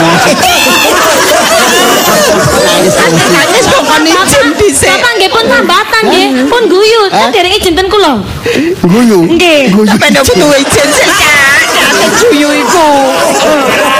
Nangis 3.32 3.64
kok 3.68 3.82
kon 3.84 4.02
izin 4.04 4.48
dhisik. 4.58 4.90
Bapak 4.90 5.12
nggih 5.20 5.30
pun 5.30 5.44
tambatan 5.46 6.02
nggih, 6.08 6.28
pun 6.48 6.62
guyu, 6.72 7.02
kan 7.12 7.28
dereng 7.30 7.52
izin 7.52 7.72
ten 7.76 7.86
kula. 7.92 8.12
Guyu. 8.80 9.28
Nggih. 9.28 9.76
Nek 9.76 10.24
butuh 10.24 10.50
izin 10.56 10.88
sih, 10.88 11.08
Juyu 12.10 12.48
iku. 12.50 12.88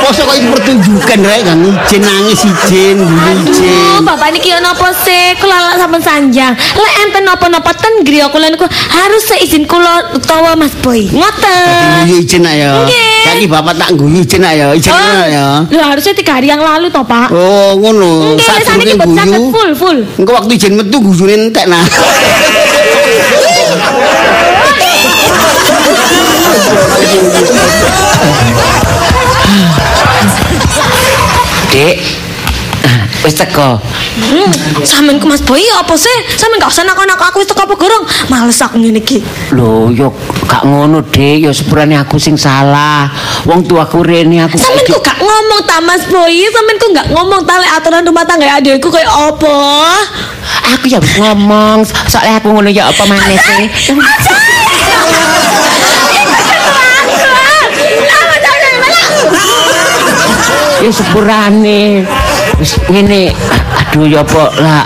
Mosok 0.03 0.24
kok 0.26 0.34
iki 0.34 0.48
pertunjukan 0.50 1.20
rek 1.22 1.40
kan 1.46 1.59
izin 1.62 2.03
nangis 2.03 2.42
izin, 2.42 2.96
guyu 2.98 3.32
izin. 3.46 3.70
Aduh, 3.70 4.03
bapak 4.03 4.34
niki 4.34 4.50
yo 4.50 4.59
napa 4.59 4.90
sih? 5.07 5.38
Kula 5.38 5.70
lak 5.70 5.78
sampun 5.78 6.03
sanjang. 6.03 6.53
Lek 6.59 6.94
enten 7.07 7.22
napa-napa 7.22 7.70
ten 7.78 8.03
griya 8.03 8.26
kula 8.26 8.50
niku 8.50 8.66
harus 8.66 9.22
seizin 9.30 9.62
kula 9.70 10.11
utawa 10.18 10.59
Mas 10.59 10.74
Boy. 10.82 11.07
Ngoten. 11.07 12.11
Guyu 12.11 12.18
izin 12.26 12.42
nak 12.42 12.55
ya. 12.59 12.82
Nggih. 12.82 13.22
Saiki 13.30 13.46
bapak 13.46 13.74
tak 13.78 13.90
guyu 13.94 14.26
izin 14.26 14.42
nak 14.42 14.55
ya. 14.59 14.66
Izin 14.74 14.90
nak 14.90 15.28
ya. 15.30 15.46
Lho 15.70 15.82
harusnya 15.86 16.12
tiga 16.18 16.32
hari 16.42 16.50
yang 16.50 16.59
lalu 16.59 16.90
toh 16.90 17.07
Pak. 17.07 17.30
Oh, 17.30 17.78
ngono. 17.78 18.34
Sak 18.42 18.66
saged 18.66 18.98
guyu. 18.98 19.55
full 19.55 19.70
full. 19.78 19.98
Engko 20.18 20.34
waktu 20.34 20.59
izin 20.59 20.74
metu 20.74 20.98
guyune 20.98 21.46
entek 21.46 21.70
nah. 21.70 21.86
Dek, 31.72 31.96
Wis 33.22 33.38
teko. 33.38 33.78
Hmm, 34.18 34.50
sampean 34.82 35.22
ku 35.22 35.30
Mas 35.30 35.38
Boy 35.40 35.62
apa 35.78 35.94
sih? 35.94 36.11
Sampean 36.34 36.59
gak 36.59 36.74
usah 36.74 36.82
nakon-nakon 36.82 37.22
aku 37.30 37.38
wis 37.38 37.48
teko 37.48 37.62
apa 37.64 37.78
gorong. 37.78 38.03
Males 38.26 38.59
aku 38.59 38.82
ngene 38.82 38.98
iki. 38.98 39.22
Lho, 39.55 39.94
yo 39.94 40.11
gak 40.44 40.66
ngono, 40.66 41.00
Dik. 41.07 41.46
Yo 41.46 41.55
sepurane 41.55 41.94
aku 41.96 42.18
sing 42.18 42.34
salah. 42.34 43.07
Wong 43.46 43.62
tuaku 43.62 44.03
rene 44.03 44.42
aku 44.42 44.59
Sampean 44.59 44.82
saiki- 44.82 44.92
ku 44.92 45.00
gak 45.00 45.18
ngomong 45.22 45.61
ta 45.64 45.78
Mas 45.80 46.03
Boy, 46.11 46.44
sampean 46.50 46.76
ku 46.82 46.86
gak 46.90 47.09
ngomong 47.14 47.40
ta 47.46 47.62
aturan 47.62 48.03
rumah 48.03 48.26
tangga 48.26 48.59
adikku 48.59 48.90
kayak 48.90 49.09
apa? 49.09 49.57
Aku 50.76 50.90
ya 50.90 50.98
ngomong, 50.98 51.86
soalnya 52.11 52.42
aku 52.42 52.50
ngono 52.50 52.68
ya 52.68 52.90
apa 52.90 53.03
maneh 53.07 53.38
sih? 53.38 53.64
Ya 60.82 60.90
sepurane. 60.90 62.02
Wis 62.58 62.74
ngene, 62.90 63.30
aduh 63.78 64.06
ya 64.10 64.22
apa 64.26 64.44
lah. 64.58 64.84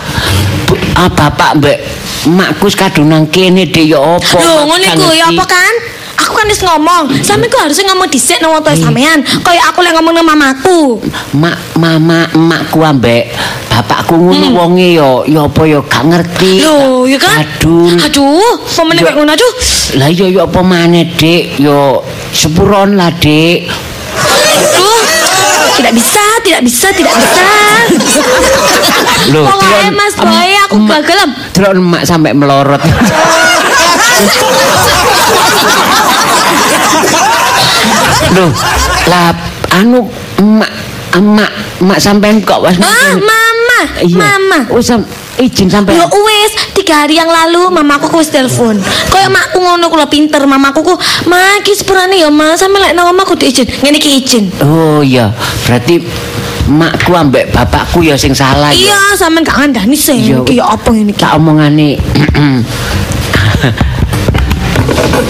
Ah, 0.97 1.09
bapak 1.13 1.61
mbek 1.61 1.79
makku 2.27 2.69
kadung 2.73 3.13
nang 3.13 3.29
kene 3.29 3.69
Dik 3.69 3.93
ya 3.93 4.01
apa? 4.01 4.39
Lho, 4.41 4.67
Gak 4.67 4.97
iku 4.97 5.13
ya 5.13 5.29
apa 5.31 5.45
kan? 5.45 5.73
Aku 6.17 6.33
kan 6.33 6.49
wis 6.49 6.65
ngomong, 6.65 7.13
sampean 7.21 7.53
ku 7.53 7.61
harusnya 7.61 7.93
ngomong 7.93 8.09
dhisik 8.09 8.41
nang 8.41 8.57
wong 8.57 8.65
tuwa 8.65 8.73
sampean. 8.75 9.21
Kayak 9.45 9.65
aku 9.73 9.85
lek 9.85 9.93
ngomong 9.95 10.13
nang 10.17 10.27
mamaku. 10.27 10.99
Mak 11.37 11.77
mama 11.77 12.25
emakku 12.33 12.81
ambek 12.81 13.31
bapakku 13.69 14.17
ngono 14.17 14.57
wonge 14.57 14.97
ya 14.97 15.23
ya 15.29 15.45
apa 15.45 15.63
ya 15.69 15.81
gak 15.85 16.05
ngerti. 16.09 16.65
Lho, 16.65 17.05
ya 17.05 17.19
kan? 17.21 17.45
Aduh. 17.45 17.93
Aduh, 18.01 18.53
pemenang 18.65 19.05
Ya. 19.05 19.07
kayak 19.13 19.17
ngono 19.21 19.33
aduh. 19.37 19.53
Lah 20.01 20.09
iya 20.09 20.27
ya 20.33 20.43
apa 20.49 20.61
maneh, 20.65 21.05
Dik? 21.15 21.61
Ya 21.61 22.01
sepuron 22.33 22.97
lah, 22.97 23.13
Dik. 23.13 23.69
Tidak 25.77 25.93
bisa, 25.93 26.25
tidak 26.41 26.61
bisa, 26.65 26.89
tidak 26.91 27.13
bisa. 27.13 27.43
Loh, 29.29 29.45
Pokoknya 29.45 29.91
Tron, 29.91 29.95
Mas 29.95 30.15
Boy, 30.17 30.51
aku 30.65 30.77
gagal. 30.89 31.19
em. 31.21 31.31
Terus 31.53 31.69
emak 31.77 32.03
sampai 32.03 32.33
melorot. 32.33 32.81
Loh, 38.35 38.51
lah 39.09 39.33
anu 39.73 40.05
emak 40.41 40.71
emak 41.17 41.51
emak 41.81 41.99
sampean 41.99 42.43
kok 42.43 42.61
was 42.61 42.77
Ah, 42.77 43.15
mama, 43.17 43.81
mama. 44.13 44.59
Oh, 44.69 44.83
sam, 44.83 45.05
izin 45.41 45.69
sampean. 45.69 45.97
Yo 46.01 46.07
wis, 46.09 46.53
tiga 46.73 47.05
hari 47.05 47.21
yang 47.21 47.29
lalu 47.29 47.69
mamaku 47.73 48.09
ku 48.09 48.17
wis 48.21 48.33
telepon. 48.33 48.81
Kayak 49.13 49.31
makku 49.33 49.59
ngono 49.61 49.89
kula 49.93 50.07
pinter, 50.09 50.43
mamaku 50.49 50.81
ku, 50.83 50.95
"Ma, 51.29 51.61
iki 51.61 51.77
sepurane 51.77 52.17
ya, 52.17 52.31
Ma, 52.33 52.57
sampe 52.57 52.81
lek 52.81 52.97
nang 52.97 53.13
omahku 53.13 53.37
diizin." 53.37 53.69
Ngene 53.83 53.97
iki 54.01 54.11
izin. 54.23 54.45
Oh 54.65 55.01
iya, 55.05 55.33
berarti 55.69 56.01
makku 56.67 57.15
ambek 57.15 57.53
bapakku 57.55 58.03
ya 58.03 58.19
sing 58.19 58.35
salah 58.35 58.73
ya. 58.73 58.91
Iya, 58.93 59.01
sampean 59.17 59.45
gak 59.47 59.57
ngandani 59.61 59.97
sih. 59.97 60.19
Iya. 60.33 60.43
Iki 60.43 60.59
ya 60.59 60.65
apa 60.67 60.89
ngene 60.91 61.11
iki? 61.13 61.21
Tak 61.21 61.33
omongane. 61.39 61.89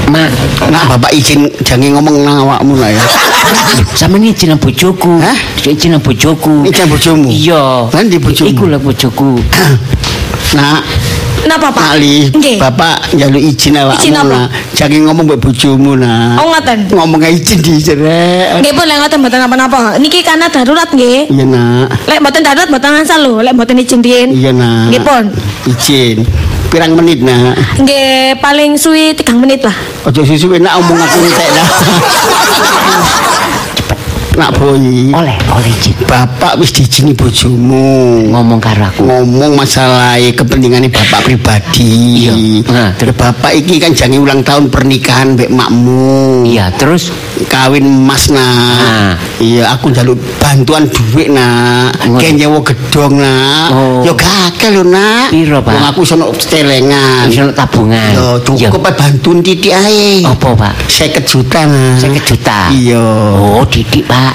Mak, 0.07 0.31
Nak 0.71 0.85
bapak 0.87 1.11
izin 1.15 1.51
jangan 1.67 1.99
ngomong 1.99 2.23
nang 2.23 2.47
awakmu 2.47 2.79
lah 2.79 2.91
ya. 2.95 3.03
sama 3.99 4.19
ini 4.19 4.31
izin 4.31 4.55
bojoku. 4.59 5.19
Hah? 5.19 5.35
Izin 5.67 5.99
bojoku. 5.99 6.63
Izin 6.67 6.87
bojomu? 6.87 7.27
Iya. 7.31 7.91
Lan 7.91 8.07
di 8.07 8.19
bojomu? 8.19 8.47
Iku 8.51 8.65
lah 8.71 8.79
bojoku. 8.79 9.39
Nak, 10.55 10.79
Napa, 11.47 11.71
Pak? 11.75 11.99
Ali, 11.99 12.27
Nggih. 12.31 12.59
bapak 12.59 13.15
njaluk 13.15 13.39
izin 13.39 13.79
awakmu 13.79 14.03
Izin 14.03 14.15
apa? 14.19 14.27
nak. 14.27 14.49
Jangan 14.75 15.01
ngomong 15.11 15.25
mbek 15.31 15.39
bojomu 15.43 15.93
nak. 15.95 16.43
Oh, 16.43 16.51
ngoten. 16.51 16.79
Ngomong 16.91 17.23
izin 17.23 17.59
dicerek. 17.63 18.63
Nggih, 18.63 18.73
pun 18.75 18.85
lek 18.87 18.99
ngoten 18.99 19.19
mboten 19.23 19.39
napa-napa. 19.43 19.79
Niki 19.99 20.27
karena 20.27 20.51
darurat 20.51 20.91
nggih. 20.91 21.31
Iya 21.31 21.45
nak. 21.47 21.87
Lek 22.07 22.19
mboten 22.19 22.43
darurat 22.43 22.67
mboten 22.67 22.91
ngansal 22.99 23.19
lho, 23.23 23.35
lek 23.43 23.55
mboten 23.55 23.79
izin 23.79 24.01
riyen. 24.03 24.29
Iya 24.35 24.51
nak. 24.55 24.91
Nggih, 24.91 25.03
pun. 25.07 25.25
Izin. 25.71 26.17
Pirang 26.67 26.99
menit 26.99 27.23
nak. 27.23 27.55
Nggih, 27.79 28.43
paling 28.43 28.75
suwi 28.75 29.15
3 29.15 29.39
menit 29.39 29.63
lah. 29.63 29.75
Ojo 30.03 30.27
susu 30.27 30.51
nak 30.59 30.79
omong 30.83 30.99
aku 30.99 31.19
entek 31.23 31.49
nak. 31.55 31.69
Nak 34.37 34.53
boy. 34.61 35.17
Oleh, 35.17 35.37
oleh 35.49 35.73
izin. 35.81 35.97
Bapak 36.05 36.61
wis 36.61 36.69
diizini 36.69 37.17
bojomu. 37.17 38.29
Ngomong 38.29 38.61
karo 38.61 38.93
aku. 38.93 39.09
ngomong 39.09 39.57
masalah 39.57 40.21
kepentingan 40.21 40.93
bapak 40.93 41.25
pribadi. 41.25 42.29
Iya. 42.29 42.35
Nah, 42.69 42.91
terus 43.01 43.17
bapak 43.17 43.57
iki 43.57 43.81
kan 43.81 43.97
jangan 43.97 44.21
ulang 44.21 44.41
tahun 44.45 44.69
pernikahan 44.69 45.41
mbek 45.41 45.49
makmu. 45.49 46.45
Iya, 46.45 46.69
terus 46.77 47.09
Kawin 47.49 47.85
emas 47.85 48.29
Nah. 48.33 48.41
nah. 48.41 49.13
Iya, 49.37 49.77
aku 49.77 49.93
njaluk 49.93 50.17
bantuan 50.41 50.89
duit 50.89 51.29
nak. 51.29 51.93
Kayak 52.17 52.41
nyewa 52.41 52.57
gedong 52.65 53.21
nak. 53.21 53.69
Oh. 53.69 54.01
Yo 54.01 54.17
gagal 54.17 54.81
lho 54.81 54.83
nak. 54.89 55.29
Piro, 55.29 55.61
Pak? 55.61 55.77
Wong 55.77 55.87
aku 55.93 56.01
sono 56.09 56.33
celengan. 56.33 57.29
wis 57.29 57.45
ono 57.45 57.53
tabungan. 57.53 58.17
Yo 58.17 58.41
cukup 58.41 58.89
ae 58.89 58.97
bantuin 58.97 59.45
titik 59.45 59.77
ae. 59.77 60.25
Apa, 60.25 60.57
Pak? 60.57 60.73
50 60.89 61.21
juta 61.29 61.69
nak. 61.69 62.01
50 62.01 62.25
juta. 62.25 62.73
Iya. 62.73 63.05
Oh, 63.61 63.65
didik, 63.69 64.09
Pak. 64.09 64.33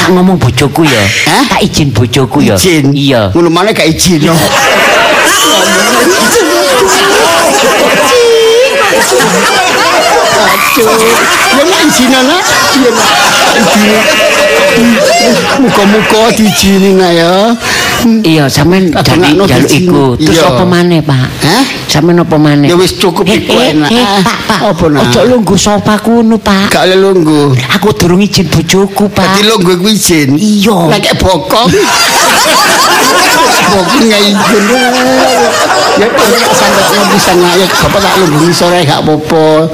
Tak 0.00 0.08
ngomong 0.08 0.40
bojoku 0.40 0.88
ya. 0.88 1.04
Tak 1.44 1.60
izin 1.60 1.92
bojoku 1.92 2.40
ya. 2.40 2.56
Izin. 2.56 2.96
Iya. 2.96 3.36
Ngono 3.36 3.52
mana 3.52 3.76
gak 3.76 3.92
izin 3.92 4.24
no. 4.24 4.32
Ya 10.60 11.62
nak 11.66 11.80
izin 11.82 12.08
nak. 12.12 12.42
Ya 12.78 12.90
nak. 12.92 13.10
Muka-muka 15.60 16.30
diizinin 16.32 16.96
nak 16.96 17.12
ya. 17.12 17.32
Iya, 18.22 18.44
sampean 18.48 18.88
jaluk 18.94 19.44
diizin. 19.44 19.84
iku. 19.84 20.16
Terus 20.16 20.40
apa 20.40 20.64
maneh, 20.64 21.02
Pak? 21.02 21.28
Hah? 21.44 21.64
Sampean 21.84 22.22
apa 22.22 22.36
maneh? 22.38 22.70
Ya 22.70 22.76
wis 22.78 22.94
cukup 22.94 23.28
Eh, 23.28 23.36
iku 23.36 23.52
eh, 23.58 23.76
enak. 23.76 23.90
eh, 23.90 24.00
Ah, 24.00 24.22
Pak, 24.22 24.38
Pak. 24.46 24.60
apa, 24.72 24.84
nak? 24.88 25.02
Ojo 25.04 25.20
lungguh 25.26 25.58
sofa 25.58 25.94
kuno, 26.00 26.36
Pak. 26.38 26.72
Gak 26.72 26.82
oleh 26.88 26.96
lunggu. 26.96 27.52
Aku 27.76 27.92
durung 27.92 28.22
izin 28.22 28.48
bojoku, 28.48 29.10
Dadi 29.10 29.42
Pak. 29.42 29.44
lunggu 29.44 29.72
ku 29.76 29.88
izin. 29.90 30.38
Iya. 30.38 30.88
Lek 30.88 31.12
bokong. 31.18 31.68
Bokong 33.70 34.08
izin. 34.08 34.34
Ya 35.98 36.06
kok 36.06 36.54
sampe 36.54 36.82
lo 36.94 37.04
bisa 37.10 37.32
nak 37.34 37.52
ya 37.58 37.66
bapak 37.66 37.98
tak 37.98 38.12
lunggu 38.22 38.52
sore 38.54 38.86
gak 38.86 39.02
apa-apa. 39.02 39.66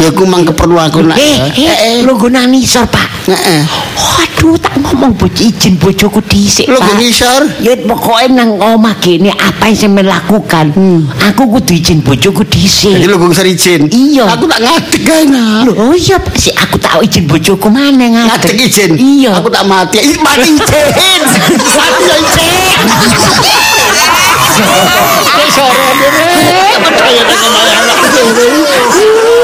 Ya 0.00 0.08
ku 0.14 0.24
mang 0.24 0.46
keperluan 0.48 0.88
aku 0.88 1.04
nak. 1.04 1.20
Eh, 1.20 1.36
eh, 1.58 1.96
lungguh 2.06 2.32
nang 2.32 2.48
nisor, 2.48 2.88
Pak. 2.88 3.28
Heeh. 3.28 3.60
Waduh, 3.98 4.56
tak 4.56 4.78
ngomong 4.80 5.12
bojo 5.18 5.42
izin 5.42 5.76
bojoku 5.76 6.22
dhisik, 6.24 6.70
Lungguh 6.70 6.94
Pak. 6.94 7.02
ngisor. 7.02 7.42
Ya 7.60 7.74
pokoknya 7.76 8.46
nang 8.46 8.56
omah 8.56 8.94
gini 9.02 9.28
apa 9.34 9.68
yang 9.68 9.76
saya 9.98 10.02
lakukan 10.06 10.72
Aku 11.28 11.42
kudu 11.58 11.76
izin 11.76 12.00
bojoku 12.00 12.46
Jadi 12.46 12.54
dhisik 12.56 12.94
lu 13.04 13.18
gue 13.18 13.44
izin. 13.50 13.80
Iya. 13.90 14.24
Aku 14.32 14.48
tak 14.48 14.62
ngadeg 14.64 15.02
kan. 15.04 15.28
Loh 15.66 15.92
iya 15.92 16.16
Pak. 16.16 16.34
si 16.38 16.54
aku 16.54 16.78
tahu 16.80 17.02
izin 17.04 17.28
bojoku 17.28 17.68
mana 17.68 18.08
Ngadeg 18.08 18.56
ngadeg 18.56 18.56
izin. 18.62 18.90
Iya 18.96 19.42
Aku 19.42 19.50
tak 19.52 19.66
mati. 19.66 20.00
Mati 20.22 20.48
izin. 20.56 21.20
Mati 21.78 22.04
izin. 22.16 23.66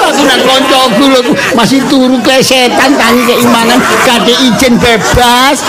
Aku 0.05 0.23
nak 0.27 0.41
koncoku 0.45 1.05
lho 1.11 1.21
masih 1.55 1.81
turu 1.89 2.19
klesetan 2.21 2.95
tangi 2.99 3.23
keimanan 3.27 3.81
gade 4.05 4.35
izin 4.35 4.77
bebas. 4.79 5.63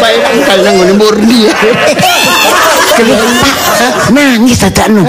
Baik 0.00 0.20
kalau 0.46 0.62
nang 0.64 0.74
ngene 0.80 0.94
murni. 0.96 1.48
Ya. 1.48 1.54
Nangis 4.12 4.60
dadakno 4.60 5.02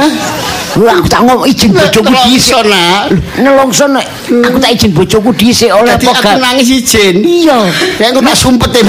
Lu 0.73 0.89
aku 0.89 1.05
tak 1.05 1.21
ngomong 1.21 1.45
izin 1.45 1.69
bojoku 1.69 2.09
dhisik 2.25 2.57
Nelongso 2.57 2.65
nak. 2.65 3.13
Nelongso 3.37 3.85
nek 3.85 4.05
aku 4.25 4.57
tak 4.57 4.71
izin 4.73 4.91
bojoku 4.97 5.29
dhisik 5.37 5.69
oleh 5.69 5.93
apa 5.93 6.09
aku 6.09 6.25
gak 6.25 6.41
nangis 6.41 6.69
izin. 6.73 7.21
Iya 7.21 7.69
Ya 8.01 8.09
aku 8.09 8.19
tak 8.25 8.33
sumpet 8.33 8.73
ya. 8.73 8.81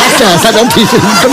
Ada 0.00 0.28
sadar 0.36 0.64
disumpet. 0.68 1.30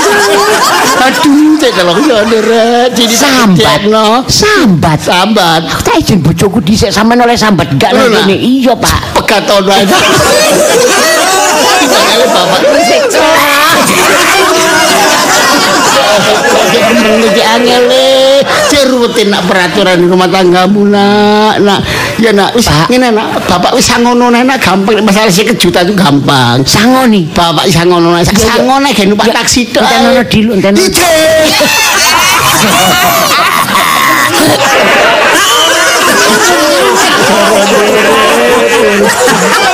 Aduh, 0.98 1.60
cek 1.60 1.72
kalau 1.76 2.00
ya 2.00 2.24
nderet. 2.24 2.96
Jadi 2.96 3.12
Sambat. 3.12 3.84
Sambat 4.32 5.00
Sambat. 5.04 5.62
Aku 5.68 5.82
tak 5.84 6.00
izin 6.00 6.24
bojoku 6.24 6.64
dhisik 6.64 6.96
sampean 6.96 7.20
oleh 7.20 7.36
sambat 7.36 7.68
gak 7.76 7.92
kene 7.92 8.36
Iya 8.40 8.72
Pak 8.80 9.20
Pegaton 9.20 9.68
wae. 9.68 9.84
Bapak 12.28 12.60
Menguji 16.98 17.44
angel. 17.44 17.84
Cerutin 18.68 19.28
nak 19.32 19.46
peraturan 19.48 20.08
rumah 20.08 20.30
tanggamu 20.30 20.88
nak. 20.88 21.62
Nak 21.62 21.80
ya 22.18 22.32
nak 22.34 22.54
wis 22.58 22.68
ngene 22.90 23.14
nak 23.14 23.38
bapak 23.46 23.74
wis 23.78 23.86
sangono 23.86 24.30
nak 24.34 24.58
gampang 24.60 25.02
masalah 25.06 25.30
si 25.32 25.46
kejutan 25.46 25.86
itu 25.88 25.94
gampang. 25.94 26.62
Sango 26.66 27.06
nih 27.06 27.26
Bapak 27.32 27.70
wis 27.70 27.76
sangono 27.78 28.14
nak 28.14 28.26
sangono 28.26 28.90
gen 28.94 29.14
numpak 29.14 29.30
taksi 29.34 29.70
tok. 29.70 29.84
enten 29.86 30.12
ono 30.12 30.24
dilu, 30.26 30.52
enten. 30.58 30.74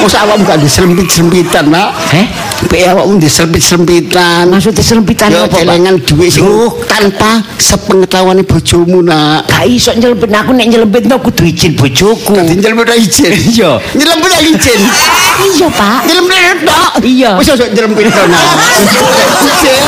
Masa 0.03 0.27
awak 0.27 0.35
bukan 0.43 0.57
diselempit-selempitan 0.67 1.71
nak 1.71 1.95
Eh 2.11 2.27
Sampai 2.63 2.87
awakmu 2.87 3.19
diselempit-selempitan. 3.19 4.47
Maksudnya 4.47 4.79
selempitan 4.79 5.27
Yo 5.35 5.43
apa, 5.43 5.51
Pak? 5.51 5.59
celengan 5.67 5.99
duit 5.99 6.31
sing 6.31 6.47
tanpa 6.87 7.43
sepengetahuan 7.59 8.39
bojomu 8.47 9.03
nak. 9.03 9.51
Gak 9.51 9.67
iso 9.67 9.91
nyelempit 9.91 10.31
aku 10.31 10.55
nek 10.55 10.71
nyelempit 10.71 11.03
no 11.11 11.19
kudu 11.19 11.43
izin 11.43 11.75
bojoku. 11.75 12.31
Dadi 12.31 12.55
nyelempit 12.55 12.87
ora 12.87 12.95
izin. 12.95 13.35
Iya. 13.51 13.83
Nyelempit 13.99 14.31
ora 14.31 14.39
izin. 14.39 14.79
Iya, 15.59 15.67
Pak. 15.75 16.07
Nyelempit 16.07 16.63
tok. 16.63 16.91
Iya. 17.03 17.31
Wis 17.35 17.51
sok 17.51 17.67
nyelempit 17.75 18.07
to 18.07 18.23
nak. 18.31 18.47
Cek. 19.59 19.79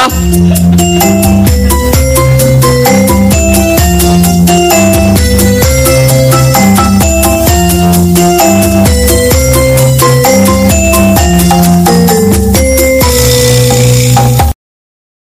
Ah. 0.00 1.59